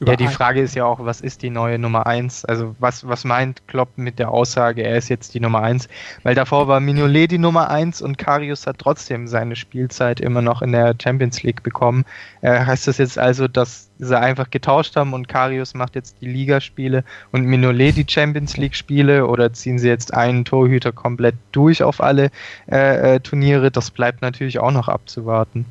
Ja, 0.06 0.16
die 0.16 0.28
Frage 0.28 0.60
ist 0.60 0.74
ja 0.74 0.84
auch, 0.84 1.04
was 1.04 1.20
ist 1.20 1.42
die 1.42 1.50
neue 1.50 1.78
Nummer 1.78 2.06
1? 2.06 2.44
Also 2.44 2.74
was, 2.78 3.06
was 3.06 3.24
meint 3.24 3.66
Klopp 3.68 3.90
mit 3.96 4.18
der 4.18 4.30
Aussage, 4.30 4.82
er 4.82 4.96
ist 4.96 5.08
jetzt 5.08 5.34
die 5.34 5.40
Nummer 5.40 5.62
1? 5.62 5.88
Weil 6.22 6.34
davor 6.34 6.68
war 6.68 6.80
Mignolet 6.80 7.30
die 7.30 7.38
Nummer 7.38 7.70
1 7.70 8.02
und 8.02 8.18
Karius 8.18 8.66
hat 8.66 8.78
trotzdem 8.78 9.28
seine 9.28 9.54
Spielzeit 9.54 10.20
immer 10.20 10.42
noch 10.42 10.62
in 10.62 10.72
der 10.72 10.94
Champions 11.00 11.42
League 11.42 11.62
bekommen. 11.62 12.04
Äh, 12.40 12.64
heißt 12.64 12.88
das 12.88 12.98
jetzt 12.98 13.18
also, 13.18 13.48
dass 13.48 13.90
sie 13.98 14.18
einfach 14.18 14.50
getauscht 14.50 14.96
haben 14.96 15.12
und 15.12 15.28
Karius 15.28 15.74
macht 15.74 15.94
jetzt 15.94 16.16
die 16.20 16.28
Ligaspiele 16.28 17.04
und 17.30 17.44
Mignolet 17.44 17.96
die 17.96 18.06
Champions 18.08 18.56
League 18.56 18.74
Spiele 18.74 19.26
oder 19.26 19.52
ziehen 19.52 19.78
sie 19.78 19.88
jetzt 19.88 20.12
einen 20.12 20.44
Torhüter 20.44 20.92
komplett 20.92 21.36
durch 21.52 21.82
auf 21.82 22.00
alle 22.00 22.30
äh, 22.70 23.16
äh, 23.16 23.20
Turniere? 23.20 23.70
Das 23.70 23.90
bleibt 23.90 24.22
natürlich 24.22 24.58
auch 24.58 24.72
noch 24.72 24.88
abzuwarten. 24.88 25.66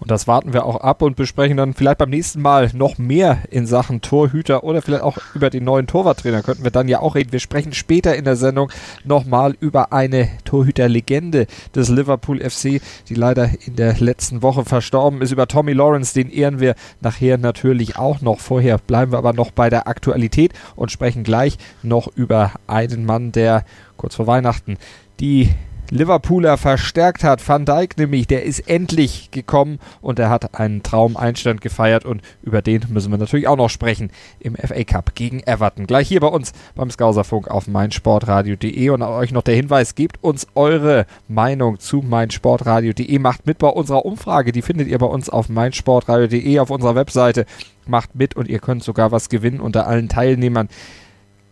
Und 0.00 0.10
das 0.10 0.26
warten 0.26 0.54
wir 0.54 0.64
auch 0.64 0.76
ab 0.76 1.02
und 1.02 1.14
besprechen 1.14 1.58
dann 1.58 1.74
vielleicht 1.74 1.98
beim 1.98 2.08
nächsten 2.08 2.40
Mal 2.40 2.70
noch 2.72 2.96
mehr 2.96 3.38
in 3.50 3.66
Sachen 3.66 4.00
Torhüter 4.00 4.64
oder 4.64 4.80
vielleicht 4.80 5.02
auch 5.02 5.18
über 5.34 5.50
den 5.50 5.64
neuen 5.64 5.86
Torwarttrainer. 5.86 6.42
Könnten 6.42 6.64
wir 6.64 6.70
dann 6.70 6.88
ja 6.88 7.00
auch 7.00 7.14
reden. 7.14 7.32
Wir 7.32 7.38
sprechen 7.38 7.74
später 7.74 8.16
in 8.16 8.24
der 8.24 8.36
Sendung 8.36 8.72
nochmal 9.04 9.54
über 9.60 9.92
eine 9.92 10.28
Torhüterlegende 10.44 11.46
des 11.74 11.90
Liverpool 11.90 12.40
FC, 12.40 12.80
die 13.08 13.14
leider 13.14 13.50
in 13.66 13.76
der 13.76 13.94
letzten 13.98 14.42
Woche 14.42 14.64
verstorben 14.64 15.20
ist. 15.20 15.32
Über 15.32 15.46
Tommy 15.46 15.74
Lawrence, 15.74 16.14
den 16.14 16.30
ehren 16.30 16.60
wir 16.60 16.74
nachher 17.00 17.36
natürlich 17.36 17.98
auch 17.98 18.22
noch. 18.22 18.40
Vorher 18.40 18.78
bleiben 18.78 19.12
wir 19.12 19.18
aber 19.18 19.34
noch 19.34 19.50
bei 19.50 19.68
der 19.68 19.86
Aktualität 19.86 20.54
und 20.76 20.90
sprechen 20.90 21.24
gleich 21.24 21.58
noch 21.82 22.08
über 22.16 22.52
einen 22.66 23.04
Mann, 23.04 23.32
der 23.32 23.66
kurz 23.98 24.14
vor 24.14 24.26
Weihnachten 24.26 24.78
die 25.20 25.50
Liverpooler 25.90 26.56
verstärkt 26.56 27.24
hat. 27.24 27.46
Van 27.46 27.64
Dijk 27.64 27.98
nämlich, 27.98 28.26
der 28.26 28.44
ist 28.44 28.60
endlich 28.68 29.30
gekommen 29.30 29.78
und 30.00 30.18
er 30.18 30.30
hat 30.30 30.58
einen 30.58 30.82
Traumeinstand 30.82 31.60
gefeiert 31.60 32.04
und 32.04 32.22
über 32.42 32.62
den 32.62 32.84
müssen 32.90 33.10
wir 33.10 33.18
natürlich 33.18 33.48
auch 33.48 33.56
noch 33.56 33.70
sprechen 33.70 34.10
im 34.38 34.54
FA 34.54 34.84
Cup 34.84 35.14
gegen 35.14 35.40
Everton. 35.40 35.86
Gleich 35.86 36.08
hier 36.08 36.20
bei 36.20 36.28
uns 36.28 36.52
beim 36.74 36.90
Skauserfunk 36.90 37.48
auf 37.48 37.66
meinsportradio.de 37.66 38.90
und 38.90 39.02
euch 39.02 39.32
noch 39.32 39.42
der 39.42 39.56
Hinweis, 39.56 39.94
gebt 39.94 40.22
uns 40.22 40.46
eure 40.54 41.06
Meinung 41.28 41.80
zu 41.80 41.98
meinsportradio.de, 41.98 43.18
macht 43.18 43.46
mit 43.46 43.58
bei 43.58 43.68
unserer 43.68 44.04
Umfrage, 44.04 44.52
die 44.52 44.62
findet 44.62 44.88
ihr 44.88 44.98
bei 44.98 45.06
uns 45.06 45.28
auf 45.28 45.48
meinsportradio.de 45.48 46.58
auf 46.60 46.70
unserer 46.70 46.94
Webseite. 46.94 47.46
Macht 47.86 48.14
mit 48.14 48.36
und 48.36 48.48
ihr 48.48 48.60
könnt 48.60 48.84
sogar 48.84 49.10
was 49.10 49.28
gewinnen 49.28 49.58
unter 49.58 49.86
allen 49.88 50.08
Teilnehmern 50.08 50.68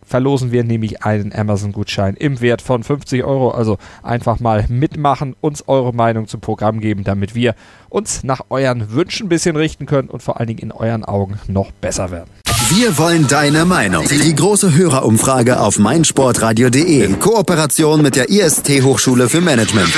verlosen 0.09 0.51
wir 0.51 0.64
nämlich 0.64 1.05
einen 1.05 1.33
Amazon-Gutschein 1.33 2.14
im 2.16 2.40
Wert 2.40 2.62
von 2.62 2.83
50 2.83 3.23
Euro. 3.25 3.51
Also 3.51 3.79
einfach 4.03 4.40
mal 4.40 4.64
mitmachen, 4.68 5.37
uns 5.40 5.68
eure 5.68 5.92
Meinung 5.92 6.27
zum 6.27 6.40
Programm 6.40 6.81
geben, 6.81 7.05
damit 7.05 7.35
wir 7.35 7.55
uns 7.88 8.25
nach 8.25 8.40
euren 8.49 8.90
Wünschen 8.92 9.27
ein 9.27 9.29
bisschen 9.29 9.57
richten 9.57 9.87
können 9.87 10.09
und 10.09 10.23
vor 10.23 10.38
allen 10.38 10.49
Dingen 10.49 10.61
in 10.61 10.73
euren 10.73 11.05
Augen 11.05 11.38
noch 11.47 11.71
besser 11.73 12.11
werden. 12.11 12.31
Wir 12.70 12.98
wollen 12.98 13.26
deine 13.26 13.64
Meinung. 13.64 14.07
Die 14.07 14.35
große 14.35 14.74
Hörerumfrage 14.74 15.59
auf 15.59 15.78
meinsportradio.de 15.78 17.02
in 17.02 17.18
Kooperation 17.18 18.02
mit 18.02 18.14
der 18.14 18.28
IST 18.28 18.83
Hochschule 18.83 19.31
für 19.31 19.40
Management. 19.40 19.88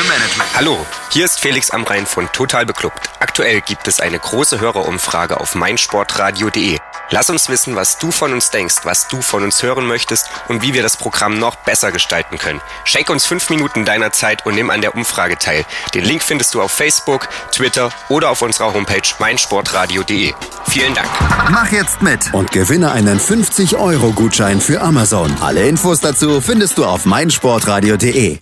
Hallo, 0.54 0.78
hier 1.11 1.24
ist 1.24 1.40
Felix 1.40 1.70
Amrein 1.70 2.06
von 2.06 2.30
Total 2.30 2.64
Beklubbt. 2.64 3.11
Aktuell 3.18 3.61
gibt 3.61 3.88
es 3.88 3.98
eine 3.98 4.20
große 4.20 4.61
Hörerumfrage 4.61 5.40
auf 5.40 5.56
meinsportradio.de. 5.56 6.78
Lass 7.12 7.28
uns 7.28 7.48
wissen, 7.48 7.74
was 7.74 7.98
du 7.98 8.12
von 8.12 8.33
uns 8.33 8.50
denkst, 8.50 8.76
was 8.85 9.09
du 9.09 9.20
von 9.20 9.42
uns 9.42 9.64
hören 9.64 9.85
möchtest 9.85 10.30
und 10.46 10.62
wie 10.62 10.74
wir 10.74 10.83
das 10.85 10.96
Programm 10.96 11.40
noch 11.40 11.56
besser 11.56 11.90
gestalten 11.90 12.38
können. 12.38 12.61
Schenk 12.85 13.11
uns 13.11 13.26
fünf 13.26 13.50
Minuten 13.50 13.85
deiner 13.85 14.12
Zeit 14.12 14.46
und 14.46 14.54
nimm 14.54 14.70
an 14.70 14.80
der 14.80 14.94
Umfrage 14.94 15.37
teil. 15.37 15.64
Den 15.92 16.04
Link 16.04 16.22
findest 16.22 16.54
du 16.54 16.62
auf 16.62 16.70
Facebook, 16.70 17.28
Twitter 17.50 17.90
oder 18.09 18.30
auf 18.30 18.42
unserer 18.42 18.72
Homepage 18.72 19.02
meinsportradio.de. 19.18 20.35
Vielen 20.68 20.94
Dank. 20.94 21.09
Mach 21.50 21.72
jetzt 21.72 22.00
mit 22.00 22.33
und 22.33 22.52
gewinne 22.61 22.92
einen 22.92 23.18
50-Euro-Gutschein 23.18 24.61
für 24.61 24.83
Amazon. 24.83 25.31
Alle 25.40 25.66
Infos 25.66 26.01
dazu 26.01 26.42
findest 26.42 26.77
du 26.77 26.85
auf 26.85 27.07
meinsportradio.de. 27.07 28.37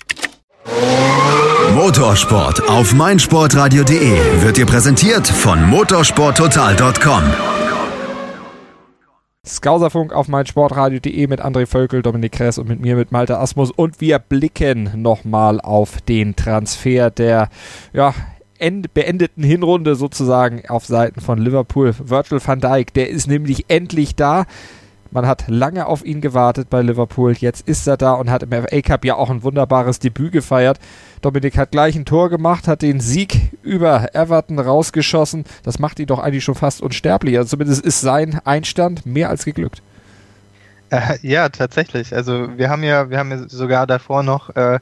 Motorsport 1.72 2.68
auf 2.68 2.94
meinsportradio.de 2.94 4.42
wird 4.42 4.57
dir 4.57 4.66
präsentiert 4.66 5.24
von 5.28 5.62
motorsporttotal.com. 5.62 7.22
Skauserfunk 9.46 10.12
auf 10.12 10.26
meinsportradio.de 10.26 11.26
mit 11.28 11.40
André 11.40 11.66
Völkel, 11.66 12.02
Dominik 12.02 12.33
Kress 12.33 12.59
und 12.59 12.68
mit 12.68 12.81
mir, 12.81 12.96
mit 12.96 13.12
Malte 13.12 13.38
Asmus. 13.38 13.70
Und 13.70 14.00
wir 14.00 14.18
blicken 14.18 15.00
nochmal 15.00 15.61
auf 15.61 16.00
den 16.00 16.35
Transfer 16.35 17.11
der 17.11 17.50
ja, 17.92 18.12
beendeten 18.59 19.42
Hinrunde 19.42 19.94
sozusagen 19.94 20.62
auf 20.68 20.87
Seiten 20.87 21.21
von 21.21 21.38
Liverpool. 21.38 21.94
Virgil 21.99 22.40
van 22.44 22.61
Dijk, 22.61 22.92
der 22.94 23.09
ist 23.11 23.27
nämlich 23.27 23.66
endlich 23.68 24.16
da. 24.16 24.47
Man 25.11 25.27
hat 25.27 25.44
lange 25.49 25.87
auf 25.87 26.05
ihn 26.05 26.21
gewartet 26.21 26.68
bei 26.68 26.83
Liverpool. 26.83 27.33
Jetzt 27.33 27.66
ist 27.66 27.87
er 27.87 27.97
da 27.97 28.12
und 28.12 28.31
hat 28.31 28.42
im 28.42 28.51
FA 28.51 28.81
Cup 28.83 29.05
ja 29.07 29.16
auch 29.16 29.31
ein 29.31 29.42
wunderbares 29.42 30.01
Debüt 30.01 30.33
gefeiert. 30.33 30.79
Dominik 31.23 31.56
hat 31.56 31.71
gleich 31.71 31.96
ein 31.96 32.04
Tor 32.04 32.29
gemacht, 32.29 32.69
hat 32.69 32.83
den 32.83 33.00
Sieg 33.00 33.52
über 33.63 34.15
Everton 34.15 34.59
rausgeschossen. 34.59 35.44
Das 35.63 35.79
macht 35.79 35.98
ihn 35.98 36.06
doch 36.06 36.19
eigentlich 36.19 36.44
schon 36.44 36.54
fast 36.54 36.83
unsterblich. 36.83 37.38
Also 37.38 37.50
zumindest 37.50 37.85
ist 37.85 38.02
sein 38.02 38.38
Einstand 38.44 39.06
mehr 39.06 39.31
als 39.31 39.46
geglückt. 39.46 39.83
Äh, 40.90 41.18
ja, 41.22 41.48
tatsächlich. 41.48 42.14
Also 42.14 42.56
wir 42.56 42.70
haben 42.70 42.82
ja, 42.82 43.10
wir 43.10 43.18
haben 43.18 43.30
ja 43.30 43.48
sogar 43.48 43.86
davor 43.86 44.22
noch 44.22 44.54
äh, 44.56 44.80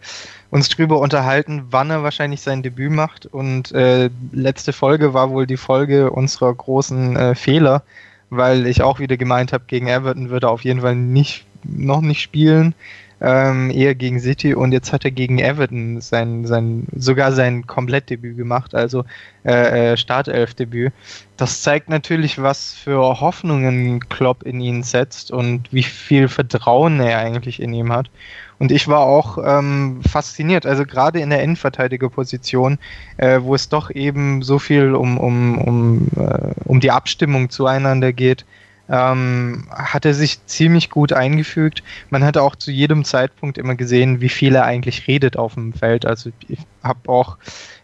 uns 0.51 0.69
drüber 0.69 1.01
unterhalten, 1.01 1.65
wann 1.71 1.91
er 1.91 2.03
wahrscheinlich 2.03 2.41
sein 2.41 2.63
Debüt 2.63 2.93
macht. 2.93 3.27
Und 3.27 3.73
äh, 3.73 4.11
letzte 4.33 4.73
Folge 4.73 5.15
war 5.15 5.31
wohl 5.31 5.47
die 5.47 5.57
Folge 5.57 6.11
unserer 6.11 6.55
großen 6.55 7.17
äh, 7.17 7.35
Fehler, 7.35 7.83
weil 8.31 8.67
ich 8.67 8.83
auch 8.83 9.01
wieder 9.01 9.17
gemeint 9.17 9.53
habe, 9.53 9.65
gegen 9.67 9.89
Everton 9.89 10.31
würde 10.31 10.47
er 10.47 10.51
auf 10.51 10.65
jeden 10.65 10.81
Fall 10.81 10.95
nicht 10.95 11.45
noch 11.65 12.01
nicht 12.01 12.21
spielen 12.23 12.75
ähm, 13.21 13.71
eher 13.71 13.95
gegen 13.95 14.21
City 14.21 14.55
und 14.55 14.73
jetzt 14.73 14.93
hat 14.93 15.05
er 15.05 15.11
gegen 15.11 15.39
Everton 15.39 16.01
sein, 16.01 16.45
sein 16.45 16.87
sogar 16.95 17.33
sein 17.33 17.67
Komplettdebüt 17.67 18.37
gemacht, 18.37 18.75
also 18.75 19.05
äh, 19.45 19.93
äh, 19.93 19.97
Startelfdebüt. 19.97 20.93
Das 21.37 21.63
zeigt 21.63 21.89
natürlich, 21.89 22.41
was 22.43 22.75
für 22.75 23.21
Hoffnungen 23.21 24.01
Klopp 24.09 24.43
in 24.43 24.61
ihn 24.61 24.83
setzt 24.83 25.31
und 25.31 25.73
wie 25.73 25.83
viel 25.83 26.29
Vertrauen 26.29 27.01
er 27.01 27.19
eigentlich 27.19 27.61
in 27.61 27.73
ihm 27.73 27.93
hat. 27.93 28.11
Und 28.59 28.73
ich 28.73 28.89
war 28.89 29.01
auch 29.01 29.39
ähm, 29.45 30.01
fasziniert, 30.09 30.65
also 30.65 30.85
gerade 30.85 31.21
in 31.21 31.31
der 31.31 31.43
Innenverteidigerposition, 31.43 32.79
äh, 33.19 33.41
wo 33.43 33.55
es 33.55 33.69
doch 33.69 33.91
eben 33.91 34.43
so 34.43 34.59
viel 34.59 34.95
um, 34.95 35.19
um, 35.19 35.59
um, 35.59 36.09
äh, 36.17 36.53
um 36.65 36.81
die 36.81 36.91
Abstimmung 36.91 37.51
zueinander 37.51 38.13
geht, 38.13 38.47
ähm, 38.89 39.67
hat 39.71 40.05
er 40.05 40.15
sich 40.15 40.45
ziemlich 40.47 40.91
gut 40.91 41.13
eingefügt. 41.13 41.83
Man 42.11 42.25
hatte 42.25 42.43
auch 42.43 42.55
zu 42.55 42.71
jedem 42.71 43.05
Zeitpunkt 43.05 43.59
immer 43.59 43.75
gesehen, 43.75 44.21
wie 44.21 44.29
viel 44.29 44.55
er 44.55 44.65
eigentlich 44.65 45.07
redet 45.09 45.37
auf 45.37 45.55
dem 45.55 45.73
Feld. 45.73 46.07
Also 46.07 46.31
ich 46.49 46.59
habe 46.83 47.09
auch, 47.09 47.37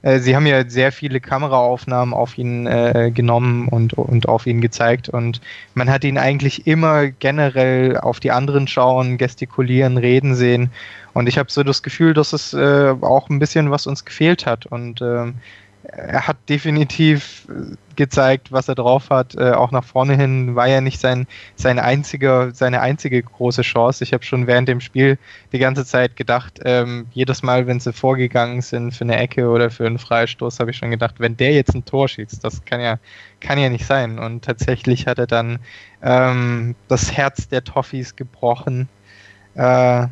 äh, 0.03 0.21
sie 0.21 0.37
haben 0.37 0.47
ja 0.47 0.69
sehr 0.69 0.93
viele 0.93 1.21
Kameraaufnahmen 1.21 2.15
auf 2.15 2.39
ihn 2.39 2.67
äh, 2.67 3.11
genommen 3.13 3.69
und, 3.69 3.95
und 3.95 4.29
auf 4.29 4.47
ihn 4.47 4.61
gezeigt 4.61 5.09
und 5.09 5.41
man 5.75 5.91
hat 5.91 6.05
ihn 6.05 6.19
eigentlich 6.19 6.67
immer 6.67 7.09
generell 7.09 7.99
auf 7.99 8.21
die 8.21 8.31
anderen 8.31 8.69
schauen, 8.69 9.19
gestikulieren, 9.19 9.97
reden 9.97 10.35
sehen. 10.35 10.71
Und 11.15 11.29
ich 11.29 11.37
habe 11.37 11.51
so 11.51 11.63
das 11.63 11.83
Gefühl, 11.83 12.15
dass 12.15 12.33
es 12.33 12.55
äh, 12.55 12.95
auch 13.01 13.29
ein 13.29 13.39
bisschen 13.39 13.71
was 13.71 13.87
uns 13.87 14.05
gefehlt 14.05 14.47
hat. 14.47 14.65
Und 14.67 15.03
ähm, 15.03 15.35
er 15.85 16.29
hat 16.29 16.37
definitiv 16.49 17.47
äh, 17.49 17.77
gezeigt, 17.97 18.53
was 18.53 18.69
er 18.69 18.75
drauf 18.75 19.11
hat. 19.11 19.35
Äh, 19.35 19.53
auch 19.53 19.71
nach 19.71 19.85
vorne 19.85 20.17
hin 20.17 20.55
war 20.55 20.67
ja 20.67 20.81
nicht 20.81 21.01
sein, 21.01 21.27
sein 21.57 21.79
einziger, 21.79 22.53
seine 22.53 22.81
einzige 22.81 23.23
große 23.23 23.63
Chance. 23.63 24.05
Ich 24.05 24.13
habe 24.13 24.25
schon 24.25 24.47
während 24.47 24.69
dem 24.69 24.81
Spiel 24.81 25.19
die 25.53 25.59
ganze 25.59 25.85
Zeit 25.85 26.17
gedacht, 26.17 26.61
ähm, 26.65 27.07
jedes 27.13 27.43
Mal, 27.43 27.67
wenn 27.67 27.81
sie 27.81 27.93
vorgegangen 27.93 28.63
sind 28.63 28.95
für 28.95 29.05
eine 29.05 29.17
Ecke 29.17 29.49
oder 29.49 29.71
für 29.71 29.87
einen 29.87 29.99
Freistoß, 29.99 30.61
habe 30.61 30.71
ich 30.71 30.77
schon 30.77 30.91
gedacht, 30.91 31.17
wenn 31.19 31.37
der 31.37 31.53
jetzt 31.53 31.75
ein 31.75 31.85
Tor 31.85 32.09
schießt, 32.09 32.43
das 32.43 32.65
kann 32.65 32.81
ja, 32.81 32.99
kann 33.41 33.59
ja 33.59 33.69
nicht 33.69 33.85
sein. 33.85 34.19
Und 34.19 34.45
tatsächlich 34.45 35.07
hat 35.07 35.19
er 35.19 35.27
dann 35.27 35.59
ähm, 36.03 36.75
das 36.89 37.13
Herz 37.13 37.49
der 37.49 37.65
Toffees 37.65 38.17
gebrochen. 38.17 38.89
Äh, 39.55 40.07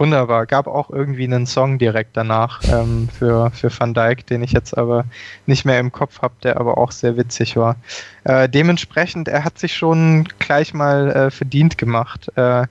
wunderbar. 0.00 0.46
Gab 0.46 0.66
auch 0.66 0.90
irgendwie 0.90 1.24
einen 1.24 1.46
Song 1.46 1.78
direkt 1.78 2.16
danach 2.16 2.60
ähm, 2.72 3.08
für, 3.08 3.50
für 3.50 3.70
Van 3.76 3.94
Dyke, 3.94 4.24
den 4.24 4.42
ich 4.42 4.52
jetzt 4.52 4.76
aber 4.76 5.04
nicht 5.46 5.64
mehr 5.64 5.78
im 5.78 5.92
Kopf 5.92 6.22
habe, 6.22 6.34
der 6.42 6.58
aber 6.58 6.78
auch 6.78 6.92
sehr 6.92 7.16
witzig 7.16 7.56
war. 7.56 7.76
Äh, 8.24 8.48
dementsprechend, 8.48 9.28
er 9.28 9.44
hat 9.44 9.58
sich 9.58 9.76
schon 9.76 10.28
gleich 10.38 10.74
mal 10.74 11.10
äh, 11.10 11.30
verdient 11.30 11.78
gemacht. 11.78 12.30
Äh, 12.36 12.66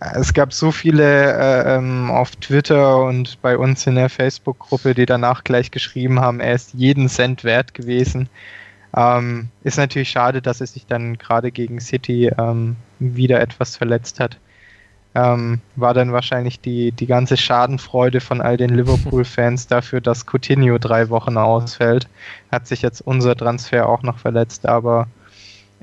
es 0.00 0.34
gab 0.34 0.52
so 0.52 0.72
viele 0.72 1.32
äh, 1.32 1.76
ähm, 1.76 2.10
auf 2.10 2.34
Twitter 2.36 3.04
und 3.04 3.40
bei 3.42 3.56
uns 3.56 3.86
in 3.86 3.94
der 3.94 4.10
Facebook-Gruppe, 4.10 4.94
die 4.94 5.06
danach 5.06 5.44
gleich 5.44 5.70
geschrieben 5.70 6.20
haben, 6.20 6.40
er 6.40 6.54
ist 6.54 6.74
jeden 6.74 7.08
Cent 7.08 7.44
wert 7.44 7.74
gewesen. 7.74 8.28
Ähm, 8.96 9.48
ist 9.62 9.78
natürlich 9.78 10.10
schade, 10.10 10.42
dass 10.42 10.60
er 10.60 10.66
sich 10.66 10.86
dann 10.86 11.18
gerade 11.18 11.50
gegen 11.52 11.80
City 11.80 12.30
ähm, 12.38 12.76
wieder 12.98 13.40
etwas 13.40 13.76
verletzt 13.76 14.20
hat 14.20 14.38
ähm, 15.14 15.60
war 15.76 15.94
dann 15.94 16.12
wahrscheinlich 16.12 16.60
die, 16.60 16.92
die 16.92 17.06
ganze 17.06 17.36
Schadenfreude 17.36 18.20
von 18.20 18.40
all 18.40 18.56
den 18.56 18.70
Liverpool-Fans 18.70 19.66
dafür, 19.68 20.00
dass 20.00 20.26
Coutinho 20.26 20.78
drei 20.78 21.08
Wochen 21.08 21.36
ausfällt. 21.36 22.08
Hat 22.50 22.66
sich 22.66 22.82
jetzt 22.82 23.00
unser 23.00 23.36
Transfer 23.36 23.88
auch 23.88 24.02
noch 24.02 24.18
verletzt, 24.18 24.66
aber 24.66 25.06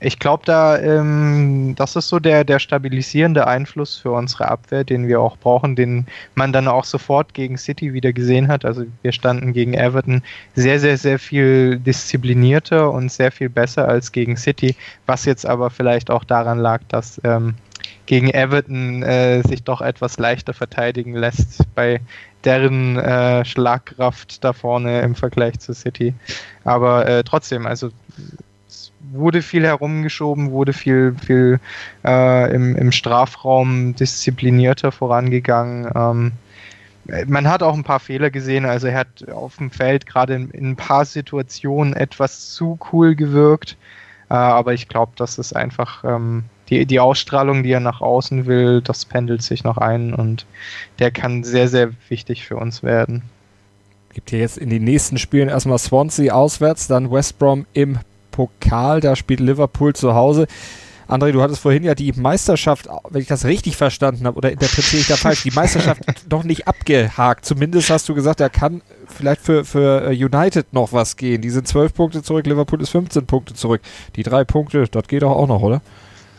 ich 0.04 0.18
glaube, 0.18 0.44
da, 0.46 0.80
ähm, 0.80 1.76
das 1.78 1.96
ist 1.96 2.08
so 2.10 2.18
der, 2.20 2.44
der 2.44 2.58
stabilisierende 2.58 3.46
Einfluss 3.46 3.98
für 3.98 4.12
unsere 4.12 4.48
Abwehr, 4.48 4.84
den 4.84 5.08
wir 5.08 5.22
auch 5.22 5.38
brauchen, 5.38 5.76
den 5.76 6.08
man 6.34 6.52
dann 6.52 6.68
auch 6.68 6.86
sofort 6.86 7.36
gegen 7.36 7.56
City 7.56 7.94
wieder 7.94 8.12
gesehen 8.12 8.48
hat. 8.48 8.66
Also 8.66 8.86
wir 9.04 9.12
standen 9.12 9.54
gegen 9.54 9.76
Everton 9.76 10.24
sehr, 10.56 10.80
sehr, 10.80 10.98
sehr 10.98 11.20
viel 11.20 11.78
disziplinierter 11.78 12.90
und 12.90 13.12
sehr 13.12 13.32
viel 13.32 13.50
besser 13.50 13.88
als 13.88 14.12
gegen 14.12 14.38
City, 14.38 14.76
was 15.06 15.26
jetzt 15.26 15.46
aber 15.46 15.70
vielleicht 15.70 16.10
auch 16.10 16.24
daran 16.24 16.58
lag, 16.58 16.82
dass 16.88 17.22
ähm, 17.24 17.54
gegen 18.06 18.30
Everton 18.30 19.04
äh, 19.04 19.42
sich 19.48 19.64
doch 19.64 19.82
etwas 19.82 20.18
leichter 20.18 20.54
verteidigen 20.54 21.16
lässt 21.16 21.64
bei 21.76 22.02
deren 22.44 22.98
äh, 22.98 23.46
Schlagkraft 23.46 24.44
da 24.44 24.54
vorne 24.54 25.02
im 25.02 25.16
Vergleich 25.16 25.60
zu 25.60 25.74
City. 25.74 26.14
Aber 26.64 27.08
äh, 27.08 27.24
trotzdem, 27.24 27.66
also 27.66 27.92
es 28.68 28.92
wurde 29.12 29.42
viel 29.42 29.64
herumgeschoben, 29.64 30.52
wurde 30.52 30.74
viel, 30.74 31.16
viel 31.24 31.60
äh, 32.04 32.54
im, 32.54 32.76
im 32.76 32.92
Strafraum 32.92 33.96
disziplinierter 33.96 34.92
vorangegangen. 34.92 35.92
Ähm, 35.94 36.32
man 37.28 37.48
hat 37.48 37.64
auch 37.64 37.76
ein 37.76 37.84
paar 37.84 38.00
Fehler 38.00 38.30
gesehen, 38.30 38.66
also 38.66 38.88
er 38.88 39.00
hat 39.00 39.30
auf 39.30 39.58
dem 39.58 39.72
Feld 39.72 40.06
gerade 40.06 40.36
in, 40.36 40.52
in 40.52 40.70
ein 40.72 40.76
paar 40.76 41.06
Situationen 41.06 41.94
etwas 41.94 42.52
zu 42.52 42.80
cool 42.92 43.16
gewirkt, 43.16 43.76
äh, 44.30 44.34
aber 44.34 44.74
ich 44.74 44.88
glaube, 44.88 45.14
das 45.16 45.38
ist 45.38 45.56
einfach 45.56 46.04
ähm, 46.04 46.46
die, 46.72 46.86
die 46.86 47.00
Ausstrahlung, 47.00 47.64
die 47.64 47.72
er 47.72 47.82
nach 47.82 48.02
außen 48.02 48.46
will, 48.48 48.82
das 48.82 49.06
pendelt 49.06 49.44
sich 49.44 49.64
noch 49.64 49.78
ein 49.78 50.14
und 50.14 50.46
der 51.00 51.12
kann 51.12 51.44
sehr, 51.44 51.68
sehr 51.68 51.92
wichtig 52.10 52.46
für 52.46 52.56
uns 52.56 52.82
werden. 52.82 53.24
Gibt 54.14 54.30
hier 54.30 54.40
jetzt 54.40 54.58
in 54.58 54.70
den 54.70 54.84
nächsten 54.84 55.18
Spielen 55.18 55.50
erstmal 55.50 55.78
Swansea 55.78 56.34
auswärts, 56.34 56.88
dann 56.88 57.12
West 57.12 57.38
Brom 57.38 57.66
im 57.74 58.00
Pokal, 58.32 59.02
da 59.02 59.16
spielt 59.16 59.42
Liverpool 59.42 59.94
zu 59.94 60.16
Hause. 60.16 60.48
André, 61.10 61.34
du 61.34 61.42
hattest 61.42 61.62
vorhin 61.62 61.84
ja 61.84 61.94
die 61.94 62.14
Meisterschaft, 62.14 62.88
wenn 63.10 63.22
ich 63.22 63.28
das 63.28 63.44
richtig 63.44 63.76
verstanden 63.76 64.26
habe, 64.26 64.38
oder 64.38 64.50
interpretiere 64.50 65.02
ich 65.02 65.08
da 65.08 65.18
falsch, 65.18 65.44
die 65.44 65.52
Meisterschaft 65.52 66.02
noch 66.30 66.46
nicht 66.46 66.70
abgehakt. 66.70 67.44
Zumindest 67.44 67.90
hast 67.90 68.08
du 68.08 68.16
gesagt, 68.16 68.40
er 68.40 68.50
kann 68.50 68.82
vielleicht 69.08 69.42
für, 69.42 69.66
für 69.66 70.10
äh, 70.10 70.16
United 70.16 70.72
noch 70.72 70.94
was 70.94 71.18
gehen. 71.18 71.42
Die 71.42 71.50
sind 71.50 71.68
12 71.68 71.94
Punkte 71.94 72.24
zurück, 72.24 72.48
Liverpool 72.48 72.82
ist 72.82 72.92
15 72.92 73.26
Punkte 73.26 73.54
zurück. 73.54 73.82
Die 74.16 74.24
drei 74.24 74.46
Punkte, 74.46 74.86
das 74.90 75.08
geht 75.10 75.24
doch 75.24 75.32
auch 75.32 75.48
noch, 75.48 75.62
oder? 75.62 75.82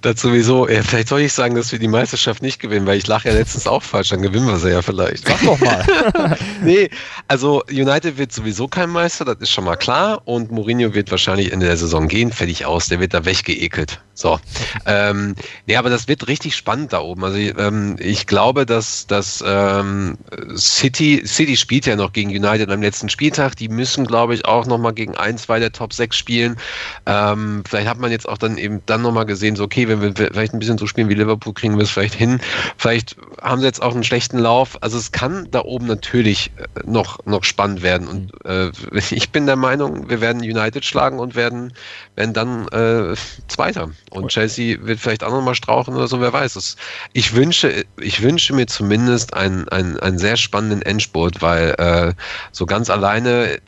Das 0.00 0.20
sowieso. 0.20 0.68
Ja, 0.68 0.82
vielleicht 0.82 1.08
soll 1.08 1.20
ich 1.20 1.32
sagen, 1.32 1.54
dass 1.54 1.70
wir 1.72 1.78
die 1.78 1.88
Meisterschaft 1.88 2.42
nicht 2.42 2.58
gewinnen, 2.60 2.86
weil 2.86 2.98
ich 2.98 3.06
lache 3.06 3.28
ja 3.28 3.34
letztens 3.34 3.66
auch 3.66 3.82
falsch, 3.82 4.08
dann 4.08 4.22
gewinnen 4.22 4.46
wir 4.46 4.58
sie 4.58 4.70
ja 4.70 4.82
vielleicht. 4.82 5.26
Sag 5.26 5.40
doch 5.42 5.58
mal. 5.60 6.36
nee, 6.62 6.90
also 7.28 7.62
United 7.70 8.18
wird 8.18 8.32
sowieso 8.32 8.68
kein 8.68 8.90
Meister, 8.90 9.24
das 9.24 9.36
ist 9.40 9.50
schon 9.50 9.64
mal 9.64 9.76
klar. 9.76 10.22
Und 10.24 10.50
Mourinho 10.50 10.94
wird 10.94 11.10
wahrscheinlich 11.10 11.52
Ende 11.52 11.66
der 11.66 11.76
Saison 11.76 12.08
gehen, 12.08 12.32
fertig 12.32 12.66
aus, 12.66 12.88
der 12.88 13.00
wird 13.00 13.14
da 13.14 13.24
weggeekelt. 13.24 14.00
So. 14.16 14.40
ähm, 14.86 15.34
nee, 15.66 15.76
aber 15.76 15.90
das 15.90 16.08
wird 16.08 16.26
richtig 16.26 16.56
spannend 16.56 16.94
da 16.94 17.00
oben. 17.00 17.22
Also 17.22 17.36
ähm, 17.36 17.96
ich 17.98 18.26
glaube, 18.26 18.64
dass, 18.64 19.06
dass 19.06 19.44
ähm, 19.46 20.16
City, 20.56 21.22
City 21.26 21.54
spielt 21.56 21.84
ja 21.84 21.96
noch 21.96 22.14
gegen 22.14 22.30
United 22.30 22.70
am 22.70 22.80
letzten 22.80 23.10
Spieltag. 23.10 23.56
Die 23.56 23.68
müssen, 23.68 24.06
glaube 24.06 24.34
ich, 24.34 24.46
auch 24.46 24.64
nochmal 24.64 24.94
gegen 24.94 25.14
ein, 25.16 25.36
zwei 25.36 25.60
der 25.60 25.70
Top 25.70 25.92
6 25.92 26.16
spielen. 26.16 26.56
Ähm, 27.04 27.62
vielleicht 27.68 27.88
hat 27.88 27.98
man 27.98 28.10
jetzt 28.10 28.26
auch 28.26 28.38
dann 28.38 28.56
eben 28.56 28.80
dann 28.86 29.02
nochmal 29.02 29.26
gesehen, 29.26 29.54
so 29.54 29.64
okay, 29.64 29.75
wenn 29.76 30.00
wir 30.00 30.14
vielleicht 30.14 30.54
ein 30.54 30.58
bisschen 30.58 30.78
so 30.78 30.86
spielen 30.86 31.08
wie 31.08 31.14
Liverpool, 31.14 31.54
kriegen 31.54 31.76
wir 31.76 31.84
es 31.84 31.90
vielleicht 31.90 32.14
hin. 32.14 32.40
Vielleicht 32.76 33.16
haben 33.42 33.60
sie 33.60 33.66
jetzt 33.66 33.82
auch 33.82 33.94
einen 33.94 34.04
schlechten 34.04 34.38
Lauf. 34.38 34.78
Also 34.82 34.98
es 34.98 35.12
kann 35.12 35.48
da 35.50 35.62
oben 35.62 35.86
natürlich 35.86 36.50
äh, 36.56 36.80
noch, 36.84 37.24
noch 37.26 37.44
spannend 37.44 37.82
werden. 37.82 38.08
Und 38.08 38.32
äh, 38.44 38.70
ich 39.14 39.30
bin 39.30 39.46
der 39.46 39.56
Meinung, 39.56 40.08
wir 40.08 40.20
werden 40.20 40.40
United 40.40 40.84
schlagen 40.84 41.18
und 41.18 41.34
werden, 41.34 41.72
werden 42.14 42.32
dann 42.32 42.68
äh, 42.68 43.14
Zweiter. 43.48 43.90
Und 44.10 44.28
Chelsea 44.28 44.78
wird 44.80 45.00
vielleicht 45.00 45.22
auch 45.22 45.30
nochmal 45.30 45.54
strauchen 45.54 45.94
oder 45.94 46.08
so, 46.08 46.20
wer 46.20 46.32
weiß 46.32 46.56
es. 46.56 46.76
Ich 47.12 47.34
wünsche, 47.34 47.84
ich 48.00 48.22
wünsche 48.22 48.54
mir 48.54 48.66
zumindest 48.66 49.34
einen, 49.34 49.68
einen, 49.68 49.98
einen 50.00 50.18
sehr 50.18 50.36
spannenden 50.36 50.82
Endspurt, 50.82 51.42
weil 51.42 51.74
äh, 51.78 52.14
so 52.52 52.66
ganz 52.66 52.90
alleine 52.90 53.58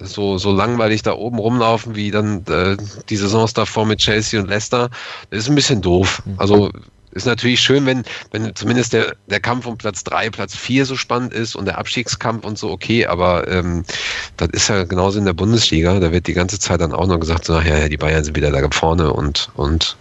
so, 0.00 0.38
so 0.38 0.52
langweilig 0.52 1.02
da 1.02 1.12
oben 1.12 1.38
rumlaufen, 1.38 1.94
wie 1.94 2.10
dann 2.10 2.44
äh, 2.46 2.76
die 3.08 3.16
Saisons 3.16 3.54
davor 3.54 3.86
mit 3.86 3.98
Chelsea 3.98 4.40
und 4.40 4.48
Leicester, 4.48 4.90
das 5.30 5.40
ist 5.40 5.48
ein 5.48 5.54
bisschen 5.54 5.82
doof. 5.82 6.22
Mhm. 6.24 6.34
Also 6.38 6.70
ist 7.12 7.26
natürlich 7.26 7.60
schön, 7.60 7.86
wenn, 7.86 8.04
wenn 8.30 8.54
zumindest 8.54 8.92
der, 8.92 9.16
der 9.26 9.40
Kampf 9.40 9.66
um 9.66 9.78
Platz 9.78 10.04
3, 10.04 10.30
Platz 10.30 10.54
4 10.54 10.86
so 10.86 10.96
spannend 10.96 11.32
ist 11.32 11.56
und 11.56 11.64
der 11.64 11.78
Abstiegskampf 11.78 12.44
und 12.44 12.58
so, 12.58 12.70
okay, 12.70 13.06
aber 13.06 13.48
ähm, 13.48 13.84
das 14.36 14.48
ist 14.52 14.68
ja 14.68 14.84
genauso 14.84 15.18
in 15.18 15.24
der 15.24 15.32
Bundesliga. 15.32 15.98
Da 16.00 16.12
wird 16.12 16.26
die 16.26 16.34
ganze 16.34 16.58
Zeit 16.58 16.80
dann 16.80 16.92
auch 16.92 17.06
noch 17.06 17.18
gesagt, 17.18 17.44
so, 17.44 17.58
ja, 17.60 17.88
die 17.88 17.96
Bayern 17.96 18.24
sind 18.24 18.36
wieder 18.36 18.50
da 18.50 18.68
vorne 18.70 19.12
und, 19.12 19.50
und 19.54 19.96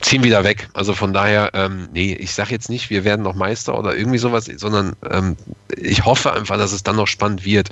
ziehen 0.00 0.22
wieder 0.22 0.44
weg. 0.44 0.68
Also 0.74 0.92
von 0.92 1.12
daher, 1.12 1.50
ähm, 1.54 1.88
nee, 1.92 2.12
ich 2.12 2.34
sage 2.34 2.50
jetzt 2.50 2.68
nicht, 2.68 2.90
wir 2.90 3.04
werden 3.04 3.22
noch 3.22 3.34
Meister 3.34 3.78
oder 3.78 3.96
irgendwie 3.96 4.18
sowas, 4.18 4.44
sondern 4.56 4.94
ähm, 5.10 5.36
ich 5.76 6.04
hoffe 6.04 6.32
einfach, 6.32 6.58
dass 6.58 6.72
es 6.72 6.82
dann 6.82 6.96
noch 6.96 7.06
spannend 7.06 7.44
wird. 7.44 7.70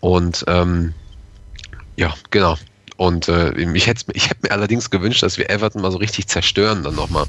Und 0.00 0.44
ähm, 0.48 0.94
ja, 1.96 2.14
genau. 2.30 2.56
Und 2.96 3.28
äh, 3.28 3.52
ich 3.52 3.86
hätte 3.86 4.04
ich 4.12 4.30
hätt 4.30 4.42
mir 4.42 4.52
allerdings 4.52 4.90
gewünscht, 4.90 5.22
dass 5.22 5.36
wir 5.36 5.50
Everton 5.50 5.82
mal 5.82 5.90
so 5.90 5.98
richtig 5.98 6.28
zerstören 6.28 6.82
dann 6.82 6.94
nochmal. 6.94 7.26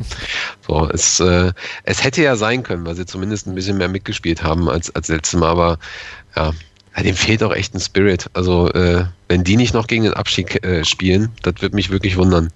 So, 0.68 0.88
es, 0.89 1.20
äh, 1.20 1.51
es 1.84 2.03
hätte 2.03 2.22
ja 2.22 2.36
sein 2.36 2.63
können, 2.63 2.86
weil 2.86 2.95
sie 2.95 3.05
zumindest 3.05 3.47
ein 3.47 3.55
bisschen 3.55 3.78
mehr 3.78 3.89
mitgespielt 3.89 4.43
haben 4.43 4.70
als, 4.70 4.93
als 4.95 5.07
letztes 5.07 5.39
Mal, 5.39 5.49
aber 5.49 5.80
ja, 6.36 6.53
dem 7.03 7.16
fehlt 7.16 7.43
auch 7.43 7.53
echt 7.53 7.74
ein 7.74 7.80
Spirit. 7.80 8.30
Also 8.34 8.72
äh, 8.72 9.05
wenn 9.28 9.43
die 9.43 9.57
nicht 9.57 9.74
noch 9.74 9.88
gegen 9.88 10.03
den 10.03 10.13
Abstieg 10.13 10.63
äh, 10.63 10.86
spielen, 10.86 11.32
das 11.41 11.55
wird 11.61 11.74
mich 11.74 11.89
wirklich 11.89 12.18
wundern. 12.18 12.51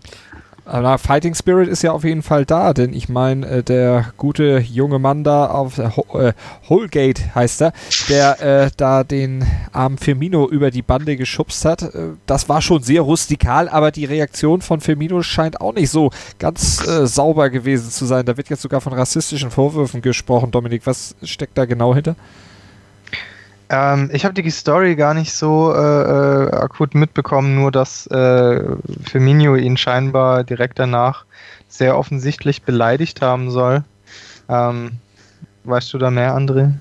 Aber 0.70 1.00
Fighting 1.00 1.34
Spirit 1.34 1.68
ist 1.68 1.82
ja 1.82 1.92
auf 1.92 2.04
jeden 2.04 2.22
Fall 2.22 2.46
da, 2.46 2.74
denn 2.74 2.94
ich 2.94 3.10
meine, 3.10 3.46
äh, 3.48 3.64
der 3.64 4.14
gute 4.18 4.60
junge 4.60 5.00
Mann 5.00 5.24
da 5.24 5.48
auf 5.48 5.80
äh, 5.80 5.90
äh, 6.14 6.34
Holgate 6.70 7.34
heißt 7.34 7.62
er, 7.62 7.74
der 8.08 8.42
äh, 8.42 8.72
da 8.78 9.04
den 9.04 9.44
armen 9.72 9.98
Firmino 9.98 10.48
über 10.48 10.70
die 10.70 10.84
Bande 10.84 11.18
geschubst 11.18 11.66
hat, 11.66 11.82
äh, 11.82 12.10
das 12.28 12.50
war 12.50 12.62
schon 12.62 12.84
sehr 12.84 13.02
rustikal, 13.02 13.68
aber 13.68 13.90
die 13.90 14.06
Reaktion 14.06 14.62
von 14.62 14.80
Firmino 14.80 15.24
scheint 15.24 15.60
auch 15.60 15.74
nicht 15.74 15.90
so 15.90 16.12
ganz 16.38 16.88
äh, 16.88 17.08
sauber 17.08 17.50
gewesen 17.50 17.90
zu 17.90 18.06
sein. 18.06 18.28
Da 18.28 18.38
wird 18.38 18.50
jetzt 18.50 18.62
sogar 18.62 18.80
von 18.80 18.94
rassistischen 18.94 19.50
Vorwürfen 19.50 20.04
gesprochen. 20.04 20.52
Dominik, 20.52 20.86
was 20.86 21.16
steckt 21.24 21.58
da 21.58 21.66
genau 21.66 21.96
hinter? 21.96 22.16
Ähm, 23.70 24.10
ich 24.12 24.26
habe 24.26 24.34
die 24.34 24.50
Story 24.50 24.96
gar 24.96 25.14
nicht 25.14 25.32
so 25.32 25.74
äh, 25.74 25.78
äh, 25.78 26.52
akut 26.52 26.96
mitbekommen, 26.96 27.56
nur 27.56 27.72
dass 27.72 28.08
äh, 28.08 28.64
Firmino 29.06 29.56
ihn 29.56 29.78
scheinbar 29.78 30.44
direkt 30.44 30.80
danach 30.80 31.26
sehr 31.68 31.98
offensichtlich 31.98 32.64
beleidigt 32.64 33.22
haben 33.22 33.52
soll. 33.52 33.84
Ähm, 34.50 34.94
weißt 35.66 35.94
du 35.94 36.00
da 36.00 36.10
mehr, 36.10 36.36
André? 36.36 36.74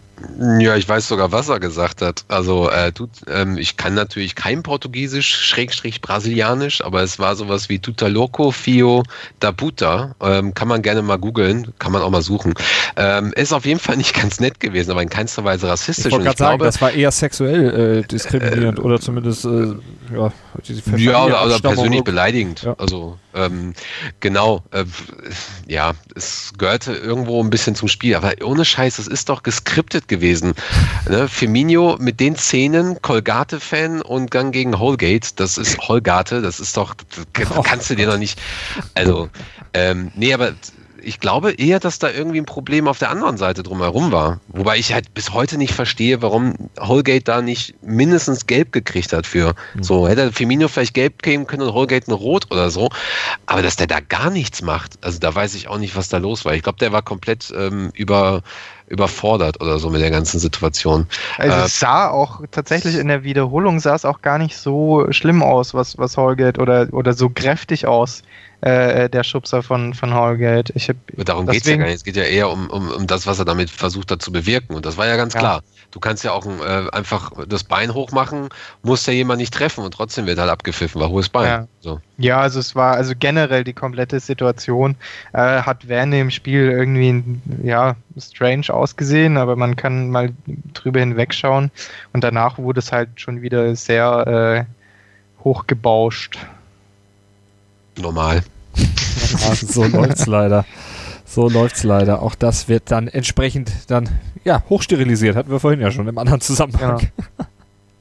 Ja, 0.58 0.76
ich 0.76 0.88
weiß 0.88 1.08
sogar, 1.08 1.32
was 1.32 1.48
er 1.48 1.60
gesagt 1.60 2.02
hat. 2.02 2.24
Also, 2.28 2.70
äh, 2.70 2.92
tut, 2.92 3.10
ähm, 3.28 3.58
ich 3.58 3.76
kann 3.76 3.94
natürlich 3.94 4.34
kein 4.34 4.62
Portugiesisch, 4.62 5.34
Schrägstrich 5.34 6.00
Brasilianisch, 6.00 6.84
aber 6.84 7.02
es 7.02 7.18
war 7.18 7.36
sowas 7.36 7.68
wie 7.68 7.78
Tuta 7.78 8.06
Loco 8.06 8.50
Fio 8.50 9.02
da 9.40 9.52
Puta. 9.52 10.14
Ähm, 10.20 10.54
kann 10.54 10.68
man 10.68 10.82
gerne 10.82 11.02
mal 11.02 11.18
googeln, 11.18 11.72
kann 11.78 11.92
man 11.92 12.02
auch 12.02 12.10
mal 12.10 12.22
suchen. 12.22 12.54
Ähm, 12.96 13.32
ist 13.34 13.52
auf 13.52 13.64
jeden 13.64 13.80
Fall 13.80 13.96
nicht 13.96 14.14
ganz 14.20 14.40
nett 14.40 14.60
gewesen, 14.60 14.90
aber 14.90 15.02
in 15.02 15.08
keinster 15.08 15.44
Weise 15.44 15.68
rassistisch. 15.68 16.06
Ich 16.06 16.12
wollte 16.12 16.26
gerade 16.26 16.38
sagen, 16.38 16.58
das 16.58 16.80
war 16.80 16.92
eher 16.92 17.10
sexuell 17.10 17.98
äh, 18.00 18.02
diskriminierend 18.06 18.78
äh, 18.78 18.82
oder 18.82 19.00
zumindest 19.00 19.44
äh, 19.44 19.74
ja, 20.14 20.32
ja 20.96 21.24
oder, 21.24 21.46
oder 21.46 21.58
persönlich 21.60 22.02
beleidigend. 22.02 22.62
Ja. 22.62 22.74
Also, 22.78 23.18
ähm, 23.34 23.74
genau. 24.20 24.62
Äh, 24.70 24.84
ja, 25.66 25.92
es 26.14 26.52
gehörte 26.58 26.94
irgendwo 26.94 27.42
ein 27.42 27.50
bisschen 27.50 27.74
zum 27.74 27.88
Spiel, 27.88 28.14
aber 28.14 28.32
ohne 28.42 28.64
Scheiß, 28.64 28.98
es 28.98 29.06
ist 29.06 29.28
doch 29.28 29.42
geskriptet 29.42 30.07
gewesen. 30.08 30.54
Ne? 31.08 31.28
Firmino 31.28 31.96
mit 31.98 32.20
den 32.20 32.36
Szenen, 32.36 33.00
Colgate-Fan 33.02 34.02
und 34.02 34.30
Gang 34.30 34.52
gegen 34.52 34.78
Holgate, 34.78 35.28
das 35.36 35.58
ist 35.58 35.78
Holgate, 35.88 36.42
das 36.42 36.60
ist 36.60 36.76
doch, 36.76 36.94
das 37.32 37.48
kannst 37.64 37.90
du 37.90 37.94
dir 37.94 38.06
noch 38.06 38.18
nicht, 38.18 38.40
also, 38.94 39.28
ähm, 39.74 40.10
nee, 40.14 40.32
aber 40.32 40.54
ich 41.02 41.20
glaube 41.20 41.52
eher, 41.52 41.80
dass 41.80 41.98
da 41.98 42.10
irgendwie 42.10 42.38
ein 42.38 42.44
Problem 42.44 42.88
auf 42.88 42.98
der 42.98 43.10
anderen 43.10 43.36
Seite 43.36 43.62
drumherum 43.62 44.12
war. 44.12 44.40
Wobei 44.48 44.78
ich 44.78 44.92
halt 44.92 45.14
bis 45.14 45.32
heute 45.32 45.58
nicht 45.58 45.72
verstehe, 45.72 46.22
warum 46.22 46.54
Holgate 46.78 47.24
da 47.24 47.42
nicht 47.42 47.74
mindestens 47.82 48.46
gelb 48.46 48.72
gekriegt 48.72 49.12
hat 49.12 49.26
für. 49.26 49.54
Mhm. 49.74 49.82
So, 49.82 50.08
hätte 50.08 50.32
Firmino 50.32 50.68
vielleicht 50.68 50.94
gelb 50.94 51.22
geben 51.22 51.46
können 51.46 51.62
und 51.62 51.72
Holgate 51.72 52.08
ein 52.08 52.14
Rot 52.14 52.50
oder 52.50 52.70
so. 52.70 52.90
Aber 53.46 53.62
dass 53.62 53.76
der 53.76 53.86
da 53.86 54.00
gar 54.00 54.30
nichts 54.30 54.62
macht, 54.62 54.98
also 55.02 55.18
da 55.18 55.34
weiß 55.34 55.54
ich 55.54 55.68
auch 55.68 55.78
nicht, 55.78 55.96
was 55.96 56.08
da 56.08 56.18
los 56.18 56.44
war. 56.44 56.54
Ich 56.54 56.62
glaube, 56.62 56.78
der 56.78 56.92
war 56.92 57.02
komplett 57.02 57.52
ähm, 57.56 57.90
über 57.94 58.42
überfordert 58.88 59.60
oder 59.60 59.78
so 59.78 59.90
mit 59.90 60.00
der 60.00 60.10
ganzen 60.10 60.38
Situation. 60.38 61.06
Also 61.36 61.56
äh, 61.56 61.64
es 61.64 61.78
sah 61.78 62.08
auch 62.08 62.42
tatsächlich 62.50 62.96
in 62.96 63.08
der 63.08 63.24
Wiederholung 63.24 63.80
sah 63.80 63.94
es 63.94 64.04
auch 64.04 64.22
gar 64.22 64.38
nicht 64.38 64.56
so 64.56 65.06
schlimm 65.10 65.42
aus, 65.42 65.74
was, 65.74 65.98
was 65.98 66.16
Holgate 66.16 66.60
oder, 66.60 66.88
oder 66.92 67.12
so 67.12 67.28
kräftig 67.28 67.86
aus, 67.86 68.22
äh, 68.60 69.08
der 69.08 69.24
Schubser 69.24 69.62
von, 69.62 69.94
von 69.94 70.14
Holgate. 70.14 70.72
Ich 70.74 70.88
hab, 70.88 70.96
Darum 71.16 71.46
geht 71.46 71.62
es 71.62 71.68
ja 71.68 71.76
gar 71.76 71.86
nicht. 71.86 71.96
Es 71.96 72.04
geht 72.04 72.16
ja 72.16 72.24
eher 72.24 72.50
um, 72.50 72.68
um, 72.70 72.90
um 72.90 73.06
das, 73.06 73.26
was 73.26 73.38
er 73.38 73.44
damit 73.44 73.70
versucht 73.70 74.10
hat 74.10 74.22
zu 74.22 74.32
bewirken. 74.32 74.74
Und 74.74 74.86
das 74.86 74.96
war 74.96 75.06
ja 75.06 75.16
ganz 75.16 75.34
ja. 75.34 75.40
klar. 75.40 75.62
Du 75.90 76.00
kannst 76.00 76.22
ja 76.22 76.32
auch 76.32 76.44
äh, 76.44 76.90
einfach 76.92 77.32
das 77.46 77.64
Bein 77.64 77.94
hochmachen, 77.94 78.50
muss 78.82 79.06
ja 79.06 79.14
jemand 79.14 79.40
nicht 79.40 79.54
treffen 79.54 79.84
und 79.84 79.92
trotzdem 79.92 80.26
wird 80.26 80.38
halt 80.38 80.50
abgepfiffen, 80.50 81.00
war 81.00 81.08
hohes 81.08 81.30
Bein. 81.30 81.46
Ja. 81.46 81.66
So. 81.80 82.00
ja, 82.18 82.40
also 82.40 82.60
es 82.60 82.74
war, 82.74 82.94
also 82.94 83.14
generell 83.18 83.64
die 83.64 83.72
komplette 83.72 84.20
Situation 84.20 84.96
äh, 85.32 85.62
hat 85.62 85.88
während 85.88 86.12
dem 86.12 86.30
Spiel 86.30 86.68
irgendwie 86.68 87.24
ja, 87.62 87.96
strange 88.18 88.66
ausgesehen, 88.68 89.38
aber 89.38 89.56
man 89.56 89.76
kann 89.76 90.10
mal 90.10 90.34
drüber 90.74 91.00
hinwegschauen 91.00 91.70
und 92.12 92.22
danach 92.22 92.58
wurde 92.58 92.80
es 92.80 92.92
halt 92.92 93.08
schon 93.16 93.40
wieder 93.40 93.74
sehr 93.74 94.66
äh, 94.68 95.42
hochgebauscht. 95.42 96.38
Normal. 97.96 98.42
so 99.54 99.84
läuft's 99.84 100.26
leider. 100.26 100.66
So 101.38 101.48
läuft's 101.48 101.84
leider. 101.84 102.20
Auch 102.20 102.34
das 102.34 102.66
wird 102.66 102.90
dann 102.90 103.06
entsprechend 103.06 103.70
dann 103.86 104.08
ja 104.42 104.64
hochsterilisiert. 104.68 105.36
Hatten 105.36 105.52
wir 105.52 105.60
vorhin 105.60 105.80
ja 105.80 105.92
schon 105.92 106.08
im 106.08 106.18
anderen 106.18 106.40
Zusammenhang. 106.40 106.98
Ja. 107.38 107.46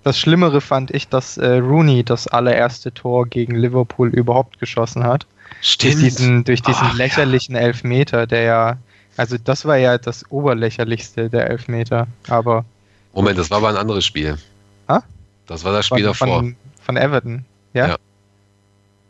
Das 0.03 0.17
Schlimmere 0.17 0.59
fand 0.59 0.89
ich, 0.89 1.07
dass 1.07 1.37
äh, 1.37 1.57
Rooney 1.57 2.03
das 2.03 2.27
allererste 2.27 2.91
Tor 2.95 3.27
gegen 3.27 3.53
Liverpool 3.53 4.09
überhaupt 4.09 4.59
geschossen 4.59 5.03
hat. 5.03 5.27
Stimmt. 5.61 5.93
Durch 5.93 6.03
diesen, 6.03 6.43
durch 6.45 6.63
diesen 6.63 6.87
Ach, 6.87 6.95
lächerlichen 6.95 7.53
ja. 7.53 7.61
Elfmeter, 7.61 8.25
der 8.25 8.41
ja, 8.41 8.77
also 9.17 9.37
das 9.37 9.65
war 9.65 9.77
ja 9.77 9.99
das 9.99 10.31
oberlächerlichste 10.31 11.29
der 11.29 11.47
Elfmeter. 11.47 12.07
Aber 12.29 12.65
Moment, 13.13 13.37
das 13.37 13.51
war 13.51 13.59
aber 13.59 13.69
ein 13.69 13.77
anderes 13.77 14.03
Spiel. 14.03 14.39
Ha? 14.87 15.03
Das 15.45 15.63
war 15.63 15.73
das 15.73 15.85
Spiel 15.85 16.11
von, 16.11 16.27
davor. 16.27 16.39
Von, 16.39 16.55
von 16.81 16.97
Everton, 16.97 17.45
ja? 17.75 17.89
Ja. 17.89 17.97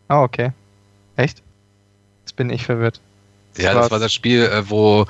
Ah, 0.09 0.21
okay. 0.21 0.51
Echt? 1.15 1.41
Jetzt 2.25 2.35
bin 2.35 2.49
ich 2.49 2.65
verwirrt. 2.65 2.99
Ja, 3.57 3.73
das 3.73 3.91
war 3.91 3.99
das 3.99 4.13
Spiel, 4.13 4.43
äh, 4.43 4.69
wo, 4.69 5.05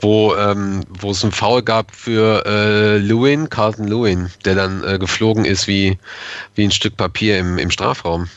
wo, 0.00 0.34
ähm, 0.34 0.84
wo 0.88 1.10
es 1.10 1.22
einen 1.22 1.32
Foul 1.32 1.62
gab 1.62 1.94
für 1.94 2.44
äh, 2.46 2.98
Lewin, 2.98 3.48
Carlton 3.48 3.86
Lewin, 3.86 4.30
der 4.44 4.54
dann 4.54 4.84
äh, 4.84 4.98
geflogen 4.98 5.44
ist 5.44 5.66
wie, 5.66 5.98
wie 6.54 6.64
ein 6.64 6.70
Stück 6.70 6.96
Papier 6.96 7.38
im, 7.38 7.58
im 7.58 7.70
Strafraum. 7.70 8.28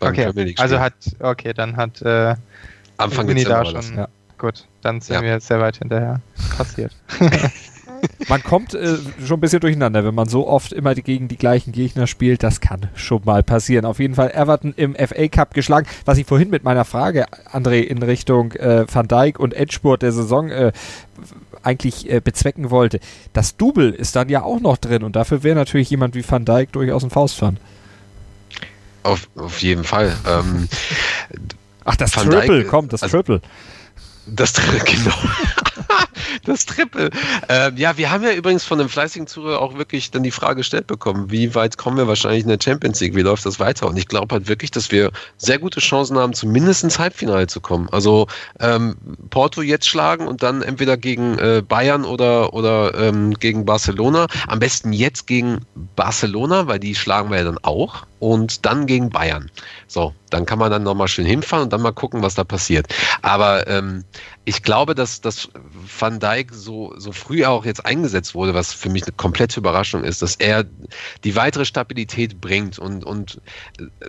okay, 0.00 0.54
also 0.58 0.78
hat, 0.78 0.94
okay, 1.20 1.52
dann 1.52 1.76
hat 1.76 2.02
äh, 2.02 2.34
Anfang 2.98 3.26
Dezember 3.28 3.72
da 3.72 3.82
schon, 3.82 3.96
ja. 3.96 4.08
Gut, 4.38 4.66
dann 4.82 5.00
sind 5.00 5.16
ja. 5.16 5.22
wir 5.22 5.40
sehr 5.40 5.60
weit 5.60 5.78
hinterher. 5.78 6.20
Passiert. 6.56 6.92
man 8.28 8.42
kommt 8.42 8.74
äh, 8.74 8.96
schon 9.24 9.38
ein 9.38 9.40
bisschen 9.40 9.60
durcheinander, 9.60 10.04
wenn 10.04 10.14
man 10.14 10.28
so 10.28 10.46
oft 10.46 10.72
immer 10.72 10.94
gegen 10.94 11.28
die 11.28 11.36
gleichen 11.36 11.72
Gegner 11.72 12.06
spielt. 12.06 12.42
Das 12.42 12.60
kann 12.60 12.88
schon 12.94 13.22
mal 13.24 13.42
passieren. 13.42 13.84
Auf 13.84 13.98
jeden 13.98 14.14
Fall 14.14 14.30
Everton 14.30 14.74
im 14.76 14.94
FA 14.94 15.28
Cup 15.28 15.54
geschlagen. 15.54 15.86
Was 16.04 16.18
ich 16.18 16.26
vorhin 16.26 16.50
mit 16.50 16.64
meiner 16.64 16.84
Frage, 16.84 17.26
André, 17.52 17.80
in 17.80 18.02
Richtung 18.02 18.52
äh, 18.52 18.86
Van 18.92 19.08
Dijk 19.08 19.38
und 19.38 19.54
Endspurt 19.54 20.02
der 20.02 20.12
Saison 20.12 20.50
äh, 20.50 20.72
eigentlich 21.62 22.10
äh, 22.10 22.20
bezwecken 22.20 22.70
wollte. 22.70 23.00
Das 23.32 23.56
Double 23.56 23.90
ist 23.90 24.16
dann 24.16 24.28
ja 24.28 24.42
auch 24.42 24.60
noch 24.60 24.76
drin 24.76 25.02
und 25.02 25.16
dafür 25.16 25.42
wäre 25.42 25.56
natürlich 25.56 25.90
jemand 25.90 26.14
wie 26.14 26.24
Van 26.28 26.44
Dijk 26.44 26.72
durchaus 26.72 27.04
ein 27.04 27.10
Faustpfand. 27.10 27.58
Auf, 29.02 29.28
auf 29.36 29.62
jeden 29.62 29.84
Fall. 29.84 30.14
Ähm, 30.26 30.68
Ach, 31.84 31.96
das 31.96 32.14
Van 32.16 32.28
Triple, 32.28 32.58
Dijk, 32.58 32.68
komm, 32.68 32.88
das 32.88 33.02
also, 33.02 33.18
Triple. 33.18 33.40
Das 34.26 34.52
Triple, 34.52 34.80
genau. 34.84 35.14
Das 36.44 36.66
Triple. 36.66 37.10
Ähm, 37.48 37.76
ja, 37.76 37.96
wir 37.96 38.10
haben 38.10 38.24
ja 38.24 38.32
übrigens 38.32 38.64
von 38.64 38.80
einem 38.80 38.88
fleißigen 38.88 39.26
Zuhörer 39.26 39.60
auch 39.60 39.76
wirklich 39.76 40.10
dann 40.10 40.22
die 40.22 40.30
Frage 40.30 40.56
gestellt 40.56 40.86
bekommen, 40.86 41.30
wie 41.30 41.54
weit 41.54 41.78
kommen 41.78 41.96
wir 41.96 42.08
wahrscheinlich 42.08 42.42
in 42.42 42.48
der 42.48 42.58
Champions 42.62 43.00
League, 43.00 43.14
wie 43.14 43.22
läuft 43.22 43.46
das 43.46 43.60
weiter? 43.60 43.86
Und 43.86 43.96
ich 43.96 44.08
glaube 44.08 44.34
halt 44.34 44.48
wirklich, 44.48 44.70
dass 44.70 44.90
wir 44.90 45.10
sehr 45.36 45.58
gute 45.58 45.80
Chancen 45.80 46.18
haben, 46.18 46.32
zumindest 46.32 46.84
ins 46.84 46.98
Halbfinale 46.98 47.46
zu 47.46 47.60
kommen. 47.60 47.88
Also 47.90 48.26
ähm, 48.60 48.96
Porto 49.30 49.62
jetzt 49.62 49.88
schlagen 49.88 50.26
und 50.26 50.42
dann 50.42 50.62
entweder 50.62 50.96
gegen 50.96 51.38
äh, 51.38 51.62
Bayern 51.66 52.04
oder, 52.04 52.52
oder 52.54 52.94
ähm, 52.94 53.34
gegen 53.34 53.64
Barcelona. 53.64 54.26
Am 54.46 54.58
besten 54.58 54.92
jetzt 54.92 55.26
gegen 55.26 55.60
Barcelona, 55.96 56.66
weil 56.66 56.78
die 56.78 56.94
schlagen 56.94 57.30
wir 57.30 57.38
ja 57.38 57.44
dann 57.44 57.58
auch 57.62 58.06
und 58.18 58.66
dann 58.66 58.86
gegen 58.86 59.10
Bayern. 59.10 59.50
So, 59.86 60.14
dann 60.30 60.46
kann 60.46 60.58
man 60.58 60.70
dann 60.70 60.82
nochmal 60.82 61.08
schön 61.08 61.26
hinfahren 61.26 61.64
und 61.64 61.72
dann 61.72 61.82
mal 61.82 61.92
gucken, 61.92 62.22
was 62.22 62.34
da 62.34 62.44
passiert. 62.44 62.86
Aber 63.22 63.66
ähm, 63.66 64.04
ich 64.44 64.62
glaube, 64.62 64.94
dass, 64.94 65.20
dass 65.20 65.48
Van 65.98 66.20
Dijk 66.20 66.52
so, 66.52 66.94
so 66.96 67.12
früh 67.12 67.44
auch 67.44 67.64
jetzt 67.64 67.84
eingesetzt 67.84 68.34
wurde, 68.34 68.54
was 68.54 68.72
für 68.72 68.88
mich 68.88 69.02
eine 69.02 69.12
komplette 69.12 69.60
Überraschung 69.60 70.04
ist, 70.04 70.22
dass 70.22 70.36
er 70.36 70.64
die 71.24 71.36
weitere 71.36 71.64
Stabilität 71.64 72.40
bringt 72.40 72.78
und, 72.78 73.04
und 73.04 73.40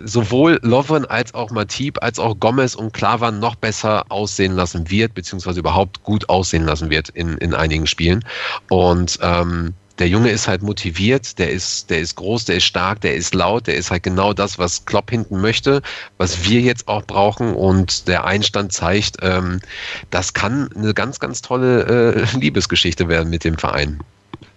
sowohl 0.02 0.58
Lovren 0.62 1.04
als 1.04 1.34
auch 1.34 1.50
Matip 1.50 2.02
als 2.02 2.18
auch 2.18 2.38
Gomez 2.38 2.74
und 2.74 2.92
Klavan 2.92 3.38
noch 3.38 3.54
besser 3.54 4.04
aussehen 4.08 4.52
lassen 4.52 4.90
wird, 4.90 5.14
beziehungsweise 5.14 5.60
überhaupt 5.60 6.02
gut 6.02 6.28
aussehen 6.28 6.64
lassen 6.64 6.90
wird 6.90 7.10
in, 7.10 7.36
in 7.38 7.54
einigen 7.54 7.86
Spielen. 7.86 8.24
Und 8.68 9.18
ähm, 9.22 9.74
der 10.00 10.08
Junge 10.08 10.30
ist 10.30 10.48
halt 10.48 10.62
motiviert, 10.62 11.38
der 11.38 11.50
ist, 11.50 11.90
der 11.90 12.00
ist 12.00 12.16
groß, 12.16 12.46
der 12.46 12.56
ist 12.56 12.64
stark, 12.64 13.02
der 13.02 13.14
ist 13.14 13.34
laut, 13.34 13.66
der 13.66 13.76
ist 13.76 13.90
halt 13.90 14.02
genau 14.02 14.32
das, 14.32 14.58
was 14.58 14.86
Klopp 14.86 15.10
hinten 15.10 15.40
möchte, 15.40 15.82
was 16.16 16.48
wir 16.48 16.60
jetzt 16.60 16.88
auch 16.88 17.04
brauchen 17.04 17.54
und 17.54 18.08
der 18.08 18.24
Einstand 18.24 18.72
zeigt, 18.72 19.18
ähm, 19.20 19.60
das 20.08 20.32
kann 20.32 20.70
eine 20.74 20.94
ganz, 20.94 21.20
ganz 21.20 21.42
tolle 21.42 22.14
äh, 22.14 22.36
Liebesgeschichte 22.38 23.08
werden 23.08 23.28
mit 23.28 23.44
dem 23.44 23.58
Verein. 23.58 24.00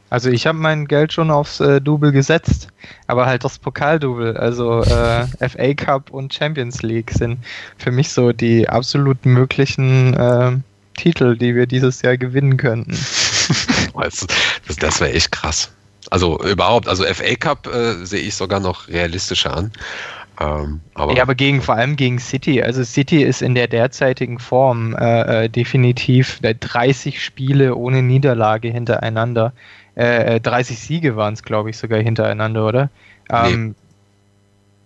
Also 0.10 0.30
ich 0.30 0.48
habe 0.48 0.60
mein 0.60 0.86
Geld 0.86 1.12
schon 1.12 1.32
aufs 1.32 1.60
äh, 1.60 1.82
Double 1.82 2.12
gesetzt, 2.12 2.68
aber 3.08 3.26
halt 3.26 3.44
das 3.44 3.58
Pokaldouble, 3.58 4.40
also 4.40 4.82
äh, 4.84 5.26
FA 5.50 5.74
Cup 5.74 6.12
und 6.12 6.34
Champions 6.34 6.84
League 6.84 7.12
sind 7.12 7.40
für 7.78 7.92
mich 7.92 8.10
so 8.10 8.32
die 8.32 8.70
absolut 8.70 9.26
möglichen 9.26 10.14
äh, 10.14 10.52
Titel, 10.96 11.36
die 11.36 11.56
wir 11.56 11.66
dieses 11.66 12.02
Jahr 12.02 12.18
gewinnen 12.18 12.58
könnten. 12.58 12.96
das, 13.94 14.26
das 14.78 15.02
wäre 15.02 15.14
echt 15.14 15.32
krass. 15.32 15.72
Also 16.10 16.40
überhaupt, 16.44 16.88
also 16.88 17.04
FA 17.06 17.36
Cup 17.36 17.68
äh, 17.68 18.06
sehe 18.06 18.22
ich 18.22 18.36
sogar 18.36 18.60
noch 18.60 18.88
realistischer 18.88 19.56
an. 19.56 19.72
Ähm, 20.40 20.82
aber 20.96 21.16
ja, 21.16 21.22
aber 21.22 21.36
gegen 21.36 21.62
vor 21.62 21.76
allem 21.76 21.96
gegen 21.96 22.20
City. 22.20 22.62
Also 22.62 22.84
City 22.84 23.24
ist 23.24 23.42
in 23.42 23.56
der 23.56 23.68
derzeitigen 23.68 24.40
Form 24.40 24.96
äh, 24.96 25.46
äh 25.46 25.50
definitiv 25.50 26.40
30 26.42 27.24
Spiele 27.24 27.76
ohne 27.76 28.02
Niederlage 28.02 28.70
hintereinander. 28.70 29.54
Äh, 29.96 30.40
30 30.40 30.76
äh, 30.76 30.80
Siege 30.80 31.16
waren 31.16 31.36
es, 31.36 31.44
glaube 31.44 31.70
ich, 31.70 31.78
sogar 31.78 32.00
hintereinander, 32.02 32.66
oder? 32.66 32.90
Ähm, 33.30 33.76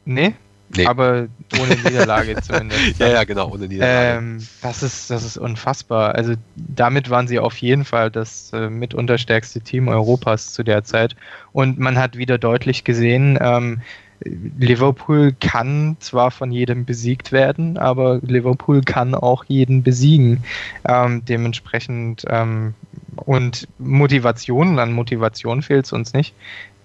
nee. 0.05 0.29
nee? 0.29 0.33
Nee. 0.75 0.85
Aber 0.85 1.27
ohne 1.59 1.75
Niederlage 1.75 2.35
zumindest. 2.41 2.99
ja, 2.99 3.07
ja, 3.07 3.23
genau, 3.23 3.51
ohne 3.51 3.67
Niederlage. 3.67 4.17
Ähm, 4.17 4.47
das, 4.61 4.83
ist, 4.83 5.09
das 5.09 5.23
ist 5.23 5.37
unfassbar. 5.37 6.15
Also 6.15 6.33
damit 6.55 7.09
waren 7.09 7.27
sie 7.27 7.39
auf 7.39 7.57
jeden 7.57 7.85
Fall 7.85 8.11
das 8.11 8.51
äh, 8.53 8.69
mitunter 8.69 9.17
stärkste 9.17 9.61
Team 9.61 9.87
Europas 9.87 10.53
zu 10.53 10.63
der 10.63 10.83
Zeit. 10.83 11.15
Und 11.53 11.79
man 11.79 11.97
hat 11.97 12.17
wieder 12.17 12.37
deutlich 12.37 12.83
gesehen, 12.83 13.37
ähm, 13.41 13.81
Liverpool 14.23 15.35
kann 15.39 15.95
zwar 15.99 16.31
von 16.31 16.51
jedem 16.51 16.85
besiegt 16.85 17.31
werden, 17.31 17.77
aber 17.77 18.19
Liverpool 18.23 18.81
kann 18.81 19.13
auch 19.13 19.43
jeden 19.47 19.83
besiegen. 19.83 20.43
Ähm, 20.87 21.23
dementsprechend 21.25 22.25
ähm, 22.27 22.73
und 23.15 23.67
Motivation, 23.77 24.79
an 24.79 24.91
Motivation 24.93 25.61
fehlt 25.61 25.85
es 25.85 25.93
uns 25.93 26.13
nicht. 26.13 26.33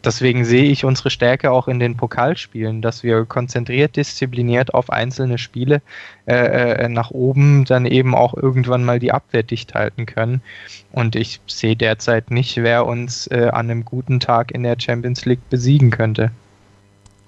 Deswegen 0.05 0.45
sehe 0.45 0.65
ich 0.65 0.85
unsere 0.85 1.11
Stärke 1.11 1.51
auch 1.53 1.69
in 1.69 1.79
den 1.79 1.97
Pokalspielen, 1.97 2.83
dass 2.83 3.03
wir 3.03 3.25
konzentriert, 3.25 3.97
diszipliniert 3.97 4.75
auf 4.75 4.91
einzelne 4.91 5.39
Spiele 5.39 5.81
äh, 6.27 6.35
äh, 6.35 6.89
nach 6.89 7.11
oben 7.11 7.65
dann 7.65 7.87
eben 7.87 8.15
auch 8.15 8.35
irgendwann 8.35 8.85
mal 8.85 8.99
die 8.99 9.13
Abwehr 9.13 9.43
dicht 9.43 9.75
halten 9.75 10.07
können. 10.07 10.43
Und 10.91 11.17
ich 11.17 11.41
sehe 11.47 11.77
derzeit 11.77 12.31
nicht, 12.31 12.57
wer 12.57 12.87
uns 12.87 13.27
äh, 13.29 13.51
an 13.53 13.71
einem 13.71 13.85
guten 13.85 14.21
Tag 14.21 14.51
in 14.51 14.63
der 14.63 14.77
Champions 14.79 15.25
League 15.25 15.49
besiegen 15.51 15.91
könnte. 15.91 16.33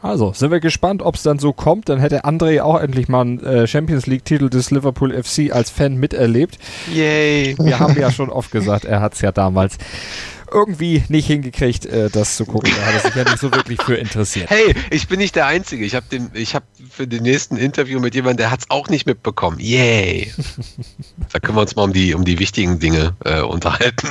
Also, 0.05 0.35
sind 0.35 0.51
wir 0.51 0.61
gespannt, 0.61 1.01
ob 1.01 1.14
es 1.14 1.22
dann 1.22 1.39
so 1.39 1.55
kommt. 1.55 1.89
Dann 1.89 1.99
hätte 1.99 2.27
André 2.27 2.61
auch 2.61 2.79
endlich 2.79 3.09
mal 3.09 3.22
einen 3.22 3.43
äh, 3.43 3.66
Champions 3.66 4.07
League-Titel 4.07 4.51
des 4.51 4.70
Liverpool 4.70 5.11
FC 5.11 5.51
als 5.51 5.70
Fan 5.70 5.97
miterlebt. 5.97 6.59
Yay! 6.93 7.57
Wir 7.59 7.81
haben 7.81 7.99
ja 7.99 8.11
schon 8.11 8.29
oft 8.29 8.51
gesagt, 8.51 8.85
er 8.85 9.01
hat 9.01 9.14
es 9.14 9.22
ja 9.22 9.33
damals 9.33 9.79
irgendwie 10.51 11.03
nicht 11.09 11.26
hingekriegt, 11.26 11.86
äh, 11.86 12.11
das 12.11 12.36
zu 12.36 12.45
gucken. 12.45 12.72
Da 12.76 12.86
hat 12.86 12.95
er 12.95 13.01
sich 13.01 13.14
ja 13.14 13.24
nicht 13.24 13.38
so 13.38 13.53
wirklich 13.53 13.82
für 13.82 13.95
interessiert. 13.95 14.51
Hey, 14.51 14.74
ich 14.90 15.09
bin 15.09 15.18
nicht 15.18 15.36
der 15.36 15.47
Einzige. 15.47 15.84
Ich 15.84 15.95
habe 15.95 16.07
hab 16.16 16.64
für 16.90 17.07
den 17.07 17.22
nächsten 17.22 17.57
Interview 17.57 18.01
mit 18.01 18.14
jemandem, 18.14 18.38
der 18.38 18.51
hat 18.51 18.61
es 18.61 18.70
auch 18.70 18.88
nicht 18.88 19.07
mitbekommen. 19.07 19.59
Yay! 19.59 20.32
da 21.32 21.38
können 21.40 21.57
wir 21.57 21.62
uns 21.62 21.76
mal 21.76 21.84
um 21.84 21.92
die, 21.92 22.14
um 22.14 22.24
die 22.24 22.38
wichtigen 22.38 22.78
Dinge 22.78 23.14
äh, 23.24 23.40
unterhalten. 23.40 24.09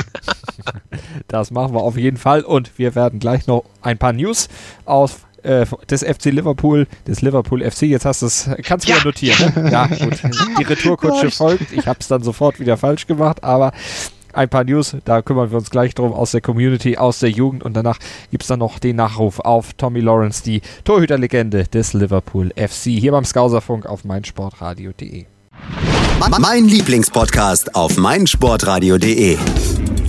das 1.28 1.52
machen 1.52 1.74
wir 1.74 1.82
auf 1.82 1.98
jeden 1.98 2.18
Fall 2.18 2.42
und 2.42 2.78
wir 2.78 2.96
werden 2.96 3.20
gleich 3.20 3.48
noch 3.48 3.66
ein 3.82 3.98
paar 3.98 4.14
News 4.14 4.50
aus 4.86 5.18
äh, 5.44 5.66
des 5.90 6.04
FC 6.04 6.26
Liverpool, 6.26 6.88
des 7.08 7.22
Liverpool 7.22 7.70
FC. 7.70 7.84
Jetzt 7.84 8.06
hast 8.06 8.22
du 8.22 8.28
es, 8.28 8.50
kannst 8.64 8.88
du 8.88 8.94
ja. 8.94 9.04
notieren. 9.04 9.54
Ne? 9.56 9.72
Ja, 9.72 9.88
gut. 9.88 10.22
Die 10.60 10.64
Retourkutsche 10.64 11.32
folgt. 11.32 11.72
Ich 11.74 11.88
habe 11.88 12.00
es 12.00 12.08
dann 12.08 12.24
sofort 12.24 12.60
wieder 12.60 12.78
falsch 12.78 13.08
gemacht, 13.08 13.44
aber 13.44 13.74
ein 14.34 14.50
paar 14.50 14.64
News, 14.64 14.96
da 15.06 15.22
kümmern 15.22 15.52
wir 15.52 15.58
uns 15.58 15.70
gleich 15.70 15.96
drum 15.96 16.14
aus 16.14 16.32
der 16.32 16.42
Community, 16.42 16.98
aus 16.98 17.20
der 17.20 17.30
Jugend 17.30 17.64
und 17.64 17.74
danach 17.74 18.00
gibt 18.32 18.44
es 18.44 18.48
dann 18.48 18.60
noch 18.60 18.80
den 18.80 18.96
Nachruf 18.96 19.40
auf 19.40 19.74
Tommy 19.74 20.00
Lawrence, 20.00 20.44
die 20.44 20.62
Torhüterlegende 20.84 21.66
des 21.66 21.94
Liverpool 21.94 22.52
FC, 22.56 22.86
hier 22.86 23.12
beim 23.12 23.26
Skauserfunk 23.26 23.86
auf 23.86 24.04
meinsportradio.de. 24.04 25.26
Mein 26.40 26.66
Lieblingspodcast 26.66 27.76
auf 27.76 27.98
meinsportradio.de. 27.98 29.38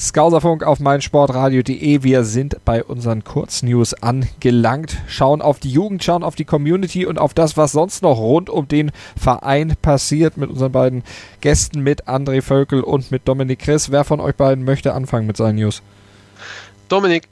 Skauserfunk 0.00 0.62
auf 0.62 0.78
meinsportradio.de. 0.78 2.02
Wir 2.02 2.24
sind 2.24 2.62
bei 2.66 2.84
unseren 2.84 3.24
Kurznews 3.24 3.94
angelangt. 3.94 4.98
Schauen 5.08 5.40
auf 5.40 5.58
die 5.58 5.70
Jugend, 5.70 6.04
schauen 6.04 6.22
auf 6.22 6.34
die 6.34 6.44
Community 6.44 7.06
und 7.06 7.18
auf 7.18 7.32
das, 7.32 7.56
was 7.56 7.72
sonst 7.72 8.02
noch 8.02 8.18
rund 8.18 8.50
um 8.50 8.68
den 8.68 8.92
Verein 9.18 9.74
passiert 9.80 10.36
mit 10.36 10.50
unseren 10.50 10.72
beiden 10.72 11.02
Gästen, 11.40 11.80
mit 11.80 12.08
André 12.08 12.42
Völkel 12.42 12.82
und 12.82 13.10
mit 13.10 13.26
Dominik 13.26 13.60
Chris. 13.60 13.90
Wer 13.90 14.04
von 14.04 14.20
euch 14.20 14.34
beiden 14.34 14.64
möchte 14.66 14.92
anfangen 14.92 15.26
mit 15.26 15.38
seinen 15.38 15.56
News? 15.56 15.80
Dominik. 16.90 17.26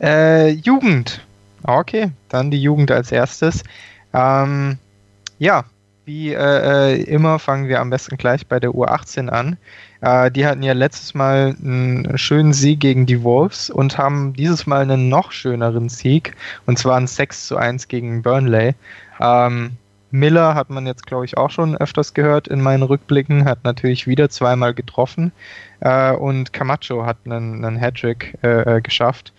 Äh, 0.00 0.50
Jugend. 0.50 1.26
Okay, 1.64 2.12
dann 2.28 2.52
die 2.52 2.62
Jugend 2.62 2.92
als 2.92 3.10
erstes. 3.10 3.64
Ähm, 4.14 4.78
ja, 5.40 5.64
wie 6.04 6.34
äh, 6.34 6.92
äh 6.92 7.02
immer 7.02 7.40
fangen 7.40 7.66
wir 7.66 7.80
am 7.80 7.90
besten 7.90 8.16
gleich 8.16 8.46
bei 8.46 8.60
der 8.60 8.70
U18 8.70 9.28
an. 9.28 9.56
Äh, 10.02 10.30
die 10.30 10.44
hatten 10.46 10.62
ja 10.62 10.74
letztes 10.74 11.14
Mal 11.14 11.56
einen 11.62 12.18
schönen 12.18 12.52
Sieg 12.52 12.80
gegen 12.80 13.06
die 13.06 13.22
Wolves 13.22 13.70
und 13.70 13.96
haben 13.96 14.34
dieses 14.34 14.66
Mal 14.66 14.82
einen 14.82 15.08
noch 15.08 15.32
schöneren 15.32 15.88
Sieg, 15.88 16.36
und 16.66 16.78
zwar 16.78 16.96
ein 16.96 17.06
6 17.06 17.46
zu 17.46 17.56
1 17.56 17.88
gegen 17.88 18.22
Burnley. 18.22 18.74
Ähm, 19.20 19.72
Miller 20.10 20.54
hat 20.54 20.68
man 20.68 20.86
jetzt, 20.86 21.06
glaube 21.06 21.24
ich, 21.24 21.38
auch 21.38 21.50
schon 21.50 21.76
öfters 21.76 22.12
gehört 22.12 22.46
in 22.48 22.60
meinen 22.60 22.82
Rückblicken, 22.82 23.46
hat 23.46 23.64
natürlich 23.64 24.06
wieder 24.06 24.28
zweimal 24.28 24.74
getroffen 24.74 25.32
äh, 25.80 26.12
und 26.12 26.52
Camacho 26.52 27.06
hat 27.06 27.16
einen, 27.24 27.64
einen 27.64 27.80
Hattrick 27.80 28.36
äh, 28.42 28.76
äh 28.76 28.80
geschafft. 28.82 29.32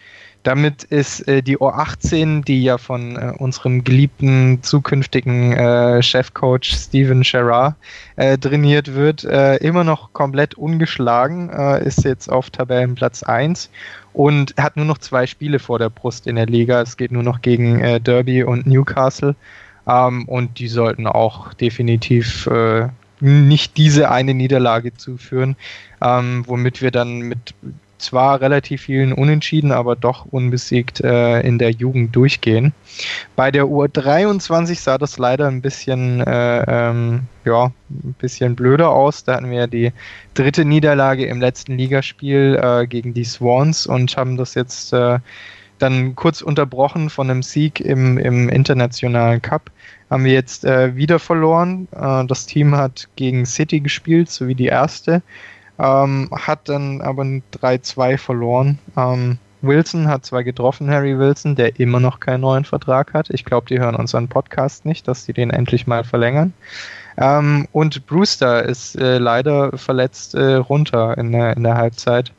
Damit 0.43 0.83
ist 0.83 1.25
äh, 1.27 1.41
die 1.41 1.57
O18, 1.57 2.43
die 2.43 2.63
ja 2.63 2.77
von 2.77 3.15
äh, 3.15 3.33
unserem 3.37 3.85
geliebten 3.85 4.61
zukünftigen 4.61 5.53
äh, 5.53 6.03
Chefcoach 6.03 6.65
Steven 6.65 7.21
Gerrard 7.21 7.75
äh, 8.17 8.37
trainiert 8.37 8.93
wird, 8.93 9.23
äh, 9.23 9.55
immer 9.57 9.85
noch 9.85 10.11
komplett 10.11 10.55
ungeschlagen, 10.55 11.49
äh, 11.49 11.85
ist 11.85 12.03
jetzt 12.03 12.29
auf 12.29 12.49
Tabellenplatz 12.49 13.23
1 13.23 13.69
und 14.11 14.53
hat 14.57 14.75
nur 14.75 14.85
noch 14.85 14.97
zwei 14.97 15.25
Spiele 15.27 15.59
vor 15.59 15.79
der 15.79 15.89
Brust 15.89 16.27
in 16.27 16.35
der 16.35 16.45
Liga. 16.45 16.81
Es 16.81 16.97
geht 16.97 17.13
nur 17.13 17.23
noch 17.23 17.41
gegen 17.41 18.03
Derby 18.03 18.43
und 18.43 18.67
Newcastle 18.67 19.35
ähm, 19.87 20.25
und 20.27 20.59
die 20.59 20.67
sollten 20.67 21.07
auch 21.07 21.53
definitiv 21.55 22.47
nicht 23.23 23.77
diese 23.77 24.11
eine 24.11 24.33
Niederlage 24.33 24.93
zuführen, 24.93 25.55
ähm, 26.01 26.43
womit 26.45 26.81
wir 26.81 26.91
dann 26.91 27.19
mit 27.19 27.55
zwar 28.03 28.41
relativ 28.41 28.81
vielen 28.81 29.13
Unentschieden, 29.13 29.71
aber 29.71 29.95
doch 29.95 30.25
unbesiegt 30.25 30.99
äh, 30.99 31.39
in 31.39 31.57
der 31.57 31.71
Jugend 31.71 32.13
durchgehen. 32.15 32.73
Bei 33.37 33.49
der 33.49 33.63
U23 33.63 34.75
sah 34.75 34.97
das 34.97 35.17
leider 35.17 35.47
ein 35.47 35.61
bisschen, 35.61 36.19
äh, 36.19 36.65
ähm, 36.67 37.21
ja, 37.45 37.71
ein 37.89 38.15
bisschen 38.19 38.55
blöder 38.55 38.89
aus. 38.89 39.23
Da 39.23 39.35
hatten 39.35 39.49
wir 39.49 39.59
ja 39.59 39.67
die 39.67 39.93
dritte 40.33 40.65
Niederlage 40.65 41.25
im 41.25 41.39
letzten 41.39 41.77
Ligaspiel 41.77 42.59
äh, 42.61 42.85
gegen 42.87 43.13
die 43.13 43.23
Swans 43.23 43.87
und 43.87 44.17
haben 44.17 44.35
das 44.35 44.53
jetzt 44.53 44.91
äh, 44.91 45.19
dann 45.83 46.15
kurz 46.15 46.41
unterbrochen 46.41 47.09
von 47.09 47.29
einem 47.29 47.43
Sieg 47.43 47.79
im, 47.79 48.17
im 48.17 48.49
internationalen 48.49 49.41
Cup. 49.41 49.69
Haben 50.09 50.23
wir 50.25 50.33
jetzt 50.33 50.63
äh, 50.63 50.95
wieder 50.95 51.19
verloren. 51.19 51.87
Äh, 51.91 52.25
das 52.25 52.45
Team 52.45 52.75
hat 52.75 53.09
gegen 53.15 53.45
City 53.45 53.81
gespielt, 53.81 54.29
so 54.29 54.47
wie 54.47 54.55
die 54.55 54.67
erste. 54.67 55.21
Ähm, 55.77 56.29
hat 56.31 56.69
dann 56.69 57.01
aber 57.01 57.23
3-2 57.23 58.17
verloren. 58.17 58.79
Ähm, 58.95 59.39
Wilson 59.61 60.07
hat 60.07 60.25
zwar 60.25 60.43
getroffen, 60.43 60.89
Harry 60.89 61.17
Wilson, 61.17 61.55
der 61.55 61.79
immer 61.79 61.99
noch 61.99 62.19
keinen 62.19 62.41
neuen 62.41 62.65
Vertrag 62.65 63.13
hat. 63.13 63.29
Ich 63.29 63.45
glaube, 63.45 63.67
die 63.67 63.79
hören 63.79 63.95
unseren 63.95 64.27
Podcast 64.27 64.85
nicht, 64.85 65.07
dass 65.07 65.25
sie 65.25 65.33
den 65.33 65.49
endlich 65.49 65.87
mal 65.87 66.03
verlängern. 66.03 66.53
Ähm, 67.17 67.67
und 67.71 68.05
Brewster 68.07 68.63
ist 68.63 68.95
äh, 68.95 69.17
leider 69.17 69.77
verletzt 69.77 70.35
äh, 70.35 70.55
runter 70.55 71.17
in 71.17 71.31
der, 71.31 71.55
in 71.55 71.63
der 71.63 71.75
Halbzeit. 71.75 72.33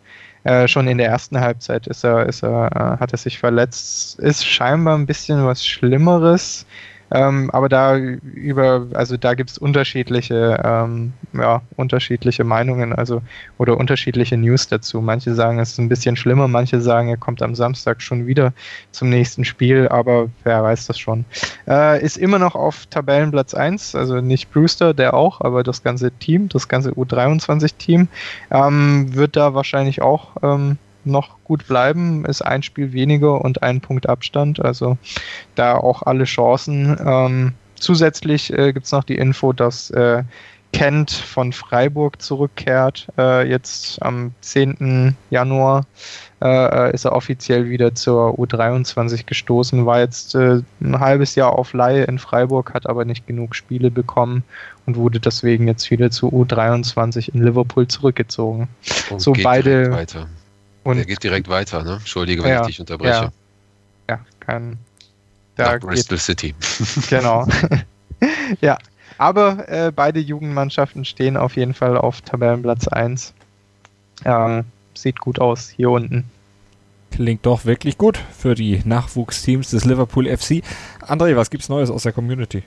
Äh, 0.44 0.68
schon 0.68 0.86
in 0.88 0.98
der 0.98 1.08
ersten 1.08 1.40
Halbzeit 1.40 1.86
ist 1.86 2.04
er, 2.04 2.26
ist 2.26 2.42
er, 2.42 2.70
äh, 2.74 3.00
hat 3.00 3.12
er 3.12 3.18
sich 3.18 3.38
verletzt. 3.38 4.18
Ist 4.18 4.46
scheinbar 4.46 4.96
ein 4.96 5.06
bisschen 5.06 5.44
was 5.46 5.66
Schlimmeres. 5.66 6.66
Ähm, 7.14 7.48
aber 7.52 7.68
da 7.68 7.96
über, 7.96 8.88
also 8.92 9.16
da 9.16 9.34
gibt 9.34 9.50
es 9.50 9.58
unterschiedliche, 9.58 10.60
ähm, 10.64 11.12
ja, 11.32 11.62
unterschiedliche 11.76 12.42
Meinungen, 12.42 12.92
also 12.92 13.22
oder 13.56 13.78
unterschiedliche 13.78 14.36
News 14.36 14.66
dazu. 14.66 15.00
Manche 15.00 15.32
sagen, 15.32 15.60
es 15.60 15.70
ist 15.70 15.78
ein 15.78 15.88
bisschen 15.88 16.16
schlimmer, 16.16 16.48
manche 16.48 16.80
sagen, 16.80 17.08
er 17.08 17.16
kommt 17.16 17.40
am 17.40 17.54
Samstag 17.54 18.02
schon 18.02 18.26
wieder 18.26 18.52
zum 18.90 19.10
nächsten 19.10 19.44
Spiel, 19.44 19.86
aber 19.86 20.28
wer 20.42 20.64
weiß 20.64 20.88
das 20.88 20.98
schon. 20.98 21.24
Äh, 21.68 22.04
ist 22.04 22.18
immer 22.18 22.40
noch 22.40 22.56
auf 22.56 22.86
Tabellenplatz 22.86 23.54
1, 23.54 23.94
also 23.94 24.20
nicht 24.20 24.52
Brewster, 24.52 24.92
der 24.92 25.14
auch, 25.14 25.40
aber 25.40 25.62
das 25.62 25.84
ganze 25.84 26.10
Team, 26.10 26.48
das 26.48 26.66
ganze 26.66 26.90
U23-Team, 26.90 28.08
ähm, 28.50 29.14
wird 29.14 29.36
da 29.36 29.54
wahrscheinlich 29.54 30.02
auch 30.02 30.30
ähm, 30.42 30.78
noch 31.06 31.36
gut 31.44 31.66
bleiben, 31.66 32.24
ist 32.24 32.42
ein 32.42 32.62
Spiel 32.62 32.92
weniger 32.92 33.40
und 33.40 33.62
ein 33.62 33.80
Punkt 33.80 34.08
Abstand. 34.08 34.64
Also 34.64 34.98
da 35.54 35.76
auch 35.76 36.02
alle 36.02 36.24
Chancen. 36.24 36.96
Ähm, 37.04 37.52
zusätzlich 37.74 38.52
äh, 38.52 38.72
gibt 38.72 38.86
es 38.86 38.92
noch 38.92 39.04
die 39.04 39.16
Info, 39.16 39.52
dass 39.52 39.90
äh, 39.90 40.24
Kent 40.74 41.12
von 41.12 41.52
Freiburg 41.52 42.20
zurückkehrt. 42.20 43.06
Äh, 43.16 43.48
jetzt 43.48 44.02
am 44.02 44.32
10. 44.40 45.16
Januar 45.30 45.86
äh, 46.42 46.92
ist 46.92 47.04
er 47.04 47.12
offiziell 47.12 47.70
wieder 47.70 47.94
zur 47.94 48.38
U23 48.38 49.24
gestoßen, 49.24 49.86
war 49.86 50.00
jetzt 50.00 50.34
äh, 50.34 50.62
ein 50.80 50.98
halbes 50.98 51.36
Jahr 51.36 51.52
auf 51.56 51.72
Laie 51.72 52.04
in 52.04 52.18
Freiburg, 52.18 52.74
hat 52.74 52.88
aber 52.88 53.04
nicht 53.04 53.26
genug 53.26 53.54
Spiele 53.54 53.90
bekommen 53.90 54.42
und 54.84 54.96
wurde 54.96 55.20
deswegen 55.20 55.68
jetzt 55.68 55.90
wieder 55.90 56.10
zur 56.10 56.32
U23 56.32 57.32
in 57.32 57.44
Liverpool 57.44 57.86
zurückgezogen. 57.86 58.68
Und 59.10 59.20
so 59.20 59.32
beide. 59.32 59.92
weiter. 59.92 60.26
Und 60.84 60.96
Der 60.96 61.06
geht 61.06 61.22
direkt 61.22 61.48
weiter, 61.48 61.82
ne? 61.82 61.94
Entschuldige, 61.94 62.42
wenn 62.42 62.50
Ja, 62.50 62.60
ich 62.62 62.66
dich 62.68 62.80
unterbreche. 62.80 63.10
ja. 63.10 63.30
ja, 64.08 64.20
kein. 64.40 64.78
Da 65.56 65.64
Nach 65.64 65.72
geht 65.72 65.80
Bristol 65.82 66.18
City. 66.18 66.54
Genau. 67.08 67.46
ja. 68.60 68.78
Aber 69.18 69.68
äh, 69.68 69.92
beide 69.94 70.18
Jugendmannschaften 70.20 71.04
stehen 71.04 71.36
auf 71.36 71.56
jeden 71.56 71.74
Fall 71.74 71.96
auf 71.96 72.20
Tabellenplatz 72.20 72.88
1. 72.88 73.32
Ähm, 74.24 74.64
sieht 74.94 75.20
gut 75.20 75.38
aus 75.40 75.68
hier 75.68 75.90
unten. 75.90 76.24
Klingt 77.12 77.46
doch 77.46 77.64
wirklich 77.64 77.96
gut 77.96 78.18
für 78.36 78.54
die 78.56 78.82
Nachwuchsteams 78.84 79.70
des 79.70 79.84
Liverpool 79.84 80.26
FC. 80.26 80.62
André, 81.00 81.36
was 81.36 81.48
gibt's 81.50 81.68
Neues 81.68 81.90
aus 81.90 82.02
der 82.02 82.12
Community? 82.12 82.64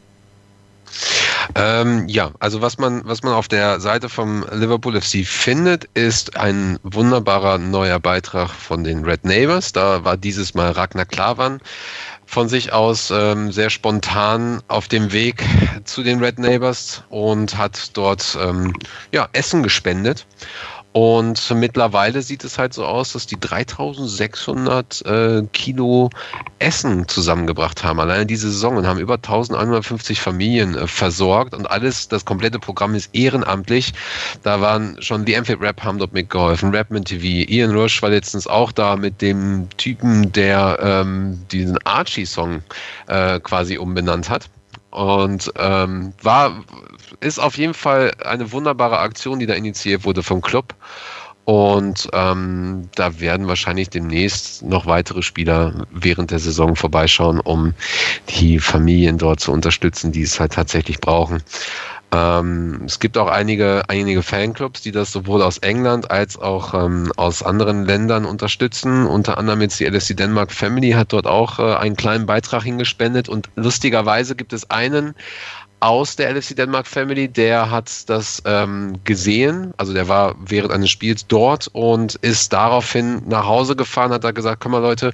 Ähm, 1.56 2.08
ja, 2.08 2.32
also 2.40 2.62
was 2.62 2.78
man, 2.78 3.02
was 3.06 3.24
man 3.24 3.34
auf 3.34 3.48
der 3.48 3.80
Seite 3.80 4.10
vom 4.10 4.46
Liverpool 4.52 5.00
FC 5.00 5.26
findet, 5.26 5.86
ist 5.94 6.38
ein 6.38 6.78
wunderbarer 6.84 7.58
neuer 7.58 8.00
Beitrag 8.00 8.50
von 8.50 8.84
den 8.84 9.06
Red 9.06 9.24
Neighbors. 9.26 9.72
Da 9.72 10.04
war 10.04 10.18
dieses 10.18 10.54
Mal 10.54 10.72
Ragnar 10.72 11.06
Klavan 11.06 11.60
von 12.26 12.50
sich 12.50 12.74
aus 12.74 13.10
ähm, 13.10 13.52
sehr 13.52 13.70
spontan 13.70 14.62
auf 14.68 14.88
dem 14.88 15.14
Weg 15.14 15.44
zu 15.86 16.04
den 16.04 16.22
Red 16.22 16.40
Neighbors 16.40 17.04
und 17.10 17.58
hat 17.58 17.96
dort 17.96 18.38
ähm, 18.40 18.74
ja, 19.12 19.30
Essen 19.32 19.64
gespendet. 19.64 20.28
Und 20.98 21.54
mittlerweile 21.54 22.24
sieht 22.24 22.44
es 22.44 22.58
halt 22.58 22.74
so 22.74 22.84
aus, 22.84 23.14
dass 23.14 23.28
die 23.28 23.40
3600 23.40 25.06
äh, 25.06 25.44
Kilo 25.54 26.10
Essen 26.58 27.08
zusammengebracht 27.08 27.84
haben, 27.84 28.00
alleine 28.00 28.26
diese 28.26 28.50
Saison 28.50 28.78
und 28.78 28.88
haben 28.88 28.98
über 28.98 29.14
1150 29.14 30.20
Familien 30.20 30.74
äh, 30.74 30.88
versorgt 30.88 31.54
und 31.54 31.70
alles, 31.70 32.08
das 32.08 32.26
komplette 32.26 32.58
Programm 32.58 32.96
ist 32.96 33.14
ehrenamtlich. 33.14 33.94
Da 34.42 34.60
waren 34.60 35.00
schon 35.00 35.24
die 35.24 35.38
Amphib 35.38 35.62
Rap 35.62 35.84
haben 35.84 36.00
dort 36.00 36.14
mitgeholfen, 36.14 36.74
Rapman 36.74 37.06
TV, 37.06 37.48
Ian 37.48 37.76
Rush 37.76 38.02
war 38.02 38.10
letztens 38.10 38.48
auch 38.48 38.72
da 38.72 38.96
mit 38.96 39.22
dem 39.22 39.70
Typen, 39.78 40.32
der 40.32 40.80
ähm, 40.82 41.46
diesen 41.52 41.78
Archie-Song 41.86 42.64
äh, 43.06 43.40
quasi 43.40 43.78
umbenannt 43.78 44.32
hat. 44.32 44.50
Und 44.92 45.52
ähm, 45.58 46.14
war, 46.22 46.64
ist 47.20 47.40
auf 47.40 47.58
jeden 47.58 47.74
Fall 47.74 48.14
eine 48.24 48.52
wunderbare 48.52 49.00
Aktion, 49.00 49.40
die 49.40 49.46
da 49.46 49.54
initiiert 49.54 50.06
wurde 50.06 50.24
vom 50.24 50.42
Club. 50.42 50.74
Und 51.48 52.10
ähm, 52.12 52.90
da 52.96 53.22
werden 53.22 53.48
wahrscheinlich 53.48 53.90
demnächst 53.90 54.64
noch 54.64 54.86
weitere 54.86 55.22
Spieler 55.22 55.86
während 55.92 56.32
der 56.32 56.40
Saison 56.40 56.76
vorbeischauen, 56.76 57.40
um 57.40 57.74
die 58.28 58.60
Familien 58.60 59.18
dort 59.18 59.40
zu 59.40 59.54
unterstützen, 59.54 60.12
die 60.12 60.24
es 60.24 60.42
halt 60.42 60.52
tatsächlich 60.52 61.00
brauchen. 61.00 61.42
Ähm, 62.14 62.84
es 62.86 63.00
gibt 63.00 63.18
auch 63.18 63.28
einige, 63.28 63.84
einige 63.90 64.24
Fanclubs, 64.24 64.82
die 64.82 64.92
das 64.92 65.12
sowohl 65.12 65.42
aus 65.42 65.58
England 65.58 66.10
als 66.10 66.38
auch 66.38 66.74
ähm, 66.74 67.12
aus 67.18 67.44
anderen 67.44 67.86
Ländern 67.86 68.26
unterstützen. 68.26 69.06
Unter 69.06 69.38
anderem 69.38 69.62
jetzt 69.62 69.80
die 69.80 69.86
LSC 69.86 70.16
Denmark 70.16 70.52
Family 70.52 70.92
hat 70.92 71.12
dort 71.12 71.28
auch 71.28 71.60
äh, 71.60 71.76
einen 71.76 71.98
kleinen 71.98 72.26
Beitrag 72.26 72.64
hingespendet 72.64 73.28
und 73.28 73.50
lustigerweise 73.56 74.36
gibt 74.36 74.54
es 74.54 74.70
einen 74.70 75.16
aus 75.80 76.16
der 76.16 76.34
LFC 76.34 76.56
Denmark 76.56 76.88
Family, 76.88 77.28
der 77.28 77.70
hat 77.70 78.10
das 78.10 78.42
ähm, 78.46 79.00
gesehen, 79.04 79.74
also 79.78 79.94
der 79.94 80.08
war 80.08 80.36
während 80.40 80.72
eines 80.72 80.90
Spiels 80.90 81.28
dort 81.28 81.68
und 81.72 82.16
ist 82.16 82.52
daraufhin 82.52 83.22
nach 83.28 83.46
Hause 83.46 83.76
gefahren, 83.76 84.12
hat 84.12 84.24
da 84.24 84.32
gesagt, 84.32 84.60
komm 84.60 84.72
mal 84.72 84.82
Leute, 84.82 85.14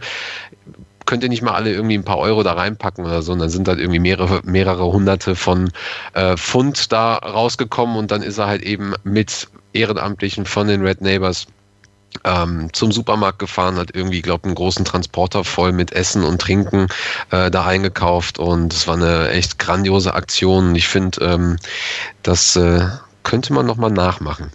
könnt 1.13 1.21
ihr 1.21 1.29
nicht 1.29 1.43
mal 1.43 1.53
alle 1.53 1.71
irgendwie 1.71 1.93
ein 1.93 2.03
paar 2.03 2.17
Euro 2.17 2.41
da 2.41 2.53
reinpacken 2.53 3.05
oder 3.05 3.21
so. 3.21 3.33
Und 3.33 3.37
dann 3.37 3.49
sind 3.49 3.67
halt 3.67 3.77
irgendwie 3.77 3.99
mehrere, 3.99 4.41
mehrere 4.45 4.83
hunderte 4.83 5.35
von 5.35 5.69
äh, 6.13 6.35
Pfund 6.37 6.91
da 6.91 7.17
rausgekommen 7.17 7.97
und 7.97 8.09
dann 8.09 8.23
ist 8.23 8.39
er 8.39 8.47
halt 8.47 8.63
eben 8.63 8.95
mit 9.03 9.47
Ehrenamtlichen 9.73 10.47
von 10.47 10.67
den 10.67 10.81
Red 10.81 11.01
Neighbors 11.01 11.45
ähm, 12.23 12.69
zum 12.73 12.91
Supermarkt 12.91 13.37
gefahren, 13.37 13.75
hat 13.75 13.91
irgendwie, 13.93 14.23
glaube 14.23 14.45
einen 14.45 14.55
großen 14.55 14.85
Transporter 14.85 15.43
voll 15.43 15.71
mit 15.71 15.91
Essen 15.91 16.23
und 16.23 16.41
Trinken 16.41 16.87
äh, 17.29 17.51
da 17.51 17.63
eingekauft 17.63 18.39
und 18.39 18.73
es 18.73 18.87
war 18.87 18.95
eine 18.95 19.29
echt 19.29 19.59
grandiose 19.59 20.15
Aktion. 20.15 20.69
Und 20.69 20.75
ich 20.75 20.87
finde, 20.87 21.23
ähm, 21.23 21.57
das 22.23 22.55
äh, 22.55 22.87
könnte 23.21 23.53
man 23.53 23.67
nochmal 23.67 23.91
nachmachen. 23.91 24.49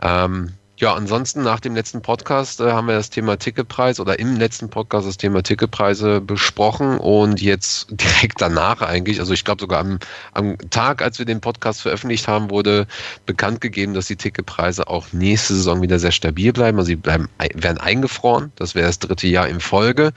Ähm, 0.00 0.52
ja, 0.80 0.94
ansonsten 0.94 1.42
nach 1.42 1.60
dem 1.60 1.74
letzten 1.74 2.00
Podcast 2.00 2.58
äh, 2.60 2.72
haben 2.72 2.86
wir 2.88 2.94
das 2.94 3.10
Thema 3.10 3.36
Ticketpreis 3.36 4.00
oder 4.00 4.18
im 4.18 4.36
letzten 4.36 4.70
Podcast 4.70 5.06
das 5.06 5.18
Thema 5.18 5.42
Ticketpreise 5.42 6.22
besprochen 6.22 6.96
und 6.96 7.42
jetzt 7.42 7.88
direkt 7.90 8.40
danach 8.40 8.80
eigentlich, 8.80 9.20
also 9.20 9.34
ich 9.34 9.44
glaube 9.44 9.60
sogar 9.60 9.80
am, 9.80 9.98
am 10.32 10.56
Tag, 10.70 11.02
als 11.02 11.18
wir 11.18 11.26
den 11.26 11.42
Podcast 11.42 11.82
veröffentlicht 11.82 12.28
haben, 12.28 12.48
wurde 12.48 12.86
bekannt 13.26 13.60
gegeben, 13.60 13.92
dass 13.92 14.06
die 14.06 14.16
Ticketpreise 14.16 14.88
auch 14.88 15.12
nächste 15.12 15.54
Saison 15.54 15.82
wieder 15.82 15.98
sehr 15.98 16.12
stabil 16.12 16.50
bleiben. 16.50 16.78
Also 16.78 16.88
sie 16.88 16.96
bleiben, 16.96 17.28
werden 17.54 17.78
eingefroren. 17.78 18.50
Das 18.56 18.74
wäre 18.74 18.86
das 18.86 18.98
dritte 18.98 19.26
Jahr 19.26 19.48
in 19.48 19.60
Folge. 19.60 20.12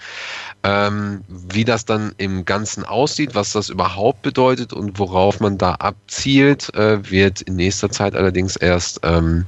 Ähm, 0.64 1.26
wie 1.28 1.66
das 1.66 1.84
dann 1.84 2.14
im 2.18 2.46
Ganzen 2.46 2.86
aussieht, 2.86 3.36
was 3.36 3.52
das 3.52 3.68
überhaupt 3.68 4.22
bedeutet 4.22 4.72
und 4.72 4.98
worauf 4.98 5.42
man 5.42 5.58
da 5.58 5.74
abzielt, 5.74 6.74
äh, 6.74 7.12
wird 7.12 7.42
in 7.42 7.58
nächster 7.58 7.90
Zeit 7.90 8.16
allerdings 8.16 8.56
erst 8.56 9.02
ähm, 9.04 9.46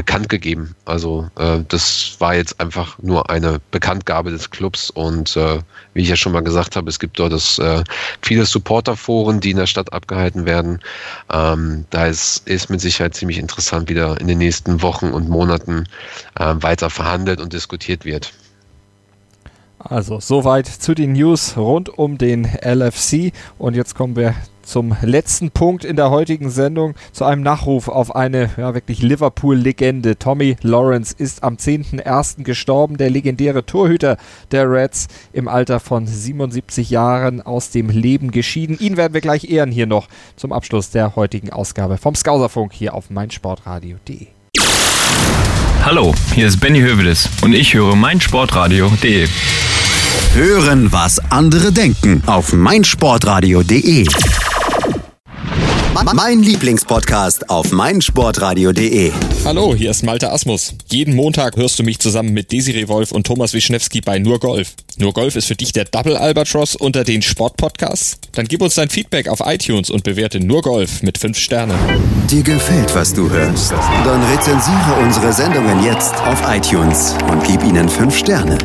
bekannt 0.00 0.30
gegeben. 0.30 0.74
Also 0.86 1.28
äh, 1.36 1.58
das 1.68 2.16
war 2.20 2.34
jetzt 2.34 2.58
einfach 2.58 2.96
nur 3.02 3.28
eine 3.28 3.60
Bekanntgabe 3.70 4.30
des 4.30 4.50
Clubs 4.50 4.88
und 4.88 5.36
äh, 5.36 5.58
wie 5.92 6.00
ich 6.00 6.08
ja 6.08 6.16
schon 6.16 6.32
mal 6.32 6.40
gesagt 6.40 6.74
habe, 6.74 6.88
es 6.88 6.98
gibt 6.98 7.18
dort 7.18 7.34
das, 7.34 7.58
äh, 7.58 7.84
viele 8.22 8.46
Supporterforen, 8.46 9.40
die 9.40 9.50
in 9.50 9.58
der 9.58 9.66
Stadt 9.66 9.92
abgehalten 9.92 10.46
werden. 10.46 10.80
Ähm, 11.30 11.84
da 11.90 12.06
ist, 12.06 12.48
ist 12.48 12.70
mit 12.70 12.80
Sicherheit 12.80 13.14
ziemlich 13.14 13.36
interessant, 13.36 13.90
wie 13.90 13.94
da 13.94 14.14
in 14.14 14.26
den 14.26 14.38
nächsten 14.38 14.80
Wochen 14.80 15.10
und 15.10 15.28
Monaten 15.28 15.84
äh, 16.38 16.54
weiter 16.60 16.88
verhandelt 16.88 17.38
und 17.38 17.52
diskutiert 17.52 18.06
wird. 18.06 18.32
Also 19.78 20.18
soweit 20.18 20.66
zu 20.66 20.94
den 20.94 21.12
News 21.12 21.58
rund 21.58 21.90
um 21.90 22.16
den 22.16 22.46
LFC 22.46 23.34
und 23.58 23.76
jetzt 23.76 23.94
kommen 23.94 24.16
wir 24.16 24.34
zum 24.70 24.96
letzten 25.02 25.50
Punkt 25.50 25.84
in 25.84 25.96
der 25.96 26.10
heutigen 26.10 26.48
Sendung, 26.48 26.94
zu 27.12 27.24
einem 27.24 27.42
Nachruf 27.42 27.88
auf 27.88 28.14
eine 28.14 28.50
ja, 28.56 28.72
wirklich 28.72 29.02
Liverpool-Legende. 29.02 30.16
Tommy 30.16 30.56
Lawrence 30.62 31.14
ist 31.16 31.42
am 31.42 31.56
10.01. 31.56 32.44
gestorben, 32.44 32.96
der 32.96 33.10
legendäre 33.10 33.66
Torhüter 33.66 34.16
der 34.52 34.70
Reds 34.70 35.08
im 35.32 35.48
Alter 35.48 35.80
von 35.80 36.06
77 36.06 36.88
Jahren 36.88 37.42
aus 37.42 37.70
dem 37.70 37.90
Leben 37.90 38.30
geschieden. 38.30 38.78
Ihn 38.78 38.96
werden 38.96 39.12
wir 39.12 39.20
gleich 39.20 39.50
ehren 39.50 39.72
hier 39.72 39.86
noch 39.86 40.08
zum 40.36 40.52
Abschluss 40.52 40.90
der 40.90 41.16
heutigen 41.16 41.50
Ausgabe 41.50 41.98
vom 41.98 42.14
Skauserfunk 42.14 42.72
hier 42.72 42.94
auf 42.94 43.10
meinsportradio.de. 43.10 44.28
Hallo, 45.84 46.14
hier 46.34 46.46
ist 46.46 46.60
Benny 46.60 46.80
Hövedes 46.80 47.28
und 47.42 47.54
ich 47.54 47.74
höre 47.74 47.96
meinsportradio.de. 47.96 49.26
Hören, 50.34 50.92
was 50.92 51.18
andere 51.30 51.72
denken 51.72 52.22
auf 52.26 52.52
meinsportradio.de. 52.52 54.06
Mein 56.02 56.42
Lieblingspodcast 56.42 57.50
auf 57.50 57.72
meinsportradio.de. 57.72 59.12
Hallo, 59.44 59.74
hier 59.74 59.90
ist 59.90 60.02
Malte 60.02 60.32
Asmus. 60.32 60.74
Jeden 60.90 61.14
Montag 61.14 61.56
hörst 61.56 61.78
du 61.78 61.82
mich 61.82 61.98
zusammen 61.98 62.32
mit 62.32 62.52
Desiree 62.52 62.88
Wolf 62.88 63.12
und 63.12 63.26
Thomas 63.26 63.52
Wischnewski 63.52 64.00
bei 64.00 64.18
Nur 64.18 64.40
Golf. 64.40 64.74
Nur 64.96 65.12
Golf 65.12 65.36
ist 65.36 65.46
für 65.46 65.56
dich 65.56 65.72
der 65.72 65.84
Double 65.84 66.16
Albatross 66.16 66.74
unter 66.74 67.04
den 67.04 67.20
Sportpodcasts? 67.20 68.18
Dann 68.32 68.46
gib 68.46 68.62
uns 68.62 68.76
dein 68.76 68.88
Feedback 68.88 69.28
auf 69.28 69.40
iTunes 69.44 69.90
und 69.90 70.02
bewerte 70.02 70.40
Nur 70.40 70.62
Golf 70.62 71.02
mit 71.02 71.18
5 71.18 71.38
Sternen. 71.38 71.76
Dir 72.30 72.42
gefällt, 72.42 72.94
was 72.94 73.12
du 73.12 73.28
hörst? 73.28 73.72
Dann 73.72 74.22
rezensiere 74.32 74.94
unsere 75.02 75.32
Sendungen 75.34 75.84
jetzt 75.84 76.14
auf 76.22 76.42
iTunes 76.48 77.14
und 77.30 77.44
gib 77.44 77.62
ihnen 77.62 77.88
5 77.90 78.16
Sterne. 78.16 78.56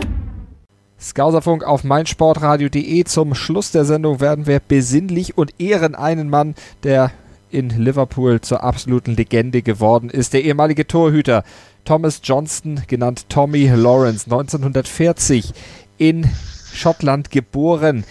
Skauserfunk 1.01 1.65
auf 1.65 1.83
meinsportradio.de. 1.83 3.03
Zum 3.03 3.35
Schluss 3.35 3.71
der 3.71 3.83
Sendung 3.83 4.21
werden 4.21 4.47
wir 4.47 4.59
besinnlich 4.59 5.37
und 5.37 5.59
ehren 5.59 5.93
einen 5.93 6.29
Mann, 6.29 6.55
der 6.83 7.11
in 7.55 7.69
Liverpool 7.69 8.41
zur 8.41 8.63
absoluten 8.63 9.15
Legende 9.15 9.61
geworden 9.61 10.09
ist. 10.09 10.33
Der 10.33 10.43
ehemalige 10.43 10.85
Torhüter 10.85 11.43
Thomas 11.85 12.19
Johnston, 12.21 12.81
genannt 12.87 13.29
Tommy 13.29 13.67
Lawrence, 13.67 14.25
1940 14.25 15.53
in 15.97 16.29
Schottland 16.73 17.31
geboren 17.31 18.03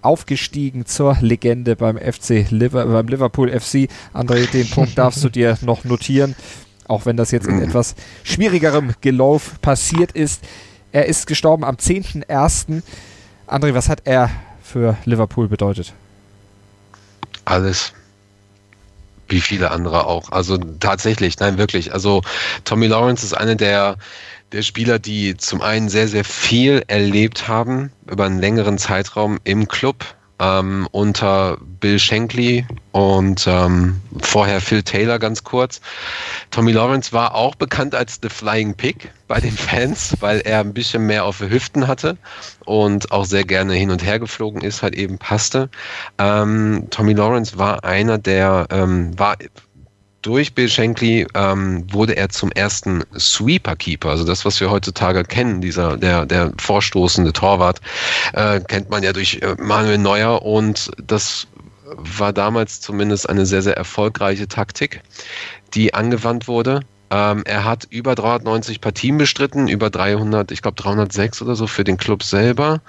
aufgestiegen 0.00 0.86
zur 0.86 1.18
Legende 1.20 1.76
beim 1.76 1.98
FC 1.98 2.46
Liver 2.48 2.86
beim 2.86 3.06
Liverpool 3.08 3.48
FC. 3.50 3.88
André, 4.14 4.50
den 4.50 4.68
Punkt 4.68 4.96
darfst 4.96 5.22
du 5.22 5.28
dir 5.28 5.58
noch 5.60 5.84
notieren, 5.84 6.34
auch 6.88 7.04
wenn 7.04 7.18
das 7.18 7.30
jetzt 7.30 7.46
in 7.46 7.62
etwas 7.62 7.94
schwierigerem 8.24 8.94
Gelauf 9.02 9.60
passiert 9.60 10.12
ist. 10.12 10.42
Er 10.92 11.06
ist 11.06 11.26
gestorben 11.26 11.64
am 11.64 11.76
10.01. 11.76 12.82
André, 13.46 13.74
was 13.74 13.90
hat 13.90 14.02
er 14.04 14.30
für 14.62 14.96
Liverpool 15.04 15.48
bedeutet? 15.48 15.92
Alles. 17.44 17.92
Wie 19.28 19.40
viele 19.40 19.70
andere 19.70 20.06
auch. 20.06 20.30
Also 20.30 20.58
tatsächlich, 20.58 21.38
nein, 21.38 21.58
wirklich. 21.58 21.92
Also 21.92 22.22
Tommy 22.64 22.86
Lawrence 22.86 23.24
ist 23.24 23.34
eine 23.34 23.56
der 23.56 23.96
der 24.52 24.62
Spieler, 24.62 24.98
die 24.98 25.36
zum 25.36 25.62
einen 25.62 25.88
sehr, 25.88 26.08
sehr 26.08 26.24
viel 26.24 26.82
erlebt 26.86 27.48
haben 27.48 27.90
über 28.06 28.26
einen 28.26 28.38
längeren 28.38 28.78
Zeitraum 28.78 29.38
im 29.44 29.66
Club 29.66 30.04
ähm, 30.42 30.88
unter 30.90 31.56
Bill 31.80 31.98
Shankly 31.98 32.66
und 32.90 33.46
ähm, 33.46 34.00
vorher 34.20 34.60
Phil 34.60 34.82
Taylor 34.82 35.18
ganz 35.18 35.44
kurz. 35.44 35.80
Tommy 36.50 36.72
Lawrence 36.72 37.12
war 37.12 37.34
auch 37.34 37.54
bekannt 37.54 37.94
als 37.94 38.18
The 38.20 38.28
Flying 38.28 38.74
Pig 38.74 39.10
bei 39.28 39.40
den 39.40 39.52
Fans, 39.52 40.16
weil 40.20 40.40
er 40.40 40.60
ein 40.60 40.74
bisschen 40.74 41.06
mehr 41.06 41.24
auf 41.24 41.40
Hüften 41.40 41.86
hatte 41.86 42.18
und 42.64 43.12
auch 43.12 43.24
sehr 43.24 43.44
gerne 43.44 43.74
hin 43.74 43.90
und 43.90 44.04
her 44.04 44.18
geflogen 44.18 44.62
ist, 44.62 44.82
halt 44.82 44.94
eben 44.94 45.18
passte. 45.18 45.70
Ähm, 46.18 46.88
Tommy 46.90 47.12
Lawrence 47.12 47.56
war 47.56 47.84
einer, 47.84 48.18
der 48.18 48.66
ähm, 48.70 49.16
war 49.18 49.36
durch 50.22 50.54
Bill 50.54 50.68
Shankly 50.68 51.26
ähm, 51.34 51.84
wurde 51.92 52.16
er 52.16 52.28
zum 52.28 52.50
ersten 52.52 53.02
Sweeper-Keeper, 53.18 54.08
also 54.08 54.24
das, 54.24 54.44
was 54.44 54.60
wir 54.60 54.70
heutzutage 54.70 55.24
kennen, 55.24 55.60
dieser 55.60 55.96
der 55.96 56.26
der 56.26 56.52
vorstoßende 56.58 57.32
Torwart, 57.32 57.80
äh, 58.32 58.60
kennt 58.60 58.90
man 58.90 59.02
ja 59.02 59.12
durch 59.12 59.40
äh, 59.42 59.56
Manuel 59.58 59.98
Neuer 59.98 60.42
und 60.42 60.90
das 61.04 61.46
war 61.96 62.32
damals 62.32 62.80
zumindest 62.80 63.28
eine 63.28 63.44
sehr 63.44 63.62
sehr 63.62 63.76
erfolgreiche 63.76 64.48
Taktik, 64.48 65.02
die 65.74 65.92
angewandt 65.92 66.48
wurde. 66.48 66.80
Ähm, 67.10 67.42
er 67.44 67.64
hat 67.64 67.86
über 67.90 68.14
390 68.14 68.80
Partien 68.80 69.18
bestritten, 69.18 69.68
über 69.68 69.90
300, 69.90 70.50
ich 70.50 70.62
glaube 70.62 70.76
306 70.80 71.42
oder 71.42 71.56
so 71.56 71.66
für 71.66 71.84
den 71.84 71.98
Club 71.98 72.22
selber. 72.22 72.80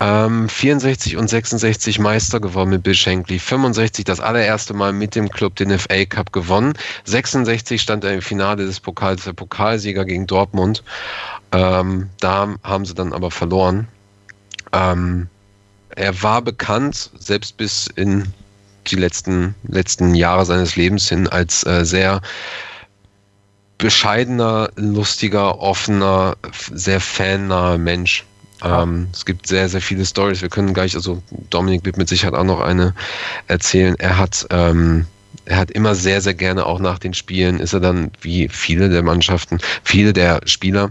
Ähm, 0.00 0.48
64 0.48 1.16
und 1.16 1.28
66 1.28 1.98
Meister 1.98 2.38
gewonnen 2.38 2.70
mit 2.70 2.84
Bill 2.84 2.94
Shankly. 2.94 3.38
65 3.38 4.04
das 4.04 4.20
allererste 4.20 4.72
Mal 4.72 4.92
mit 4.92 5.16
dem 5.16 5.28
Club 5.28 5.56
den 5.56 5.76
FA 5.76 6.04
Cup 6.04 6.32
gewonnen. 6.32 6.74
66 7.04 7.82
stand 7.82 8.04
er 8.04 8.14
im 8.14 8.22
Finale 8.22 8.64
des 8.64 8.78
Pokals, 8.78 9.24
der 9.24 9.32
Pokalsieger 9.32 10.04
gegen 10.04 10.26
Dortmund. 10.26 10.84
Ähm, 11.50 12.10
da 12.20 12.54
haben 12.62 12.84
sie 12.84 12.94
dann 12.94 13.12
aber 13.12 13.30
verloren. 13.32 13.88
Ähm, 14.72 15.28
er 15.96 16.22
war 16.22 16.42
bekannt, 16.42 17.10
selbst 17.18 17.56
bis 17.56 17.88
in 17.96 18.32
die 18.86 18.96
letzten, 18.96 19.56
letzten 19.66 20.14
Jahre 20.14 20.46
seines 20.46 20.76
Lebens 20.76 21.08
hin, 21.08 21.26
als 21.26 21.66
äh, 21.66 21.84
sehr 21.84 22.20
bescheidener, 23.78 24.70
lustiger, 24.76 25.60
offener, 25.60 26.36
sehr 26.72 27.00
fannaher 27.00 27.78
Mensch. 27.78 28.24
Ähm, 28.62 29.08
es 29.12 29.24
gibt 29.24 29.46
sehr, 29.46 29.68
sehr 29.68 29.80
viele 29.80 30.04
Stories. 30.04 30.42
Wir 30.42 30.48
können 30.48 30.74
gleich, 30.74 30.94
also 30.94 31.22
Dominik 31.50 31.84
wird 31.84 31.96
mit 31.96 32.08
Sicherheit 32.08 32.34
auch 32.34 32.44
noch 32.44 32.60
eine 32.60 32.94
erzählen. 33.46 33.94
Er 33.98 34.18
hat, 34.18 34.46
ähm, 34.50 35.06
er 35.44 35.56
hat 35.56 35.70
immer 35.70 35.94
sehr, 35.94 36.20
sehr 36.20 36.34
gerne 36.34 36.66
auch 36.66 36.78
nach 36.78 36.98
den 36.98 37.14
Spielen 37.14 37.60
ist 37.60 37.72
er 37.72 37.80
dann 37.80 38.10
wie 38.20 38.48
viele 38.48 38.88
der 38.88 39.02
Mannschaften, 39.02 39.58
viele 39.82 40.12
der 40.12 40.40
Spieler 40.44 40.90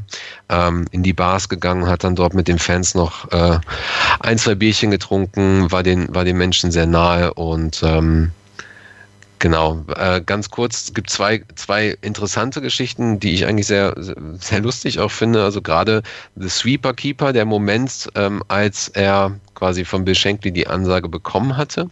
ähm, 0.50 0.86
in 0.92 1.04
die 1.04 1.14
Bars 1.14 1.50
gegangen, 1.50 1.88
hat 1.88 2.04
dann 2.04 2.16
dort 2.16 2.34
mit 2.34 2.48
den 2.48 2.60
Fans 2.60 2.96
noch 2.96 3.32
äh, 3.32 3.60
ein, 4.20 4.38
zwei 4.38 4.56
Bierchen 4.56 4.92
getrunken, 4.92 5.72
war 5.72 5.84
den, 5.84 6.14
war 6.14 6.24
den 6.24 6.38
Menschen 6.38 6.72
sehr 6.72 6.88
nahe 6.88 7.34
und 7.34 7.82
ähm, 7.84 8.32
Genau, 9.40 9.86
äh, 9.96 10.20
ganz 10.22 10.50
kurz, 10.50 10.86
es 10.86 10.94
gibt 10.96 11.12
zwei, 11.12 11.44
zwei 11.54 11.96
interessante 12.02 12.60
Geschichten, 12.60 13.20
die 13.20 13.36
ich 13.36 13.46
eigentlich 13.46 13.68
sehr, 13.68 13.94
sehr 14.40 14.62
lustig 14.62 15.00
auch 15.00 15.12
finde. 15.12 15.44
Also 15.44 15.62
gerade 15.62 16.02
The 16.36 16.50
Sweeper 16.50 16.94
Keeper, 16.94 17.34
der 17.34 17.46
Moment, 17.46 18.10
ähm, 18.16 18.42
als 18.48 18.88
er 18.88 19.40
quasi 19.58 19.84
von 19.86 20.06
Bill 20.06 20.16
Shankly 20.16 20.52
die 20.52 20.68
Ansage 20.68 21.10
bekommen 21.10 21.58
hatte. 21.58 21.90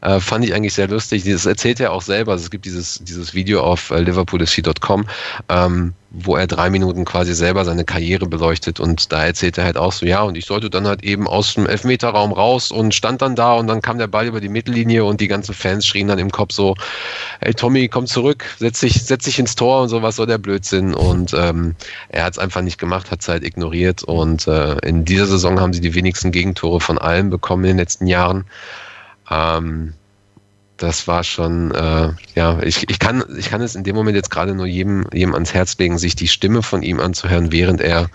Äh, 0.00 0.20
fand 0.20 0.44
ich 0.44 0.54
eigentlich 0.54 0.74
sehr 0.74 0.88
lustig. 0.88 1.24
Das 1.24 1.46
erzählt 1.46 1.80
er 1.80 1.92
auch 1.92 2.02
selber. 2.02 2.32
Also 2.32 2.44
es 2.44 2.50
gibt 2.50 2.64
dieses, 2.64 3.00
dieses 3.02 3.34
Video 3.34 3.62
auf 3.62 3.90
äh, 3.90 4.00
liverpoolfc.com, 4.00 5.06
ähm, 5.48 5.94
wo 6.10 6.36
er 6.36 6.46
drei 6.46 6.70
Minuten 6.70 7.04
quasi 7.04 7.34
selber 7.34 7.64
seine 7.64 7.84
Karriere 7.84 8.26
beleuchtet 8.26 8.80
und 8.80 9.12
da 9.12 9.26
erzählt 9.26 9.58
er 9.58 9.64
halt 9.64 9.76
auch 9.76 9.92
so, 9.92 10.06
ja, 10.06 10.22
und 10.22 10.38
ich 10.38 10.46
sollte 10.46 10.70
dann 10.70 10.86
halt 10.86 11.04
eben 11.04 11.26
aus 11.26 11.54
dem 11.54 11.66
Elfmeterraum 11.66 12.32
raus 12.32 12.70
und 12.70 12.94
stand 12.94 13.20
dann 13.20 13.36
da 13.36 13.54
und 13.54 13.66
dann 13.66 13.82
kam 13.82 13.98
der 13.98 14.06
Ball 14.06 14.26
über 14.26 14.40
die 14.40 14.48
Mittellinie 14.48 15.04
und 15.04 15.20
die 15.20 15.28
ganzen 15.28 15.54
Fans 15.54 15.86
schrien 15.86 16.08
dann 16.08 16.18
im 16.18 16.30
Kopf 16.30 16.52
so, 16.52 16.76
ey 17.40 17.52
Tommy, 17.52 17.88
komm 17.88 18.06
zurück, 18.06 18.46
setz 18.58 18.80
dich, 18.80 19.04
setz 19.04 19.24
dich 19.24 19.38
ins 19.38 19.54
Tor 19.54 19.82
und 19.82 19.90
so, 19.90 20.00
was 20.00 20.16
soll 20.16 20.26
der 20.26 20.38
Blödsinn 20.38 20.94
und 20.94 21.34
ähm, 21.34 21.74
er 22.08 22.24
hat 22.24 22.32
es 22.32 22.38
einfach 22.38 22.62
nicht 22.62 22.78
gemacht, 22.78 23.10
hat 23.10 23.20
es 23.20 23.28
halt 23.28 23.44
ignoriert 23.44 24.02
und 24.02 24.46
äh, 24.46 24.78
in 24.78 25.04
dieser 25.04 25.26
Saison 25.26 25.60
haben 25.60 25.74
sie 25.74 25.80
die 25.80 25.94
wenigsten 25.94 26.32
Gegentore 26.32 26.80
von 26.80 26.96
allen 27.08 27.30
bekommen 27.30 27.64
in 27.64 27.70
den 27.70 27.78
letzten 27.78 28.06
Jahren. 28.06 28.44
Ähm, 29.30 29.94
das 30.76 31.08
war 31.08 31.24
schon, 31.24 31.72
äh, 31.72 32.12
ja, 32.34 32.60
ich, 32.62 32.88
ich, 32.88 32.98
kann, 32.98 33.24
ich 33.36 33.50
kann 33.50 33.60
es 33.60 33.74
in 33.74 33.84
dem 33.84 33.96
Moment 33.96 34.16
jetzt 34.16 34.30
gerade 34.30 34.54
nur 34.54 34.66
jedem, 34.66 35.06
jedem 35.12 35.34
ans 35.34 35.52
Herz 35.52 35.76
legen, 35.78 35.98
sich 35.98 36.14
die 36.14 36.28
Stimme 36.28 36.62
von 36.62 36.82
ihm 36.82 37.00
anzuhören, 37.00 37.50
während 37.50 37.80
er 37.80 38.08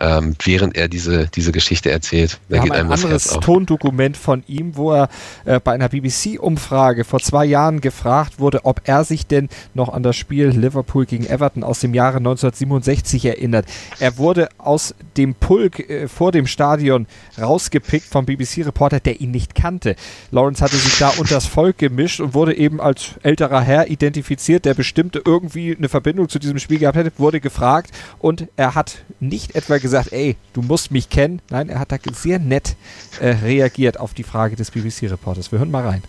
ähm, 0.00 0.34
während 0.44 0.76
er 0.76 0.88
diese, 0.88 1.28
diese 1.28 1.52
Geschichte 1.52 1.90
erzählt. 1.90 2.38
Da 2.48 2.56
Wir 2.56 2.62
geht 2.62 2.72
haben 2.72 2.86
ein 2.86 2.92
anderes 2.92 3.24
Tondokument 3.40 4.16
von 4.16 4.42
ihm, 4.46 4.76
wo 4.76 4.92
er 4.92 5.08
äh, 5.44 5.60
bei 5.60 5.72
einer 5.72 5.88
BBC-Umfrage 5.88 7.04
vor 7.04 7.20
zwei 7.20 7.44
Jahren 7.44 7.80
gefragt 7.80 8.38
wurde, 8.38 8.64
ob 8.64 8.82
er 8.84 9.04
sich 9.04 9.26
denn 9.26 9.48
noch 9.74 9.92
an 9.92 10.02
das 10.02 10.16
Spiel 10.16 10.48
Liverpool 10.48 11.06
gegen 11.06 11.26
Everton 11.26 11.64
aus 11.64 11.80
dem 11.80 11.94
Jahre 11.94 12.18
1967 12.18 13.24
erinnert. 13.24 13.66
Er 13.98 14.18
wurde 14.18 14.48
aus 14.58 14.94
dem 15.16 15.34
Pulk 15.34 15.88
äh, 15.88 16.08
vor 16.08 16.32
dem 16.32 16.46
Stadion 16.46 17.06
rausgepickt 17.40 18.06
vom 18.06 18.26
BBC-Reporter, 18.26 19.00
der 19.00 19.20
ihn 19.20 19.30
nicht 19.30 19.54
kannte. 19.54 19.96
Lawrence 20.30 20.62
hatte 20.62 20.76
sich 20.76 20.98
da 20.98 21.10
unters 21.18 21.46
Volk 21.46 21.78
gemischt 21.78 22.20
und 22.20 22.34
wurde 22.34 22.56
eben 22.56 22.80
als 22.80 23.14
älterer 23.22 23.60
Herr 23.60 23.88
identifiziert, 23.88 24.64
der 24.64 24.74
bestimmte 24.74 25.22
irgendwie 25.24 25.76
eine 25.76 25.88
Verbindung 25.88 26.28
zu 26.28 26.38
diesem 26.38 26.58
Spiel 26.58 26.78
gehabt 26.78 26.96
hätte, 26.96 27.12
wurde 27.18 27.40
gefragt 27.40 27.90
und 28.18 28.48
er 28.56 28.74
hat 28.74 28.98
nicht 29.20 29.54
etwa 29.54 29.78
gesagt, 29.78 29.85
ey, 30.12 30.36
du 30.52 30.62
musst 30.62 30.90
mich 30.90 31.08
kennen. 31.10 31.40
Nein, 31.50 31.68
er 31.68 31.78
hat 31.80 31.92
da 31.92 31.96
sehr 32.12 32.38
nett 32.38 32.76
äh, 33.20 33.28
reagiert 33.44 33.98
auf 34.00 34.14
die 34.14 34.22
Frage 34.22 34.56
des 34.56 34.70
BBC-Reporters. 34.70 35.50
Wir 35.52 35.58
hören 35.58 35.70
mal 35.70 35.86
rein. 35.86 36.02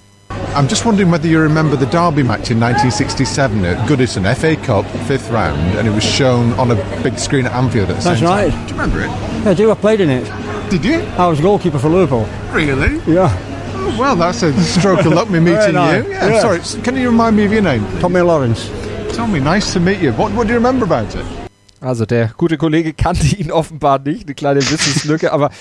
I'm 0.56 0.68
just 0.70 0.86
wondering 0.86 1.12
whether 1.12 1.28
you 1.28 1.40
remember 1.40 1.78
the 1.78 1.86
Derby 1.86 2.24
match 2.24 2.50
in 2.52 2.60
1967 2.62 3.64
at 3.66 3.88
Goodison, 3.88 4.26
FA 4.36 4.56
Cup, 4.56 4.86
fifth 5.08 5.30
round, 5.32 5.76
and 5.78 5.88
it 5.88 5.94
was 5.94 6.04
shown 6.04 6.52
on 6.60 6.72
a 6.72 6.76
big 7.04 7.18
screen 7.20 7.46
at 7.46 7.54
Anfield 7.54 7.90
at 7.90 7.98
the 7.98 8.04
That's 8.04 8.20
same 8.20 8.28
right. 8.28 8.52
time. 8.52 8.66
Do 8.68 8.74
you 8.74 8.80
remember 8.82 9.02
it? 9.04 9.10
Yeah, 9.44 9.52
I 9.52 9.54
do. 9.54 9.72
I 9.72 9.76
played 9.76 10.02
in 10.02 10.10
it. 10.10 10.26
Did 10.70 10.84
you? 10.84 11.00
I 11.18 11.28
was 11.28 11.40
goalkeeper 11.40 11.80
for 11.80 11.90
Liverpool. 11.90 12.28
Really? 12.52 13.00
Yeah. 13.12 13.32
Oh, 13.76 13.96
well, 14.00 14.16
that's 14.16 14.42
a 14.44 14.52
stroke 14.64 15.06
of 15.06 15.14
luck 15.14 15.30
me 15.30 15.40
meeting 15.40 15.68
you. 15.68 15.72
nice. 15.74 16.08
Yeah, 16.08 16.28
Yeah. 16.28 16.42
Sorry, 16.42 16.82
can 16.84 16.96
you 16.98 17.10
remind 17.10 17.36
me 17.38 17.46
of 17.46 17.54
your 17.54 17.62
name? 17.62 17.86
Tommy 18.00 18.22
Lawrence. 18.22 18.70
Tommy, 19.16 19.40
nice 19.40 19.72
to 19.74 19.80
meet 19.80 20.00
you. 20.02 20.12
What, 20.14 20.32
what 20.34 20.48
do 20.48 20.54
you 20.54 20.60
remember 20.60 20.86
about 20.86 21.16
it? 21.16 21.47
Also 21.80 22.06
der 22.06 22.32
gute 22.38 22.58
Kollege 22.58 22.94
kannte 22.94 23.36
ihn 23.36 23.52
offenbar 23.52 24.00
nicht, 24.00 24.26
eine 24.26 24.36
kleine 24.36 24.62
Wissenslücke, 24.62 25.32
aber 25.32 25.52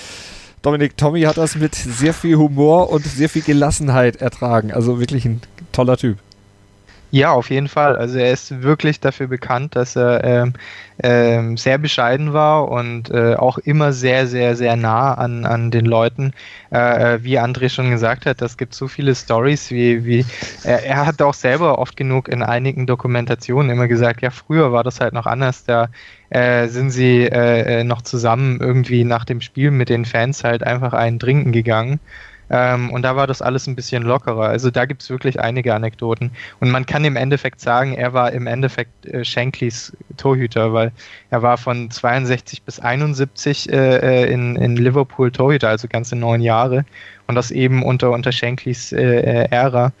Dominik 0.61 0.97
Tommy 0.97 1.21
hat 1.21 1.37
das 1.37 1.55
mit 1.55 1.75
sehr 1.75 2.13
viel 2.13 2.37
Humor 2.37 2.89
und 2.89 3.05
sehr 3.05 3.29
viel 3.29 3.43
Gelassenheit 3.43 4.17
ertragen. 4.17 4.71
Also 4.71 4.99
wirklich 4.99 5.25
ein 5.25 5.41
toller 5.71 5.97
Typ. 5.97 6.17
Ja, 7.09 7.31
auf 7.31 7.49
jeden 7.49 7.69
Fall. 7.69 7.95
Also 7.95 8.17
er 8.19 8.33
ist 8.33 8.61
wirklich 8.63 8.99
dafür 8.99 9.27
bekannt, 9.27 9.77
dass 9.77 9.95
er 9.95 10.25
ähm, 10.25 10.53
ähm, 11.01 11.55
sehr 11.55 11.77
bescheiden 11.77 12.33
war 12.33 12.67
und 12.69 13.09
äh, 13.09 13.35
auch 13.35 13.57
immer 13.59 13.93
sehr, 13.93 14.27
sehr, 14.27 14.57
sehr 14.57 14.75
nah 14.75 15.13
an, 15.13 15.45
an 15.45 15.71
den 15.71 15.85
Leuten. 15.85 16.33
Äh, 16.69 17.15
äh, 17.15 17.23
wie 17.23 17.39
André 17.39 17.69
schon 17.69 17.91
gesagt 17.91 18.25
hat, 18.25 18.41
das 18.41 18.57
gibt 18.57 18.73
so 18.73 18.89
viele 18.89 19.15
Stories, 19.15 19.71
wie, 19.71 20.03
wie 20.03 20.25
er, 20.63 20.83
er 20.83 21.05
hat 21.05 21.21
auch 21.21 21.33
selber 21.33 21.79
oft 21.79 21.95
genug 21.95 22.27
in 22.27 22.43
einigen 22.43 22.85
Dokumentationen 22.87 23.71
immer 23.71 23.87
gesagt, 23.87 24.21
ja, 24.21 24.29
früher 24.29 24.73
war 24.73 24.83
das 24.83 24.99
halt 24.99 25.13
noch 25.13 25.27
anders, 25.27 25.63
da 25.63 25.87
äh, 26.29 26.67
sind 26.67 26.89
sie 26.91 27.23
äh, 27.23 27.79
äh, 27.81 27.83
noch 27.85 28.01
zusammen 28.01 28.59
irgendwie 28.59 29.05
nach 29.05 29.23
dem 29.23 29.39
Spiel 29.39 29.71
mit 29.71 29.87
den 29.87 30.03
Fans 30.03 30.43
halt 30.43 30.61
einfach 30.63 30.91
einen 30.91 31.19
trinken 31.19 31.53
gegangen. 31.53 32.01
Ähm, 32.49 32.91
und 32.91 33.01
da 33.01 33.15
war 33.15 33.27
das 33.27 33.41
alles 33.41 33.67
ein 33.67 33.75
bisschen 33.75 34.03
lockerer. 34.03 34.47
Also 34.47 34.71
da 34.71 34.85
gibt 34.85 35.01
es 35.01 35.09
wirklich 35.09 35.39
einige 35.39 35.73
Anekdoten. 35.73 36.31
Und 36.59 36.71
man 36.71 36.85
kann 36.85 37.03
im 37.05 37.15
Endeffekt 37.15 37.59
sagen, 37.59 37.93
er 37.93 38.13
war 38.13 38.31
im 38.31 38.47
Endeffekt 38.47 39.05
äh, 39.05 39.25
Shankleys 39.25 39.95
Torhüter, 40.17 40.73
weil 40.73 40.91
er 41.29 41.41
war 41.41 41.57
von 41.57 41.91
62 41.91 42.63
bis 42.63 42.79
71 42.79 43.71
äh, 43.71 43.97
äh, 43.97 44.31
in, 44.31 44.55
in 44.55 44.75
Liverpool 44.77 45.31
Torhüter, 45.31 45.69
also 45.69 45.87
ganze 45.87 46.15
neun 46.15 46.41
Jahre. 46.41 46.85
Und 47.27 47.35
das 47.35 47.51
eben 47.51 47.83
unter, 47.83 48.11
unter 48.11 48.31
Shankleys 48.31 48.93
äh, 48.93 49.19
äh 49.19 49.47
Ära. 49.51 49.91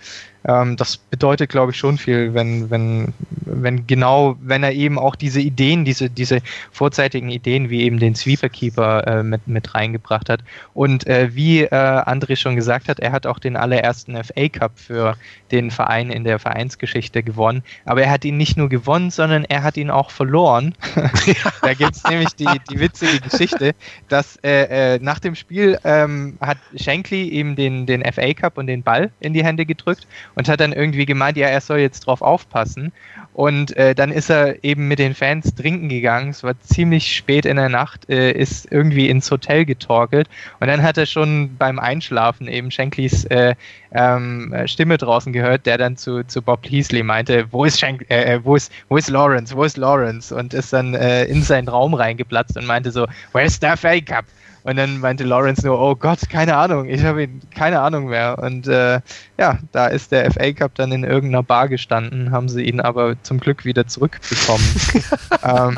Ähm, 0.47 0.77
das 0.77 0.97
bedeutet, 0.97 1.49
glaube 1.49 1.73
ich, 1.73 1.77
schon 1.77 1.97
viel, 1.97 2.33
wenn, 2.33 2.69
wenn, 2.69 3.13
wenn 3.41 3.85
genau, 3.85 4.37
wenn 4.41 4.63
er 4.63 4.71
eben 4.71 4.97
auch 4.97 5.15
diese 5.15 5.41
Ideen, 5.41 5.83
diese, 5.83 6.09
diese 6.09 6.39
vorzeitigen 6.71 7.29
Ideen, 7.29 7.69
wie 7.69 7.83
eben 7.83 7.99
den 7.99 8.15
Sweeper-Keeper 8.15 9.07
äh, 9.07 9.23
mit, 9.23 9.47
mit 9.47 9.75
reingebracht 9.75 10.29
hat. 10.29 10.41
Und 10.73 11.05
äh, 11.05 11.35
wie 11.35 11.63
äh, 11.63 11.69
André 11.69 12.37
schon 12.37 12.55
gesagt 12.55 12.87
hat, 12.87 12.99
er 12.99 13.11
hat 13.11 13.27
auch 13.27 13.39
den 13.39 13.57
allerersten 13.57 14.15
FA 14.23 14.47
Cup 14.47 14.71
für 14.75 15.17
den 15.51 15.69
Verein 15.69 16.09
in 16.09 16.23
der 16.23 16.39
Vereinsgeschichte 16.39 17.23
gewonnen. 17.23 17.61
Aber 17.85 18.01
er 18.03 18.11
hat 18.11 18.23
ihn 18.23 18.37
nicht 18.37 18.57
nur 18.57 18.69
gewonnen, 18.69 19.11
sondern 19.11 19.43
er 19.43 19.63
hat 19.63 19.75
ihn 19.75 19.89
auch 19.89 20.11
verloren. 20.11 20.75
da 21.61 21.73
gibt 21.73 21.95
es 21.95 22.03
nämlich 22.05 22.33
die, 22.35 22.47
die 22.69 22.79
witzige 22.79 23.19
Geschichte, 23.19 23.75
dass 24.07 24.37
äh, 24.43 24.95
äh, 24.95 24.99
nach 25.01 25.19
dem 25.19 25.35
Spiel 25.35 25.77
ähm, 25.83 26.37
hat 26.39 26.57
Shankly 26.75 27.29
eben 27.29 27.55
den, 27.57 27.85
den 27.85 28.01
FA 28.13 28.33
Cup 28.33 28.57
und 28.57 28.67
den 28.67 28.83
Ball 28.83 29.11
in 29.19 29.33
die 29.33 29.43
Hände 29.43 29.65
gedrückt 29.65 30.07
und 30.37 30.47
hat 30.47 30.59
dann 30.59 30.71
irgendwie 30.71 31.07
gemeint, 31.07 31.35
ja, 31.35 31.47
er 31.47 31.61
soll 31.61 31.79
jetzt 31.79 32.01
drauf 32.01 32.21
aufpassen. 32.21 32.91
Und 33.33 33.75
äh, 33.75 33.95
dann 33.95 34.11
ist 34.11 34.29
er 34.29 34.63
eben 34.63 34.87
mit 34.87 34.99
den 34.99 35.15
Fans 35.15 35.55
trinken 35.55 35.89
gegangen. 35.89 36.29
Es 36.29 36.43
war 36.43 36.59
ziemlich 36.59 37.15
spät 37.15 37.45
in 37.45 37.57
der 37.57 37.69
Nacht, 37.69 38.07
äh, 38.07 38.31
ist 38.31 38.71
irgendwie 38.71 39.09
ins 39.09 39.31
Hotel 39.31 39.65
getorkelt. 39.65 40.29
Und 40.59 40.67
dann 40.67 40.83
hat 40.83 40.97
er 40.97 41.07
schon 41.07 41.55
beim 41.57 41.79
Einschlafen 41.79 42.47
eben 42.47 42.69
Shankleys 42.69 43.25
äh, 43.25 43.55
ähm, 43.91 44.53
Stimme 44.65 44.99
draußen 44.99 45.33
gehört, 45.33 45.65
der 45.65 45.79
dann 45.79 45.97
zu, 45.97 46.23
zu 46.23 46.43
Bob 46.43 46.61
Peasley 46.61 47.01
meinte, 47.01 47.47
wo 47.51 47.65
ist, 47.65 47.79
Shank 47.79 48.05
äh, 48.09 48.35
äh, 48.35 48.39
wo 48.43 48.55
ist, 48.55 48.71
wo 48.89 48.97
ist 48.97 49.09
Lawrence, 49.09 49.55
wo 49.55 49.63
ist 49.63 49.77
Lawrence? 49.77 50.35
Und 50.35 50.53
ist 50.53 50.71
dann 50.71 50.93
äh, 50.93 51.25
in 51.25 51.41
seinen 51.41 51.67
Raum 51.67 51.95
reingeplatzt 51.95 52.57
und 52.57 52.67
meinte 52.67 52.91
so, 52.91 53.07
where's 53.33 53.59
the 53.59 53.69
FA 53.75 53.99
Cup? 54.01 54.25
Und 54.67 54.75
dann 54.75 54.99
meinte 54.99 55.23
Lawrence 55.23 55.65
nur, 55.65 55.79
oh 55.79 55.95
Gott, 55.95 56.29
keine 56.29 56.57
Ahnung, 56.57 56.89
ich 56.89 57.01
habe 57.05 57.29
keine 57.55 57.79
Ahnung 57.79 58.07
mehr. 58.09 58.37
Und 58.37 58.67
äh, 58.67 58.99
ja, 59.37 59.59
da 59.71 59.87
ist 59.87 60.11
der 60.11 60.29
FA 60.29 60.51
Cup 60.51 60.75
dann 60.75 60.91
in 60.91 61.05
irgendeiner 61.05 61.41
Bar 61.41 61.69
gestanden, 61.69 62.31
haben 62.31 62.49
sie 62.49 62.63
ihn 62.63 62.81
aber 62.81 63.15
zum 63.23 63.39
Glück 63.39 63.63
wieder 63.63 63.87
zurückbekommen. 63.87 64.65
ähm, 65.45 65.77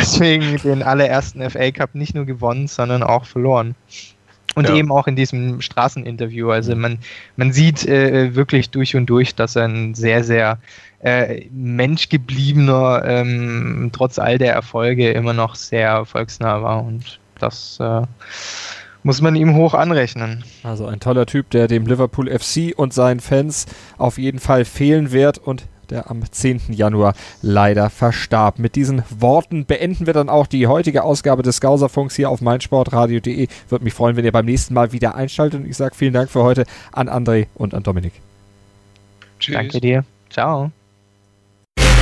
deswegen 0.00 0.56
den 0.62 0.82
allerersten 0.82 1.42
FA 1.50 1.70
Cup 1.70 1.94
nicht 1.94 2.14
nur 2.14 2.24
gewonnen, 2.24 2.68
sondern 2.68 3.02
auch 3.02 3.26
verloren. 3.26 3.74
Und 4.54 4.66
ja. 4.66 4.74
eben 4.76 4.90
auch 4.92 5.06
in 5.06 5.16
diesem 5.16 5.60
Straßeninterview. 5.60 6.48
Also 6.48 6.74
man, 6.74 7.00
man 7.36 7.52
sieht 7.52 7.86
äh, 7.86 8.34
wirklich 8.34 8.70
durch 8.70 8.96
und 8.96 9.04
durch, 9.04 9.34
dass 9.34 9.56
er 9.56 9.68
ein 9.68 9.94
sehr, 9.94 10.24
sehr 10.24 10.58
äh, 11.00 11.48
menschgebliebener, 11.52 13.02
ähm, 13.04 13.90
trotz 13.92 14.18
all 14.18 14.38
der 14.38 14.54
Erfolge 14.54 15.10
immer 15.10 15.34
noch 15.34 15.54
sehr 15.54 16.06
volksnah 16.06 16.62
war. 16.62 16.82
Und 16.82 17.20
das 17.38 17.78
äh, 17.80 18.02
muss 19.02 19.20
man 19.20 19.36
ihm 19.36 19.54
hoch 19.54 19.74
anrechnen. 19.74 20.44
Also 20.62 20.86
ein 20.86 21.00
toller 21.00 21.26
Typ, 21.26 21.50
der 21.50 21.68
dem 21.68 21.86
Liverpool 21.86 22.28
FC 22.28 22.72
und 22.76 22.92
seinen 22.92 23.20
Fans 23.20 23.66
auf 23.98 24.18
jeden 24.18 24.40
Fall 24.40 24.64
fehlen 24.64 25.12
wird 25.12 25.38
und 25.38 25.66
der 25.90 26.10
am 26.10 26.20
10. 26.28 26.72
Januar 26.72 27.14
leider 27.42 27.90
verstarb. 27.90 28.58
Mit 28.58 28.74
diesen 28.74 29.04
Worten 29.10 29.66
beenden 29.66 30.06
wir 30.06 30.12
dann 30.12 30.28
auch 30.28 30.46
die 30.46 30.66
heutige 30.66 31.04
Ausgabe 31.04 31.42
des 31.42 31.56
Skauserfunks 31.56 32.16
hier 32.16 32.30
auf 32.30 32.40
meinsportradio.de. 32.40 33.48
Würde 33.68 33.84
mich 33.84 33.94
freuen, 33.94 34.16
wenn 34.16 34.24
ihr 34.24 34.32
beim 34.32 34.46
nächsten 34.46 34.74
Mal 34.74 34.92
wieder 34.92 35.14
einschaltet. 35.14 35.60
Und 35.60 35.68
ich 35.68 35.76
sage 35.76 35.94
vielen 35.94 36.12
Dank 36.12 36.30
für 36.30 36.42
heute 36.42 36.64
an 36.92 37.08
André 37.08 37.46
und 37.54 37.74
an 37.74 37.82
Dominik. 37.82 38.14
Tschüss. 39.38 39.54
Danke 39.54 39.80
dir. 39.80 40.04
Ciao. 40.30 40.72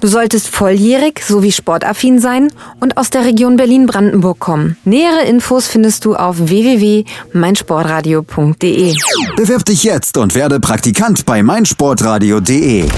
Du 0.00 0.08
solltest 0.08 0.48
volljährig 0.48 1.22
sowie 1.22 1.52
sportaffin 1.52 2.18
sein 2.20 2.50
und 2.80 2.96
aus 2.96 3.10
der 3.10 3.24
Region 3.24 3.56
Berlin-Brandenburg 3.56 4.38
kommen. 4.38 4.76
Nähere 4.84 5.24
Infos 5.24 5.66
findest 5.66 6.04
du 6.04 6.14
auf 6.14 6.36
www.meinsportradio.de. 6.38 8.94
Bewirb 9.36 9.64
dich 9.64 9.82
jetzt 9.84 10.16
und 10.16 10.34
werde 10.34 10.60
Praktikant 10.60 11.26
bei 11.26 11.42
meinsportradio.de. 11.42 12.88